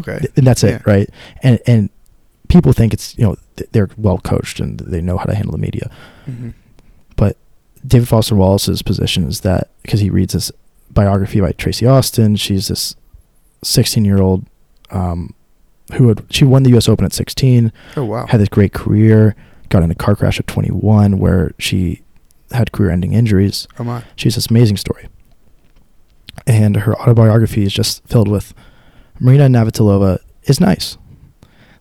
Okay. 0.00 0.20
and 0.36 0.46
that's 0.46 0.62
it, 0.64 0.82
right? 0.86 1.08
And 1.42 1.58
and 1.66 1.90
people 2.48 2.72
think 2.72 2.92
it's 2.92 3.16
you 3.18 3.24
know 3.24 3.36
th- 3.56 3.70
they're 3.72 3.88
well 3.96 4.18
coached 4.18 4.60
and 4.60 4.78
they 4.80 5.00
know 5.00 5.16
how 5.18 5.24
to 5.24 5.34
handle 5.34 5.52
the 5.52 5.58
media. 5.58 5.90
hmm 6.26 6.50
But 7.16 7.36
David 7.86 8.08
Foster 8.08 8.34
Wallace's 8.34 8.82
position 8.82 9.26
is 9.26 9.40
that 9.40 9.70
because 9.82 10.00
he 10.00 10.10
reads 10.10 10.34
this 10.34 10.52
biography 10.90 11.40
by 11.40 11.52
Tracy 11.52 11.86
Austin, 11.86 12.36
she's 12.36 12.68
this 12.68 12.94
16 13.64 14.04
year 14.04 14.20
old 14.20 14.46
um, 14.90 15.34
who 15.94 16.08
had 16.08 16.24
she 16.30 16.44
won 16.44 16.62
the 16.64 16.70
U.S. 16.70 16.88
Open 16.88 17.04
at 17.04 17.12
16, 17.12 17.72
Oh 17.96 18.04
wow. 18.04 18.26
had 18.26 18.40
this 18.40 18.48
great 18.48 18.72
career, 18.72 19.34
got 19.72 19.82
in 19.82 19.90
a 19.90 19.94
car 19.94 20.14
crash 20.14 20.38
at 20.38 20.46
21 20.46 21.18
where 21.18 21.52
she 21.58 22.02
had 22.52 22.70
career 22.72 22.90
ending 22.90 23.12
injuries. 23.14 23.66
oh 23.78 23.84
my. 23.84 24.04
She 24.16 24.26
has 24.28 24.34
this 24.36 24.48
amazing 24.48 24.76
story. 24.76 25.08
And 26.46 26.76
her 26.78 26.94
autobiography 27.00 27.62
is 27.64 27.72
just 27.72 28.06
filled 28.06 28.28
with 28.28 28.54
Martina 29.20 29.48
Navratilova 29.48 30.18
is 30.44 30.60
nice. 30.60 30.96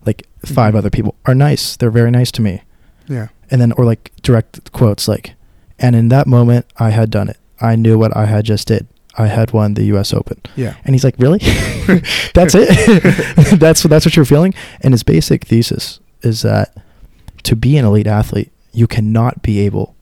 Like 0.06 0.28
5 0.46 0.74
Mhm. 0.74 0.78
other 0.78 0.90
people 0.90 1.16
are 1.26 1.36
nice. 1.36 1.76
They're 1.78 1.92
very 1.92 2.12
nice 2.12 2.32
to 2.34 2.42
me. 2.42 2.62
Yeah. 3.08 3.28
And 3.50 3.60
then 3.62 3.72
or 3.74 3.86
like 3.86 4.12
direct 4.22 4.72
quotes 4.72 5.08
like 5.08 5.34
and 5.80 5.96
in 5.96 6.10
that 6.10 6.28
moment 6.28 6.66
I 6.78 6.90
had 6.92 7.10
done 7.10 7.30
it. 7.30 7.38
I 7.60 7.76
knew 7.76 7.98
what 7.98 8.16
I 8.16 8.26
had 8.26 8.46
just 8.46 8.68
did. 8.68 8.88
I 9.18 9.28
had 9.28 9.52
won 9.52 9.74
the 9.74 9.84
US 9.96 10.14
Open. 10.14 10.40
Yeah. 10.56 10.76
And 10.86 10.96
he's 10.96 11.04
like, 11.04 11.16
"Really? 11.18 11.40
that's 12.34 12.56
it? 12.56 12.70
that's 13.60 13.84
that's 13.84 14.06
what 14.06 14.16
you're 14.16 14.26
feeling?" 14.26 14.54
And 14.82 14.94
his 14.94 15.04
basic 15.04 15.46
thesis 15.46 16.00
is 16.22 16.42
that 16.44 16.74
to 17.44 17.56
be 17.56 17.78
an 17.78 17.86
elite 17.86 18.08
athlete, 18.08 18.52
you 18.74 18.88
cannot 18.88 19.42
be 19.42 19.60
able 19.62 19.96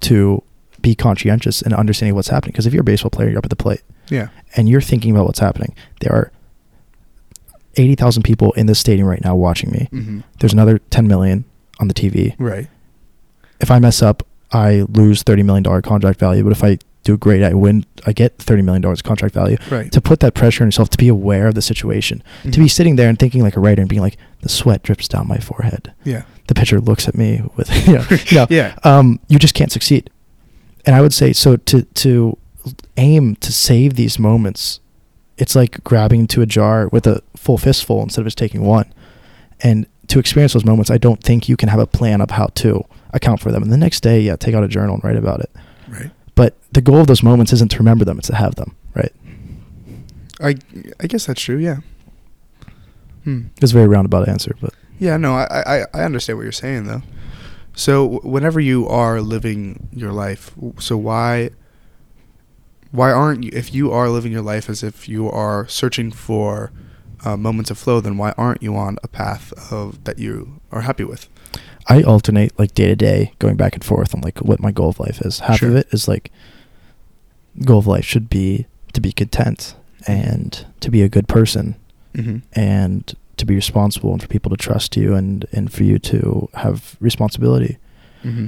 to 0.00 0.42
be 0.80 0.94
conscientious 0.94 1.62
and 1.62 1.74
understanding 1.74 2.14
what's 2.14 2.28
happening. 2.28 2.52
Because 2.52 2.66
if 2.66 2.72
you're 2.72 2.82
a 2.82 2.84
baseball 2.84 3.10
player, 3.10 3.28
you're 3.28 3.38
up 3.38 3.44
at 3.44 3.50
the 3.50 3.56
plate 3.56 3.82
Yeah. 4.08 4.28
and 4.56 4.68
you're 4.68 4.80
thinking 4.80 5.10
about 5.10 5.26
what's 5.26 5.40
happening. 5.40 5.74
There 6.00 6.12
are 6.12 6.30
eighty 7.76 7.94
thousand 7.94 8.22
people 8.22 8.52
in 8.52 8.66
this 8.66 8.78
stadium 8.78 9.06
right 9.08 9.22
now 9.24 9.34
watching 9.36 9.70
me. 9.70 9.88
hmm 9.90 10.20
There's 10.40 10.52
another 10.52 10.78
ten 10.90 11.06
million 11.08 11.44
on 11.80 11.88
the 11.88 11.94
TV. 11.94 12.34
Right. 12.38 12.68
If 13.60 13.70
I 13.70 13.78
mess 13.78 14.02
up, 14.02 14.22
I 14.52 14.84
lose 14.88 15.22
thirty 15.22 15.42
million 15.42 15.62
dollar 15.62 15.82
contract 15.82 16.18
value. 16.20 16.42
But 16.42 16.52
if 16.52 16.62
I 16.64 16.78
do 17.04 17.16
great, 17.16 17.42
I 17.42 17.52
win. 17.54 17.84
I 18.06 18.12
get 18.12 18.38
thirty 18.38 18.62
million 18.62 18.82
dollars 18.82 19.02
contract 19.02 19.34
value. 19.34 19.56
Right. 19.70 19.90
To 19.92 20.00
put 20.00 20.20
that 20.20 20.34
pressure 20.34 20.62
on 20.64 20.68
yourself, 20.68 20.90
to 20.90 20.98
be 20.98 21.08
aware 21.08 21.48
of 21.48 21.54
the 21.54 21.62
situation, 21.62 22.22
to 22.44 22.58
be 22.58 22.68
sitting 22.68 22.96
there 22.96 23.08
and 23.08 23.18
thinking 23.18 23.42
like 23.42 23.56
a 23.56 23.60
writer 23.60 23.80
and 23.82 23.88
being 23.88 24.02
like, 24.02 24.16
the 24.46 24.52
sweat 24.52 24.82
drips 24.82 25.08
down 25.08 25.26
my 25.28 25.38
forehead. 25.38 25.92
Yeah. 26.04 26.22
The 26.46 26.54
pitcher 26.54 26.80
looks 26.80 27.08
at 27.08 27.14
me 27.16 27.42
with, 27.56 27.68
you 27.88 27.94
know, 27.94 28.04
you 28.26 28.36
know, 28.36 28.46
Yeah. 28.48 28.76
um, 28.84 29.18
you 29.28 29.38
just 29.38 29.54
can't 29.54 29.72
succeed. 29.72 30.10
And 30.84 30.94
I 30.94 31.00
would 31.00 31.12
say 31.12 31.32
so 31.32 31.56
to 31.56 31.82
to 31.82 32.38
aim 32.96 33.36
to 33.36 33.52
save 33.52 33.94
these 33.94 34.18
moments, 34.18 34.80
it's 35.38 35.54
like 35.56 35.82
grabbing 35.84 36.20
into 36.20 36.42
a 36.42 36.46
jar 36.46 36.88
with 36.88 37.06
a 37.06 37.22
full 37.36 37.58
fistful 37.58 38.02
instead 38.02 38.20
of 38.22 38.26
just 38.26 38.38
taking 38.38 38.62
one. 38.62 38.92
And 39.60 39.86
to 40.08 40.18
experience 40.20 40.52
those 40.52 40.64
moments, 40.64 40.90
I 40.90 40.98
don't 40.98 41.20
think 41.22 41.48
you 41.48 41.56
can 41.56 41.68
have 41.68 41.80
a 41.80 41.86
plan 41.86 42.20
of 42.20 42.30
how 42.30 42.46
to 42.62 42.84
account 43.12 43.40
for 43.40 43.50
them. 43.50 43.62
And 43.64 43.72
the 43.72 43.76
next 43.76 44.00
day, 44.02 44.20
yeah, 44.20 44.36
take 44.36 44.54
out 44.54 44.62
a 44.62 44.68
journal 44.68 44.94
and 44.94 45.02
write 45.04 45.16
about 45.16 45.40
it. 45.40 45.50
Right. 45.88 46.10
But 46.36 46.54
the 46.72 46.80
goal 46.80 47.00
of 47.00 47.06
those 47.08 47.22
moments 47.22 47.52
isn't 47.52 47.70
to 47.72 47.78
remember 47.78 48.04
them; 48.04 48.18
it's 48.18 48.28
to 48.28 48.36
have 48.36 48.54
them. 48.54 48.76
Right? 48.94 49.12
I 50.40 50.56
I 51.00 51.06
guess 51.06 51.26
that's 51.26 51.40
true. 51.40 51.56
Yeah. 51.56 51.78
Hmm. 53.26 53.46
It's 53.60 53.72
a 53.72 53.74
very 53.74 53.88
roundabout 53.88 54.28
answer, 54.28 54.54
but 54.60 54.72
Yeah, 55.00 55.16
no, 55.16 55.34
I, 55.34 55.80
I, 55.80 55.84
I 55.92 56.04
understand 56.04 56.38
what 56.38 56.44
you're 56.44 56.52
saying 56.52 56.86
though. 56.86 57.02
So 57.74 58.20
whenever 58.20 58.60
you 58.60 58.86
are 58.86 59.20
living 59.20 59.88
your 59.90 60.12
life, 60.12 60.52
so 60.78 60.96
why 60.96 61.50
why 62.92 63.10
aren't 63.10 63.42
you 63.42 63.50
if 63.52 63.74
you 63.74 63.90
are 63.90 64.08
living 64.08 64.30
your 64.30 64.42
life 64.42 64.70
as 64.70 64.84
if 64.84 65.08
you 65.08 65.28
are 65.28 65.66
searching 65.66 66.12
for 66.12 66.70
uh, 67.24 67.36
moments 67.36 67.68
of 67.72 67.78
flow, 67.78 68.00
then 68.00 68.16
why 68.16 68.32
aren't 68.38 68.62
you 68.62 68.76
on 68.76 68.96
a 69.02 69.08
path 69.08 69.52
of 69.72 70.04
that 70.04 70.20
you 70.20 70.60
are 70.70 70.82
happy 70.82 71.02
with? 71.02 71.28
I 71.88 72.04
alternate 72.04 72.56
like 72.60 72.74
day 72.74 72.86
to 72.86 72.94
day, 72.94 73.32
going 73.40 73.56
back 73.56 73.74
and 73.74 73.84
forth 73.84 74.14
on 74.14 74.20
like 74.20 74.38
what 74.38 74.60
my 74.60 74.70
goal 74.70 74.90
of 74.90 75.00
life 75.00 75.20
is. 75.22 75.40
Half 75.40 75.62
of 75.62 75.74
it 75.74 75.88
is 75.90 76.06
like 76.06 76.30
goal 77.64 77.80
of 77.80 77.88
life 77.88 78.04
should 78.04 78.30
be 78.30 78.68
to 78.92 79.00
be 79.00 79.10
content 79.10 79.74
and 80.06 80.64
to 80.78 80.92
be 80.92 81.02
a 81.02 81.08
good 81.08 81.26
person 81.26 81.74
Mm-hmm. 82.16 82.38
and 82.58 83.14
to 83.36 83.44
be 83.44 83.54
responsible 83.54 84.12
and 84.12 84.22
for 84.22 84.28
people 84.28 84.48
to 84.50 84.56
trust 84.56 84.96
you 84.96 85.14
and 85.14 85.44
and 85.52 85.70
for 85.70 85.84
you 85.84 85.98
to 85.98 86.48
have 86.54 86.96
responsibility. 87.00 87.76
Mm-hmm. 88.24 88.46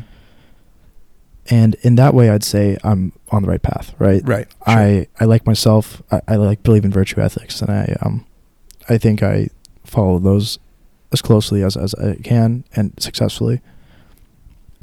And 1.51 1.77
in 1.83 1.95
that 1.97 2.15
way, 2.15 2.31
I'd 2.31 2.45
say 2.45 2.79
I'm 2.85 3.13
on 3.31 3.43
the 3.43 3.49
right 3.49 3.63
path. 3.63 3.95
Right. 3.99 4.23
Right. 4.27 4.47
Sure. 4.51 4.77
I 4.79 5.07
I 5.21 5.25
like 5.25 5.47
myself. 5.47 6.03
I, 6.11 6.21
I 6.29 6.37
like 6.37 6.63
believe 6.63 6.85
in 6.85 6.91
virtue 6.91 7.21
ethics, 7.21 7.61
and 7.63 7.71
I 7.71 7.97
um 8.03 8.25
I 8.89 8.99
think 8.99 9.23
I 9.23 9.49
follow 9.85 10.19
those 10.19 10.59
as 11.13 11.21
closely 11.23 11.63
as 11.63 11.77
as 11.77 11.95
I 11.95 12.17
can 12.23 12.65
and 12.75 12.93
successfully. 12.99 13.61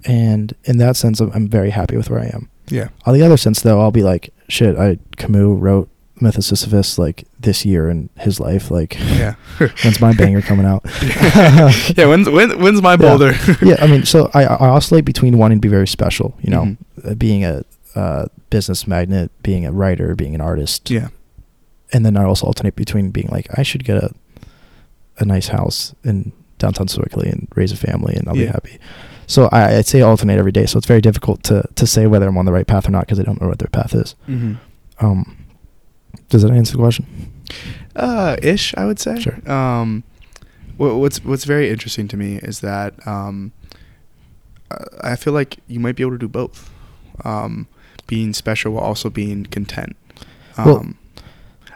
And 0.07 0.53
in 0.65 0.77
that 0.77 0.95
sense, 0.95 1.19
I'm, 1.19 1.31
I'm 1.33 1.47
very 1.47 1.71
happy 1.71 1.97
with 1.97 2.09
where 2.11 2.19
I 2.19 2.25
am. 2.27 2.49
yeah. 2.69 2.89
On 3.07 3.13
the 3.15 3.23
other 3.23 3.37
sense, 3.37 3.61
though, 3.61 3.81
I'll 3.81 3.89
be 3.91 4.03
like, 4.03 4.31
shit. 4.49 4.77
I 4.77 4.99
Camus 5.17 5.59
wrote 5.59 5.89
Sisyphus 6.21 6.97
like 6.97 7.25
this 7.39 7.65
year 7.65 7.89
in 7.89 8.09
his 8.17 8.39
life. 8.39 8.71
Like, 8.71 8.97
Yeah. 8.99 9.35
when's 9.83 9.99
my 9.99 10.13
banger 10.13 10.41
coming 10.41 10.65
out? 10.65 10.83
yeah. 11.03 12.05
When's 12.07 12.29
when, 12.29 12.59
when's 12.61 12.81
my 12.81 12.95
boulder? 12.95 13.33
yeah, 13.61 13.75
I 13.79 13.87
mean, 13.87 14.05
so 14.05 14.29
I, 14.33 14.43
I 14.45 14.69
oscillate 14.69 15.05
between 15.05 15.37
wanting 15.37 15.57
to 15.57 15.61
be 15.61 15.67
very 15.69 15.87
special, 15.87 16.37
you 16.41 16.51
know, 16.51 16.63
Mhm. 16.63 16.77
uh, 17.11 17.15
being 17.15 17.43
a 17.43 17.63
uh, 17.95 18.25
business 18.49 18.87
magnet, 18.87 19.31
being 19.43 19.65
a 19.65 19.71
writer, 19.71 20.15
being 20.15 20.35
an 20.35 20.41
artist, 20.41 20.89
yeah. 20.91 21.07
and 21.93 22.05
then 22.05 22.17
I 22.17 22.23
also 22.25 22.45
alternate 22.45 22.75
between 22.75 23.09
being 23.11 23.29
like, 23.31 23.47
I 23.57 23.63
should 23.63 23.83
get 23.85 23.97
a 23.97 24.11
a 25.17 25.23
nice 25.23 25.47
house 25.47 25.95
in 26.03 26.33
downtown 26.57 26.87
Sewickley 26.87 27.31
and 27.31 27.47
raise 27.55 27.71
a 27.71 27.77
family, 27.77 28.15
and 28.15 28.27
I'll 28.27 28.35
be 28.35 28.45
happy. 28.47 28.79
So 29.27 29.47
I, 29.51 29.77
I'd 29.77 29.85
say 29.87 30.01
alternate 30.01 30.37
every 30.37 30.51
day. 30.51 30.65
So 30.65 30.77
it's 30.77 30.87
very 30.87 30.99
difficult 31.01 31.41
to 31.43 31.63
to 31.75 31.87
say 31.87 32.05
whether 32.07 32.27
I'm 32.27 32.37
on 32.37 32.45
the 32.45 32.51
right 32.51 32.67
path 32.67 32.87
or 32.87 32.91
not 32.91 33.05
because 33.05 33.19
I 33.19 33.23
don't 33.23 33.39
know 33.41 33.47
what 33.47 33.59
their 33.59 33.69
path 33.69 33.95
is. 33.95 34.15
Mm-hmm. 34.27 34.55
Um, 35.05 35.37
does 36.35 36.43
that 36.43 36.51
answer 36.51 36.73
the 36.73 36.77
question? 36.83 37.05
Uh, 37.95 38.35
ish, 38.41 38.73
I 38.77 38.85
would 38.85 38.99
say. 38.99 39.19
Sure. 39.19 39.39
Um, 39.51 40.03
wha- 40.77 40.95
what's 40.97 41.23
what's 41.23 41.45
very 41.45 41.69
interesting 41.69 42.07
to 42.09 42.17
me 42.17 42.37
is 42.37 42.59
that 42.59 42.93
um, 43.07 43.51
I 44.71 45.11
I 45.11 45.15
feel 45.15 45.33
like 45.33 45.57
you 45.67 45.79
might 45.79 45.95
be 45.95 46.03
able 46.03 46.11
to 46.13 46.17
do 46.17 46.27
both, 46.27 46.69
um, 47.23 47.67
being 48.07 48.33
special 48.33 48.73
while 48.73 48.83
also 48.83 49.09
being 49.09 49.45
content. 49.45 49.95
Um, 50.57 50.65
Well- 50.65 50.85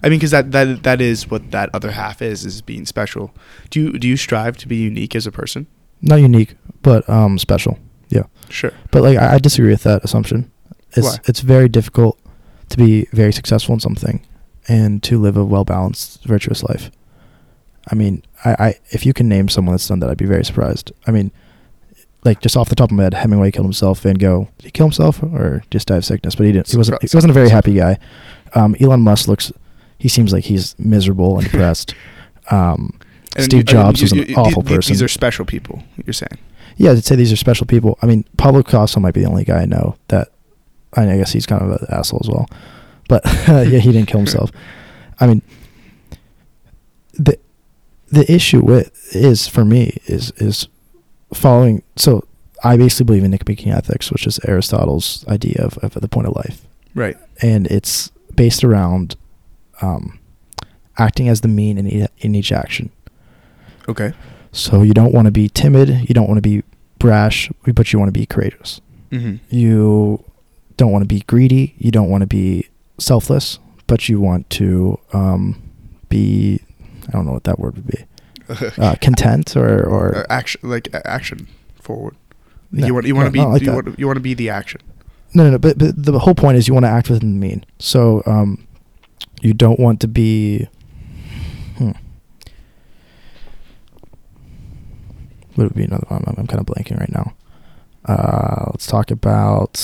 I 0.02 0.08
mean, 0.08 0.20
because 0.20 0.32
that, 0.32 0.52
that 0.54 0.84
that 0.84 1.02
is 1.02 1.30
what 1.30 1.52
that 1.52 1.70
other 1.74 1.92
half 1.92 2.22
is 2.22 2.46
is 2.46 2.62
being 2.62 2.86
special. 2.86 3.32
Do 3.70 3.80
you 3.82 4.00
do 4.00 4.08
you 4.08 4.16
strive 4.16 4.56
to 4.58 4.68
be 4.68 4.78
unique 4.78 5.14
as 5.16 5.28
a 5.28 5.32
person? 5.32 5.68
Not 6.02 6.22
unique, 6.22 6.56
but 6.82 7.08
um, 7.10 7.38
special. 7.38 7.78
Yeah. 8.10 8.24
Sure. 8.50 8.72
But 8.92 9.04
like 9.04 9.18
I, 9.18 9.34
I 9.36 9.38
disagree 9.40 9.72
with 9.72 9.84
that 9.84 10.02
assumption. 10.06 10.50
It's 10.96 11.06
Why? 11.06 11.18
it's 11.26 11.42
very 11.42 11.68
difficult 11.68 12.18
to 12.70 12.78
be 12.78 13.08
very 13.12 13.34
successful 13.34 13.74
in 13.74 13.80
something 13.82 14.22
and 14.70 15.04
to 15.04 15.20
live 15.20 15.36
a 15.36 15.44
well 15.44 15.66
balanced, 15.66 16.24
virtuous 16.24 16.64
life. 16.64 16.90
I 17.92 17.96
mean, 17.96 18.24
I, 18.46 18.52
I 18.60 18.76
if 18.92 19.06
you 19.06 19.14
can 19.14 19.28
name 19.28 19.50
someone 19.50 19.74
that's 19.74 19.88
done 19.88 20.00
that, 20.00 20.10
I'd 20.10 20.18
be 20.18 20.26
very 20.26 20.46
surprised. 20.46 20.92
I 21.08 21.12
mean, 21.12 21.32
like 22.24 22.42
just 22.42 22.56
off 22.56 22.70
the 22.70 22.76
top 22.76 22.92
of 22.92 22.96
my 22.98 23.04
head, 23.04 23.14
Hemingway 23.16 23.52
killed 23.52 23.66
himself. 23.66 24.02
Van 24.02 24.16
Gogh 24.16 24.48
did 24.60 24.66
he 24.66 24.72
kill 24.72 24.86
himself 24.88 25.22
or 25.24 25.64
just 25.72 25.88
die 25.88 25.96
of 25.98 26.06
sickness? 26.06 26.36
But 26.36 26.46
he 26.46 26.52
didn't. 26.52 26.70
He 26.70 26.78
wasn't. 26.78 27.02
He 27.02 27.10
wasn't 27.14 27.32
a 27.32 27.34
very 27.34 27.50
happy 27.50 27.74
guy. 27.74 27.98
Um, 28.56 28.76
Elon 28.80 29.02
Musk 29.02 29.28
looks. 29.28 29.52
He 29.98 30.08
seems 30.08 30.32
like 30.32 30.46
he's 30.46 30.78
miserable 30.80 31.38
and 31.40 31.46
depressed. 31.50 31.96
Um, 32.52 33.00
And 33.36 33.46
Steve 33.46 33.60
you- 33.60 33.64
Jobs 33.64 34.00
you- 34.02 34.06
was 34.06 34.12
an 34.14 34.18
you- 34.20 34.26
you- 34.26 34.36
awful 34.36 34.62
these- 34.62 34.76
person. 34.76 34.94
These 34.94 35.02
are 35.02 35.08
special 35.08 35.46
people. 35.46 35.82
You're 36.06 36.14
saying. 36.14 36.38
yeah, 36.78 36.92
I'd 36.92 37.04
say 37.04 37.16
these 37.16 37.32
are 37.34 37.36
special 37.38 37.66
people. 37.68 37.98
I 38.02 38.06
mean, 38.06 38.24
Pablo 38.38 38.64
Picasso 38.64 39.00
might 39.00 39.14
be 39.14 39.22
the 39.22 39.30
only 39.30 39.44
guy 39.46 39.62
I 39.62 39.66
know 39.66 39.96
that. 40.10 40.30
I 40.94 41.06
guess 41.18 41.32
he's 41.34 41.46
kind 41.46 41.62
of 41.62 41.70
an 41.82 41.88
asshole 41.92 42.22
as 42.24 42.30
well, 42.30 42.50
but 43.10 43.22
yeah, 43.48 43.64
he 43.80 43.92
didn't 43.92 44.06
kill 44.08 44.20
himself. 44.22 44.52
I 45.20 45.28
mean, 45.28 45.42
the 47.14 47.38
the 48.08 48.32
issue 48.32 48.62
with 48.62 48.92
is 49.16 49.48
for 49.48 49.66
me 49.66 49.98
is 50.06 50.32
is 50.38 50.68
following. 51.34 51.84
So 51.98 52.24
I 52.64 52.78
basically 52.78 53.06
believe 53.06 53.24
in 53.24 53.32
Nicomachean 53.32 53.72
ethics, 53.74 54.12
which 54.12 54.26
is 54.26 54.40
Aristotle's 54.48 55.26
idea 55.28 55.62
of, 55.64 55.78
of 55.80 55.94
the 55.94 56.08
point 56.08 56.28
of 56.28 56.36
life, 56.36 56.66
Right. 56.96 57.18
and 57.42 57.68
it's 57.68 58.12
based 58.36 58.64
around 58.64 59.16
um, 59.82 60.20
acting 60.98 61.28
as 61.30 61.42
the 61.42 61.48
mean 61.48 61.78
in 61.78 61.88
e- 61.88 62.08
in 62.20 62.36
each 62.36 62.52
action. 62.52 62.90
Okay. 63.88 64.14
So 64.52 64.82
you 64.82 64.94
don't 64.94 65.14
want 65.14 65.26
to 65.26 65.32
be 65.32 65.48
timid, 65.50 65.90
you 66.10 66.14
don't 66.16 66.28
want 66.28 66.38
to 66.38 66.42
be 66.42 66.64
brash, 66.98 67.52
but 67.74 67.92
you 67.94 68.00
want 68.00 68.10
to 68.14 68.20
be 68.20 68.26
courageous. 68.26 68.82
Mm-hmm. 69.12 69.36
You 69.56 70.24
don't 70.78 70.92
want 70.92 71.04
to 71.04 71.08
be 71.08 71.22
greedy, 71.22 71.76
you 71.78 71.92
don't 71.92 72.10
want 72.10 72.22
to 72.22 72.28
be 72.28 72.68
selfless, 73.00 73.60
but 73.88 74.08
you 74.10 74.20
want 74.22 74.50
to 74.52 75.00
um, 75.14 75.62
be 76.10 76.60
I 77.08 77.12
don't 77.12 77.26
know 77.26 77.34
what 77.34 77.44
that 77.46 77.60
word 77.60 77.76
would 77.76 77.88
be. 77.88 78.06
Uh, 78.80 78.96
content 79.00 79.56
or 79.56 79.86
or 79.86 80.18
Uh, 80.18 80.26
action, 80.30 80.60
like 80.64 80.90
action 81.06 81.48
forward. 81.80 82.16
No, 82.72 82.86
you 82.88 82.94
want 82.96 83.06
you 83.06 83.14
want 83.16 83.26
no, 83.26 83.30
to 83.30 83.32
be 83.32 83.46
like 83.46 83.62
you 83.62 83.72
want 83.74 84.00
you 84.00 84.08
want 84.08 84.18
to 84.18 84.22
be 84.22 84.34
the 84.34 84.50
action. 84.50 84.82
no, 85.36 85.44
no, 85.44 85.52
no. 85.52 85.58
But, 85.60 85.78
but 85.78 86.04
the 86.04 86.18
whole 86.20 86.34
point 86.34 86.58
is 86.58 86.68
you 86.68 86.74
want 86.74 86.86
to 86.86 86.90
act 86.90 87.10
within 87.10 87.40
the 87.40 87.48
mean. 87.48 87.64
So 87.78 88.24
um, 88.26 88.66
You 89.42 89.54
don't 89.54 89.80
want 89.80 90.00
to 90.02 90.08
be. 90.08 90.68
Hmm. 91.78 91.92
What 95.56 95.66
would 95.66 95.76
be 95.76 95.84
another 95.84 96.06
one? 96.08 96.24
I'm, 96.28 96.36
I'm 96.38 96.48
kind 96.48 96.60
of 96.60 96.66
blanking 96.66 97.00
right 97.00 97.12
now. 97.12 97.34
Uh, 98.06 98.66
let's 98.72 98.88
talk 98.88 99.12
about. 99.12 99.78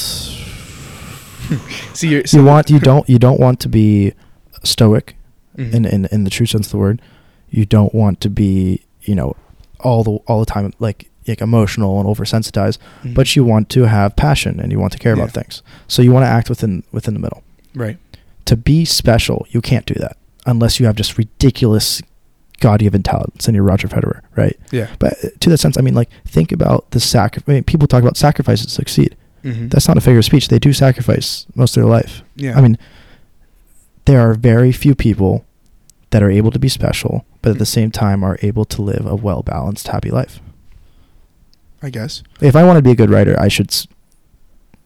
See, 1.93 2.09
you're, 2.09 2.25
so 2.25 2.37
you 2.37 2.43
want 2.45 2.69
you 2.69 2.79
don't 2.79 3.07
you 3.09 3.19
don't 3.19 3.39
want 3.39 3.59
to 3.61 3.69
be 3.69 4.13
stoic 4.63 5.15
Mhm. 5.57 5.73
in, 5.73 5.85
in 5.85 6.05
in 6.11 6.23
the 6.25 6.29
true 6.29 6.45
sense 6.45 6.67
of 6.67 6.71
the 6.71 6.77
word. 6.77 7.01
You 7.49 7.65
don't 7.65 7.93
want 7.95 8.19
to 8.21 8.29
be 8.29 8.81
you 9.03 9.15
know 9.15 9.35
all 9.79 10.03
the 10.03 10.11
all 10.27 10.39
the 10.39 10.45
time 10.45 10.73
like 10.79 11.09
like 11.27 11.41
emotional 11.41 11.99
and 11.99 12.07
oversensitized, 12.07 12.77
Mhm. 13.03 13.13
but 13.13 13.35
you 13.35 13.43
want 13.43 13.69
to 13.69 13.83
have 13.85 14.15
passion 14.15 14.59
and 14.59 14.71
you 14.71 14.79
want 14.79 14.91
to 14.93 14.99
care 14.99 15.13
about 15.13 15.31
things. 15.31 15.61
So 15.87 16.01
you 16.01 16.11
want 16.11 16.23
to 16.25 16.29
act 16.29 16.49
within 16.49 16.83
within 16.91 17.13
the 17.13 17.19
middle. 17.19 17.41
right. 17.73 17.97
To 18.45 18.55
be 18.55 18.85
special, 18.85 19.47
you 19.49 19.59
can't 19.61 19.85
do 19.87 19.95
that 19.95 20.17
unless 20.45 20.79
you 20.79 20.85
have 20.85 20.95
just 20.95 21.17
ridiculous 21.17 22.01
god 22.59 22.79
given 22.79 23.01
talents 23.01 23.47
and 23.47 23.55
you're 23.55 23.63
Roger 23.63 23.87
Federer, 23.87 24.19
right? 24.35 24.55
Yeah. 24.71 24.87
But 24.99 25.13
uh, 25.23 25.29
to 25.39 25.49
that 25.49 25.57
sense, 25.57 25.77
I 25.77 25.81
mean, 25.81 25.95
like 25.95 26.09
think 26.27 26.51
about 26.51 26.91
the 26.91 26.99
sacri- 26.99 27.41
I 27.47 27.51
mean, 27.51 27.63
people 27.63 27.87
talk 27.87 28.01
about 28.03 28.17
sacrifices 28.17 28.65
to 28.67 28.71
succeed. 28.71 29.15
Mhm. 29.45 29.69
That's 29.69 29.87
not 29.87 29.95
a 29.97 30.01
figure 30.01 30.19
of 30.19 30.25
speech. 30.25 30.47
They 30.47 30.59
do 30.59 30.73
sacrifice 30.73 31.45
most 31.55 31.77
of 31.77 31.83
their 31.83 31.89
life. 31.89 32.23
yeah. 32.35 32.57
I 32.57 32.61
mean, 32.61 32.77
there 34.05 34.19
are 34.19 34.33
very 34.33 34.71
few 34.71 34.95
people 34.95 35.45
that 36.09 36.21
are 36.23 36.31
able 36.31 36.51
to 36.51 36.59
be 36.59 36.69
special, 36.69 37.25
but 37.41 37.51
at 37.51 37.59
the 37.59 37.65
same 37.65 37.91
time 37.91 38.23
are 38.23 38.37
able 38.41 38.65
to 38.65 38.81
live 38.81 39.05
a 39.05 39.15
well 39.15 39.43
balanced, 39.43 39.87
happy 39.89 40.09
life. 40.11 40.39
I 41.83 41.89
guess. 41.91 42.23
If 42.41 42.55
I 42.55 42.63
want 42.63 42.77
to 42.77 42.81
be 42.81 42.91
a 42.91 42.95
good 42.95 43.09
writer, 43.11 43.35
I 43.39 43.47
should, 43.47 43.69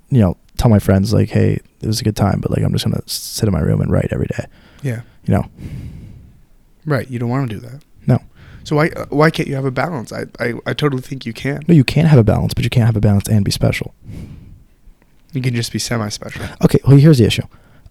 you 0.10 0.19
know, 0.19 0.36
tell 0.58 0.69
my 0.69 0.80
friends 0.80 1.13
like, 1.13 1.30
"Hey, 1.30 1.60
it 1.82 1.88
was 1.88 2.02
a 2.02 2.04
good 2.04 2.15
time," 2.17 2.39
but 2.41 2.52
like, 2.52 2.62
I'm 2.63 2.74
just 2.74 2.84
gonna 2.86 3.02
sit 3.06 3.48
in 3.48 3.54
my 3.54 3.62
room 3.62 3.80
and 3.82 3.89
write 3.91 4.10
every 4.12 4.28
day. 4.28 4.45
Yeah. 4.84 5.02
You 5.26 5.34
know, 5.36 5.45
Right. 6.86 7.10
You 7.10 7.19
don't 7.19 7.30
want 7.30 7.50
to 7.50 7.56
do 7.56 7.62
that. 7.67 7.84
no, 8.08 8.19
So 8.63 8.76
why 8.76 8.88
uh, 8.89 9.06
why 9.10 9.30
can't 9.30 9.48
you 9.48 9.56
have 9.56 9.65
a 9.65 9.72
balance? 9.72 10.12
I, 10.12 10.26
I 10.39 10.54
I 10.65 10.74
totally 10.74 11.02
think 11.02 11.26
you 11.26 11.34
can. 11.34 11.62
no, 11.67 11.76
you 11.76 11.84
can 11.84 12.06
have 12.06 12.17
a 12.19 12.24
balance, 12.24 12.54
but 12.54 12.63
you 12.63 12.69
can't 12.69 12.86
have 12.88 12.95
a 12.98 13.02
balance 13.02 13.30
and 13.30 13.45
be 13.45 13.52
special. 13.52 13.93
You 15.33 15.41
can 15.41 15.53
just 15.53 15.71
be 15.71 15.79
semi 15.79 16.09
special. 16.09 16.43
Okay, 16.63 16.79
well, 16.87 16.97
here's 16.97 17.17
the 17.19 17.25
issue. 17.25 17.43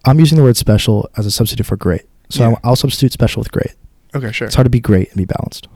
I'm 0.05 0.19
using 0.19 0.37
the 0.37 0.43
word 0.43 0.57
special 0.57 1.09
as 1.17 1.25
a 1.25 1.31
substitute 1.31 1.65
for 1.65 1.77
great, 1.77 2.03
so 2.29 2.41
Yeah. 2.43 2.49
I'll, 2.49 2.59
I'll 2.71 2.75
substitute 2.75 3.11
special 3.13 3.41
with 3.41 3.51
great. 3.51 3.73
Okay, 4.15 4.31
sure. 4.31 4.47
It's 4.47 4.55
hard 4.55 4.65
to 4.65 4.69
be 4.69 4.79
great 4.79 5.09
and 5.09 5.17
be 5.17 5.25
balanced. 5.25 5.67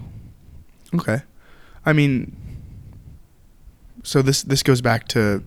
Okay. 0.96 1.22
I 1.86 1.94
mean, 1.94 2.36
so 4.04 4.22
this 4.22 4.42
this 4.44 4.64
goes 4.64 4.82
back 4.82 5.08
to 5.10 5.44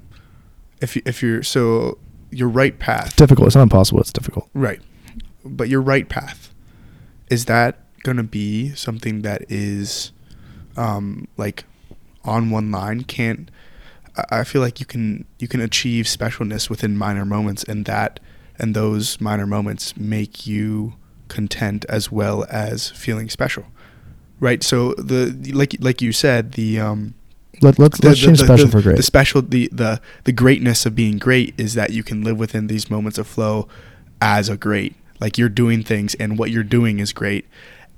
if 0.81 0.97
you, 0.97 1.03
if 1.07 1.23
you're 1.23 1.43
so 1.43 1.99
your 2.31 2.49
right 2.49 2.79
path, 2.79 3.07
It's 3.09 3.17
difficult. 3.17 3.47
It's 3.49 3.57
not 3.57 3.63
impossible. 3.63 4.01
It's 4.01 4.13
difficult. 4.13 4.49
right? 4.55 4.81
But 5.45 5.69
your 5.69 5.81
right 5.81 6.09
path 6.09 6.53
is 7.31 7.45
that 7.47 7.79
going 8.03 8.17
to 8.17 8.23
be 8.23 8.75
something 8.75 9.23
that 9.23 9.45
is 9.49 10.13
um, 10.77 11.29
like 11.37 11.65
on 12.25 12.51
one 12.51 12.71
line? 12.71 13.03
Can't 13.05 13.51
I- 14.31 14.45
feel 14.45 14.61
like 14.63 14.81
you 14.81 14.87
can 14.87 15.25
you 15.39 15.49
can 15.49 15.61
achieve 15.61 16.07
specialness 16.07 16.69
within 16.71 16.97
minor 16.97 17.25
moments, 17.25 17.63
and 17.65 17.85
that 17.87 18.21
and 18.59 18.75
those 18.75 19.21
minor 19.21 19.47
moments 19.47 19.97
make 19.97 20.47
you 20.47 20.95
content 21.29 21.85
as 21.89 22.11
well 22.13 22.47
as 22.51 22.89
feeling 22.91 23.29
special, 23.29 23.65
right? 24.41 24.63
So 24.63 24.95
the 24.95 25.35
like 25.53 25.77
like 25.81 26.01
you 26.01 26.13
said 26.13 26.53
the 26.53 26.81
um, 26.81 27.15
Let, 27.61 27.79
let's 27.79 27.99
the, 28.01 28.09
let's 28.09 28.21
the- 28.21 28.27
change 28.27 28.39
the- 28.41 28.45
special 28.47 28.67
the- 28.67 28.73
for 28.73 28.83
great. 28.83 28.97
The 28.97 29.03
special, 29.03 29.43
the, 29.43 29.69
the 29.73 30.01
the 30.25 30.33
greatness 30.33 30.87
of 30.87 30.95
being 30.95 31.19
great 31.19 31.55
is 31.59 31.75
that 31.75 31.91
you 31.91 32.03
can 32.03 32.23
live 32.23 32.39
within 32.39 32.67
these 32.69 32.91
moments 32.91 33.19
of 33.19 33.27
flow 33.27 33.69
as 34.21 34.49
a 34.49 34.57
great. 34.57 34.95
Like 35.21 35.39
you're 35.39 35.49
doing 35.49 35.83
things, 35.83 36.15
and 36.17 36.39
what 36.39 36.51
you're 36.51 36.63
doing 36.79 36.99
is 37.01 37.13
great, 37.13 37.47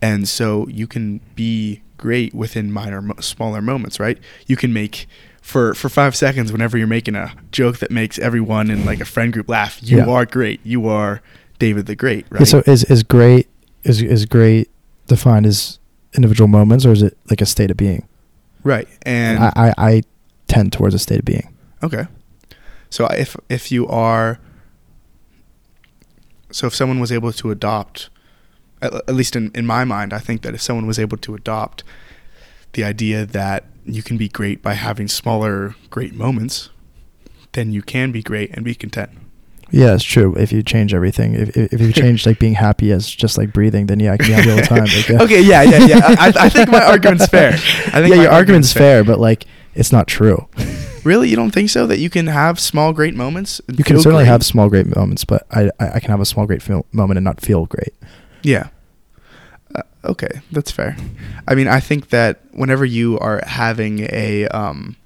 and 0.00 0.28
so 0.28 0.66
you 0.68 0.86
can 0.86 1.20
be 1.34 1.82
great 1.96 2.32
within 2.32 2.70
minor, 2.72 3.02
smaller 3.20 3.60
moments. 3.60 3.98
Right? 4.00 4.18
You 4.46 4.56
can 4.56 4.72
make 4.72 5.06
for 5.48 5.72
for 5.74 5.88
five 5.88 6.14
seconds 6.14 6.52
whenever 6.52 6.76
you're 6.76 6.86
making 6.98 7.14
a 7.16 7.32
joke 7.52 7.78
that 7.78 7.90
makes 7.90 8.18
everyone 8.18 8.70
in 8.70 8.84
like 8.84 9.00
a 9.00 9.04
friend 9.06 9.32
group 9.32 9.48
laugh. 9.48 9.78
You 9.82 9.96
Yeah. 9.98 10.06
are 10.06 10.26
great. 10.26 10.60
You 10.62 10.86
are 10.88 11.22
David 11.58 11.86
the 11.86 11.96
Great. 11.96 12.26
Yeah, 12.30 12.38
Right? 12.38 12.46
so 12.48 12.62
is 12.66 12.84
is 12.84 13.02
great 13.02 13.48
is 13.82 14.02
is 14.02 14.26
great 14.26 14.68
defined 15.06 15.46
as 15.46 15.78
individual 16.14 16.48
moments 16.48 16.84
or 16.84 16.92
is 16.92 17.02
it 17.02 17.16
like 17.30 17.40
a 17.40 17.46
state 17.46 17.70
of 17.70 17.76
being? 17.78 18.06
right. 18.62 18.86
And 19.02 19.38
I, 19.38 19.52
I 19.56 19.74
I 19.90 20.02
tend 20.48 20.72
towards 20.72 20.94
a 20.94 20.98
state 20.98 21.20
of 21.20 21.24
being. 21.24 21.48
Okay. 21.82 22.04
So 22.90 23.06
uh, 23.06 23.14
if 23.16 23.34
if 23.48 23.72
you 23.72 23.86
are 23.88 24.38
so 26.50 26.66
if 26.66 26.74
someone 26.74 27.00
was 27.00 27.10
able 27.12 27.32
to 27.32 27.50
adopt 27.50 28.10
at, 28.82 28.92
at 28.94 29.14
least 29.14 29.34
in, 29.36 29.50
in 29.54 29.66
my 29.66 29.84
mind, 29.84 30.12
I 30.12 30.18
think 30.18 30.42
that 30.42 30.54
if 30.54 30.60
someone 30.62 30.86
was 30.86 30.98
able 30.98 31.16
to 31.18 31.34
adopt 31.34 31.84
the 32.72 32.84
idea 32.84 33.24
that 33.26 33.64
you 33.88 34.02
can 34.02 34.16
be 34.16 34.28
great 34.28 34.62
by 34.62 34.74
having 34.74 35.08
smaller 35.08 35.74
great 35.90 36.14
moments, 36.14 36.70
then 37.52 37.72
you 37.72 37.82
can 37.82 38.12
be 38.12 38.22
great 38.22 38.50
and 38.52 38.64
be 38.64 38.74
content. 38.74 39.10
Yeah, 39.70 39.94
it's 39.94 40.04
true. 40.04 40.34
If 40.36 40.50
you 40.50 40.62
change 40.62 40.94
everything, 40.94 41.34
if 41.34 41.56
if 41.56 41.72
if 41.74 41.80
you 41.80 41.92
change 42.02 42.26
like 42.26 42.38
being 42.38 42.54
happy 42.54 42.92
as 42.92 43.08
just 43.08 43.36
like 43.36 43.52
breathing, 43.52 43.86
then 43.86 44.00
yeah, 44.00 44.12
I 44.12 44.16
can 44.16 44.26
be 44.26 44.32
happy 44.32 44.50
all 44.50 44.56
the 44.56 44.62
time. 44.62 44.84
Like, 44.84 45.08
yeah. 45.08 45.22
Okay, 45.22 45.42
yeah, 45.42 45.62
yeah, 45.62 45.86
yeah. 45.86 46.00
I, 46.18 46.32
I 46.38 46.48
think 46.48 46.70
my 46.70 46.82
argument's 46.84 47.26
fair. 47.26 47.52
I 47.52 48.00
think 48.00 48.14
yeah, 48.14 48.22
your 48.22 48.32
argument's 48.32 48.72
fair, 48.72 49.04
but 49.04 49.18
like 49.18 49.46
it's 49.74 49.92
not 49.92 50.06
true. 50.06 50.48
Really, 51.04 51.30
you 51.30 51.36
don't 51.36 51.52
think 51.52 51.70
so? 51.70 51.86
That 51.86 52.00
you 52.00 52.10
can 52.10 52.26
have 52.26 52.60
small 52.60 52.92
great 52.92 53.14
moments? 53.14 53.62
You 53.68 53.84
can 53.84 53.96
certainly 53.96 54.24
great? 54.24 54.32
have 54.32 54.42
small 54.42 54.68
great 54.68 54.94
moments, 54.94 55.24
but 55.24 55.46
I 55.50 55.70
I, 55.78 55.92
I 55.92 56.00
can 56.00 56.10
have 56.10 56.20
a 56.20 56.26
small 56.26 56.44
great 56.44 56.60
feel, 56.60 56.84
moment 56.92 57.16
and 57.16 57.24
not 57.24 57.40
feel 57.40 57.64
great. 57.64 57.94
Yeah. 58.42 58.68
Okay, 60.08 60.40
that's 60.50 60.70
fair. 60.70 60.96
I 61.46 61.54
mean, 61.54 61.68
I 61.68 61.80
think 61.80 62.08
that 62.08 62.40
whenever 62.52 62.84
you 62.84 63.18
are 63.18 63.42
having 63.46 64.00
a, 64.10 64.48
um, 64.48 64.96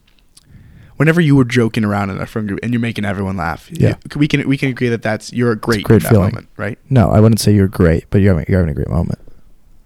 whenever 0.96 1.20
you 1.20 1.34
were 1.34 1.44
joking 1.44 1.84
around 1.84 2.10
in 2.10 2.18
a 2.20 2.26
friend 2.26 2.46
group 2.46 2.60
and 2.62 2.72
you're 2.72 2.80
making 2.80 3.04
everyone 3.04 3.36
laugh, 3.36 3.68
Yeah. 3.72 3.96
you- 4.12 4.18
we 4.20 4.28
can 4.28 4.46
we 4.48 4.56
can 4.56 4.68
agree 4.68 4.88
that 4.88 5.02
that's 5.02 5.32
you're 5.32 5.52
a 5.52 5.56
great, 5.56 5.84
great 5.84 5.96
in 5.96 6.02
that 6.04 6.08
feeling. 6.10 6.28
moment, 6.30 6.48
right? 6.56 6.78
No, 6.88 7.10
I 7.10 7.18
wouldn't 7.20 7.40
say 7.40 7.52
you're 7.54 7.68
great, 7.68 8.04
but 8.10 8.20
you're 8.20 8.32
having, 8.34 8.46
you're 8.48 8.60
having 8.60 8.70
a 8.70 8.74
great 8.74 8.88
moment. 8.88 9.18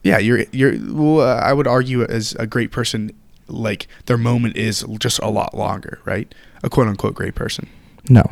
Yeah, 0.03 0.19
you're 0.19 0.45
you're. 0.53 0.75
Well, 0.93 1.21
uh, 1.27 1.41
I 1.41 1.53
would 1.53 1.67
argue 1.67 2.03
as 2.05 2.35
a 2.39 2.47
great 2.47 2.71
person, 2.71 3.11
like 3.49 3.89
their 4.05 4.19
moment 4.19 4.57
is 4.57 4.85
just 4.99 5.19
a 5.21 5.29
lot 5.31 5.57
longer, 5.57 5.99
right? 6.05 6.33
A 6.63 6.69
quote 6.69 6.89
unquote 6.89 7.15
great 7.15 7.35
person. 7.35 7.69
No, 8.09 8.23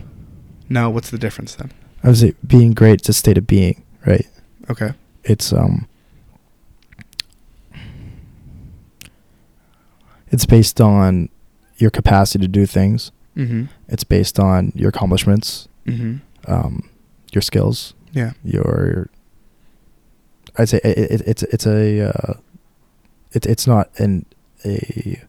No, 0.68 0.88
what's 0.90 1.10
the 1.10 1.18
difference 1.18 1.54
then? 1.56 1.72
I 2.04 2.08
would 2.08 2.18
say 2.18 2.34
being 2.46 2.74
great 2.74 3.00
is 3.02 3.08
a 3.08 3.12
state 3.12 3.38
of 3.38 3.46
being, 3.46 3.82
right? 4.06 4.26
Okay. 4.70 4.92
It's 5.24 5.52
um, 5.52 5.86
it's 10.34 10.46
based 10.46 10.80
on 10.80 11.28
your 11.76 11.90
capacity 11.90 12.44
to 12.44 12.48
do 12.48 12.66
things. 12.66 13.12
Mm-hmm. 13.36 13.64
It's 13.88 14.04
based 14.04 14.38
on 14.38 14.72
your 14.74 14.88
accomplishments, 14.90 15.68
Mm-hmm. 15.86 16.16
um, 16.52 16.88
your 17.32 17.42
skills, 17.42 17.94
Yeah. 18.12 18.32
your. 18.42 19.08
I'd 20.56 20.68
say 20.68 20.80
it, 20.84 20.98
it, 21.14 21.20
it's 21.26 21.42
it's 21.54 21.66
a 21.66 22.08
uh, 22.10 22.34
it, 23.32 23.44
it's 23.46 23.66
not 23.66 23.90
an 23.98 24.24
a 24.64 25.20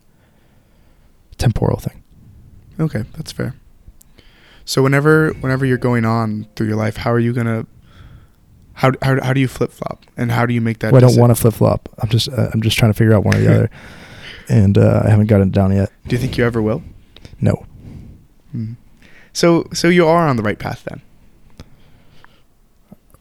temporal 1.37 1.79
thing. 1.79 2.03
Okay, 2.79 3.03
that's 3.17 3.31
fair. 3.31 3.55
So 4.65 4.83
whenever 4.83 5.31
whenever 5.41 5.65
you're 5.65 5.77
going 5.79 6.05
on 6.05 6.47
through 6.55 6.67
your 6.67 6.75
life, 6.77 6.97
how 6.97 7.11
are 7.11 7.19
you 7.19 7.33
gonna 7.33 7.65
how 8.73 8.91
how, 9.01 9.19
how 9.23 9.33
do 9.33 9.39
you 9.39 9.47
flip 9.47 9.71
flop 9.71 10.05
and 10.15 10.31
how 10.31 10.45
do 10.45 10.53
you 10.53 10.61
make 10.61 10.79
that? 10.79 10.91
Well, 10.93 11.03
I 11.03 11.07
don't 11.07 11.19
want 11.19 11.31
to 11.35 11.41
flip 11.41 11.55
flop. 11.55 11.89
I'm 11.99 12.09
just 12.09 12.29
uh, 12.29 12.49
I'm 12.53 12.61
just 12.61 12.77
trying 12.77 12.91
to 12.93 12.97
figure 12.97 13.13
out 13.15 13.23
one 13.23 13.35
or 13.35 13.39
the 13.41 13.53
other, 13.55 13.69
and 14.49 14.77
uh, 14.77 15.01
I 15.05 15.09
haven't 15.09 15.27
gotten 15.27 15.47
it 15.49 15.53
down 15.53 15.71
yet. 15.75 15.91
Do 16.07 16.15
you 16.15 16.21
think 16.21 16.37
you 16.37 16.45
ever 16.45 16.61
will? 16.61 16.83
No, 17.41 17.65
Mm. 18.55 18.77
So 19.33 19.67
so 19.73 19.89
you 19.89 20.07
are 20.07 20.27
on 20.27 20.37
the 20.37 20.43
right 20.43 20.57
path 20.57 20.85
then. 20.85 21.01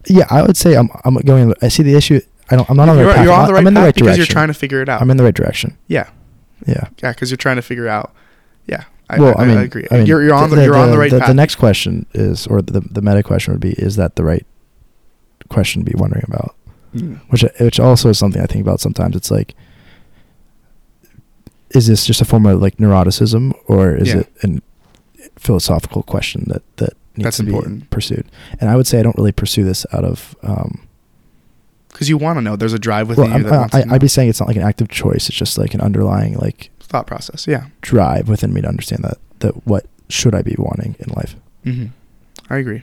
yeah, 0.06 0.26
I 0.30 0.42
would 0.42 0.56
say 0.56 0.76
I'm 0.76 0.88
I'm 1.04 1.14
going. 1.16 1.54
I 1.62 1.68
see 1.68 1.82
the 1.82 1.94
issue. 1.96 2.20
I 2.50 2.56
don't. 2.56 2.68
I'm 2.70 2.76
not 2.76 2.88
on 2.88 2.96
the 2.96 3.02
you're, 3.02 3.08
right 3.08 3.16
path. 3.16 3.24
you're 3.24 3.34
on 3.34 3.46
the 3.46 3.52
right 3.54 3.60
I'm 3.60 3.66
in 3.66 3.74
the 3.74 3.80
path 3.80 3.84
right 3.86 3.94
because 3.94 4.06
direction. 4.16 4.20
you're 4.20 4.26
trying 4.26 4.48
to 4.48 4.54
figure 4.54 4.82
it 4.82 4.88
out. 4.88 5.00
I'm 5.00 5.10
in 5.10 5.16
the 5.16 5.24
right 5.24 5.34
direction. 5.34 5.76
yeah, 5.88 6.10
Yeah. 6.66 6.88
yeah, 7.02 7.12
because 7.12 7.30
you're 7.30 7.36
trying 7.38 7.56
to 7.56 7.62
figure 7.62 7.88
out. 7.88 8.12
Yeah, 8.66 8.84
I, 9.10 9.18
well, 9.18 9.34
I, 9.38 9.42
I, 9.42 9.46
mean, 9.46 9.58
I 9.58 9.62
agree. 9.64 9.86
I 9.90 9.96
mean, 9.98 10.06
you're 10.06 10.22
you're 10.22 10.34
on 10.34 10.50
the, 10.50 10.62
you're 10.62 10.76
on 10.76 10.90
the 10.90 10.98
right 10.98 11.10
the, 11.10 11.18
path. 11.20 11.28
The 11.28 11.34
next 11.34 11.56
question 11.56 12.06
is, 12.14 12.46
or 12.46 12.62
the 12.62 12.80
the 12.80 13.02
meta 13.02 13.22
question 13.22 13.52
would 13.54 13.60
be, 13.60 13.72
is 13.72 13.96
that 13.96 14.16
the 14.16 14.24
right 14.24 14.46
question 15.48 15.84
to 15.84 15.90
be 15.90 15.96
wondering 15.98 16.24
about? 16.28 16.54
Mm. 16.94 17.18
Which 17.30 17.44
which 17.58 17.80
also 17.80 18.10
is 18.10 18.18
something 18.18 18.40
I 18.42 18.46
think 18.46 18.62
about 18.62 18.80
sometimes. 18.80 19.16
It's 19.16 19.30
like, 19.30 19.54
is 21.74 21.86
this 21.86 22.06
just 22.06 22.20
a 22.20 22.24
form 22.24 22.46
of 22.46 22.60
like 22.62 22.76
neuroticism, 22.78 23.52
or 23.66 23.94
is 23.94 24.08
Yeah. 24.14 24.20
it 24.20 24.28
a 24.44 24.60
philosophical 25.38 26.02
question 26.02 26.44
that 26.48 26.62
that 26.76 26.92
needs 27.16 27.24
That's 27.24 27.36
to 27.38 27.46
important. 27.46 27.80
be 27.82 27.86
pursued? 27.88 28.26
And 28.60 28.70
I 28.70 28.76
would 28.76 28.86
say 28.86 29.00
I 29.00 29.02
don't 29.02 29.16
really 29.16 29.32
pursue 29.32 29.64
this 29.64 29.84
out 29.92 30.04
of. 30.04 30.34
Um, 30.42 30.86
Because 31.88 32.08
you 32.08 32.16
want 32.16 32.36
to 32.38 32.42
know. 32.42 32.56
There's 32.56 32.72
a 32.72 32.78
drive 32.78 33.08
within 33.08 33.30
well, 33.30 33.38
you 33.38 33.44
that 33.44 33.52
wants 33.58 33.74
I, 33.74 33.80
to 33.82 33.86
know. 33.86 33.94
I'd 33.94 34.00
be 34.00 34.08
saying 34.08 34.28
it's 34.28 34.40
not 34.40 34.48
like 34.48 34.56
an 34.56 34.62
active 34.62 34.88
choice. 34.88 35.28
It's 35.28 35.36
just 35.38 35.58
like 35.58 35.74
an 35.74 35.80
underlying 35.80 36.34
like 36.38 36.70
thought 36.80 37.06
process. 37.06 37.46
Yeah. 37.46 37.66
drive 37.82 38.28
within 38.28 38.52
me 38.52 38.60
to 38.62 38.68
understand 38.68 39.04
that 39.04 39.18
that 39.40 39.66
what 39.66 39.86
should 40.08 40.34
I 40.34 40.42
be 40.42 40.54
wanting 40.58 40.96
in 40.98 41.12
life. 41.14 41.36
hmm 41.64 41.86
I 42.50 42.56
agree. 42.58 42.82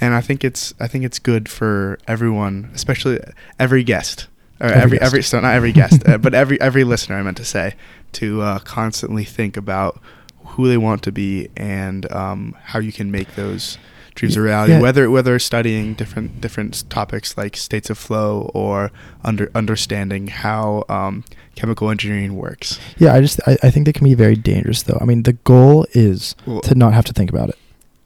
and 0.00 0.14
I 0.14 0.20
think 0.20 0.44
it's 0.44 0.72
I 0.80 0.86
think 0.86 1.04
it's 1.04 1.18
good 1.18 1.48
for 1.48 1.98
everyone, 2.06 2.70
especially 2.74 3.18
every 3.58 3.82
guest 3.84 4.28
or 4.60 4.66
Every 4.66 4.80
every 4.82 5.00
every, 5.00 5.22
so 5.22 5.40
not 5.40 5.54
every 5.54 5.72
guest, 5.72 6.06
uh, 6.06 6.18
but 6.24 6.34
every 6.34 6.60
every 6.60 6.84
listener. 6.84 7.16
I 7.16 7.22
meant 7.22 7.36
to 7.36 7.44
say 7.44 7.74
to 8.12 8.42
uh, 8.42 8.58
constantly 8.60 9.24
think 9.24 9.56
about 9.56 10.00
who 10.44 10.68
they 10.68 10.76
want 10.78 11.02
to 11.04 11.12
be 11.12 11.48
and 11.56 12.10
um, 12.12 12.56
how 12.64 12.78
you 12.78 12.92
can 12.92 13.10
make 13.10 13.34
those 13.36 13.78
dreams 14.14 14.36
a 14.36 14.42
reality. 14.42 14.72
Yeah. 14.72 14.80
Whether 14.80 15.10
whether 15.10 15.38
studying 15.38 15.94
different 15.94 16.40
different 16.40 16.88
topics 16.90 17.36
like 17.36 17.56
states 17.56 17.88
of 17.90 17.98
flow 17.98 18.50
or 18.54 18.90
under 19.24 19.50
understanding 19.54 20.26
how 20.28 20.84
um, 20.88 21.24
chemical 21.54 21.90
engineering 21.90 22.34
works. 22.36 22.78
Yeah, 22.98 23.14
I 23.14 23.20
just 23.20 23.40
I, 23.46 23.56
I 23.62 23.70
think 23.70 23.86
they 23.86 23.92
can 23.92 24.04
be 24.04 24.14
very 24.14 24.36
dangerous 24.36 24.82
though. 24.82 24.98
I 25.00 25.04
mean, 25.04 25.22
the 25.22 25.34
goal 25.34 25.86
is 25.92 26.34
Well- 26.46 26.60
to 26.62 26.74
not 26.74 26.92
have 26.94 27.04
to 27.06 27.12
think 27.12 27.30
about 27.30 27.48
it. 27.50 27.58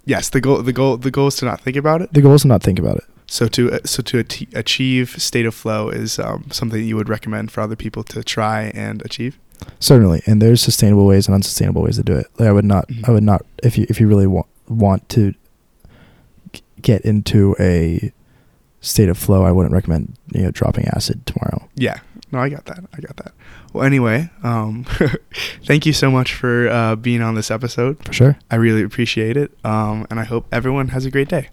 Yes, 0.05 0.29
the 0.31 0.41
goal 0.41 0.63
the 0.63 0.73
goal 0.73 0.97
the 0.97 1.11
goal 1.11 1.29
is 1.29 1.37
to 1.37 1.45
not 1.45 1.61
think 1.61 1.77
about 1.77 2.03
it. 2.03 2.13
The 2.13 2.21
goal 2.21 2.35
is 2.35 2.43
to 2.43 2.49
not 2.49 2.63
think 2.63 2.79
about 2.79 2.97
it. 2.97 3.05
So 3.33 3.49
to 3.49 3.81
so 3.87 4.03
to 4.03 4.19
achieve 4.55 5.11
state 5.23 5.47
of 5.47 5.55
flow 5.55 5.89
is 5.89 6.19
um, 6.19 6.45
something 6.51 6.85
you 6.85 6.97
would 6.97 7.09
recommend 7.09 7.51
for 7.51 7.63
other 7.63 7.77
people 7.77 8.03
to 8.05 8.23
try 8.23 8.71
and 8.75 9.01
achieve. 9.07 9.39
Certainly, 9.81 10.21
and 10.27 10.43
there's 10.43 10.61
sustainable 10.61 11.07
ways 11.07 11.29
and 11.29 11.35
unsustainable 11.35 11.83
ways 11.83 11.97
to 11.97 12.03
do 12.03 12.13
it. 12.15 12.27
Like 12.39 12.49
I 12.49 12.53
would 12.53 12.67
not, 12.67 12.89
Mhm. 12.89 13.09
I 13.09 13.11
would 13.13 13.23
not 13.23 13.41
if 13.63 13.79
you 13.79 13.87
if 13.89 13.99
you 14.01 14.07
really 14.07 14.27
want 14.27 14.47
want 14.69 15.09
to 15.11 15.33
g- 16.53 16.63
get 16.83 17.01
into 17.07 17.57
a 17.59 18.13
state 18.83 19.09
of 19.09 19.17
flow, 19.17 19.45
I 19.45 19.51
wouldn't 19.53 19.73
recommend 19.75 20.13
you 20.35 20.43
know 20.43 20.51
dropping 20.51 20.87
acid 20.89 21.25
tomorrow. 21.25 21.71
Yeah, 21.75 22.01
no, 22.33 22.39
I 22.39 22.51
got 22.51 22.67
that. 22.67 22.81
I 22.93 23.01
got 23.01 23.17
that. 23.17 23.33
Well, 23.73 23.85
anyway, 23.85 24.29
um, 24.43 24.85
thank 25.65 25.87
you 25.87 25.95
so 25.95 26.11
much 26.11 26.35
for 26.35 26.69
uh, 26.69 26.97
being 26.97 27.23
on 27.23 27.35
this 27.35 27.51
episode. 27.51 27.97
For 28.05 28.13
sure. 28.13 28.39
I 28.51 28.57
really 28.57 28.83
appreciate 28.83 29.39
it, 29.39 29.57
um, 29.65 30.07
and 30.11 30.21
I 30.21 30.25
hope 30.25 30.45
everyone 30.53 30.89
has 30.89 31.07
a 31.07 31.11
great 31.11 31.29
day. 31.29 31.49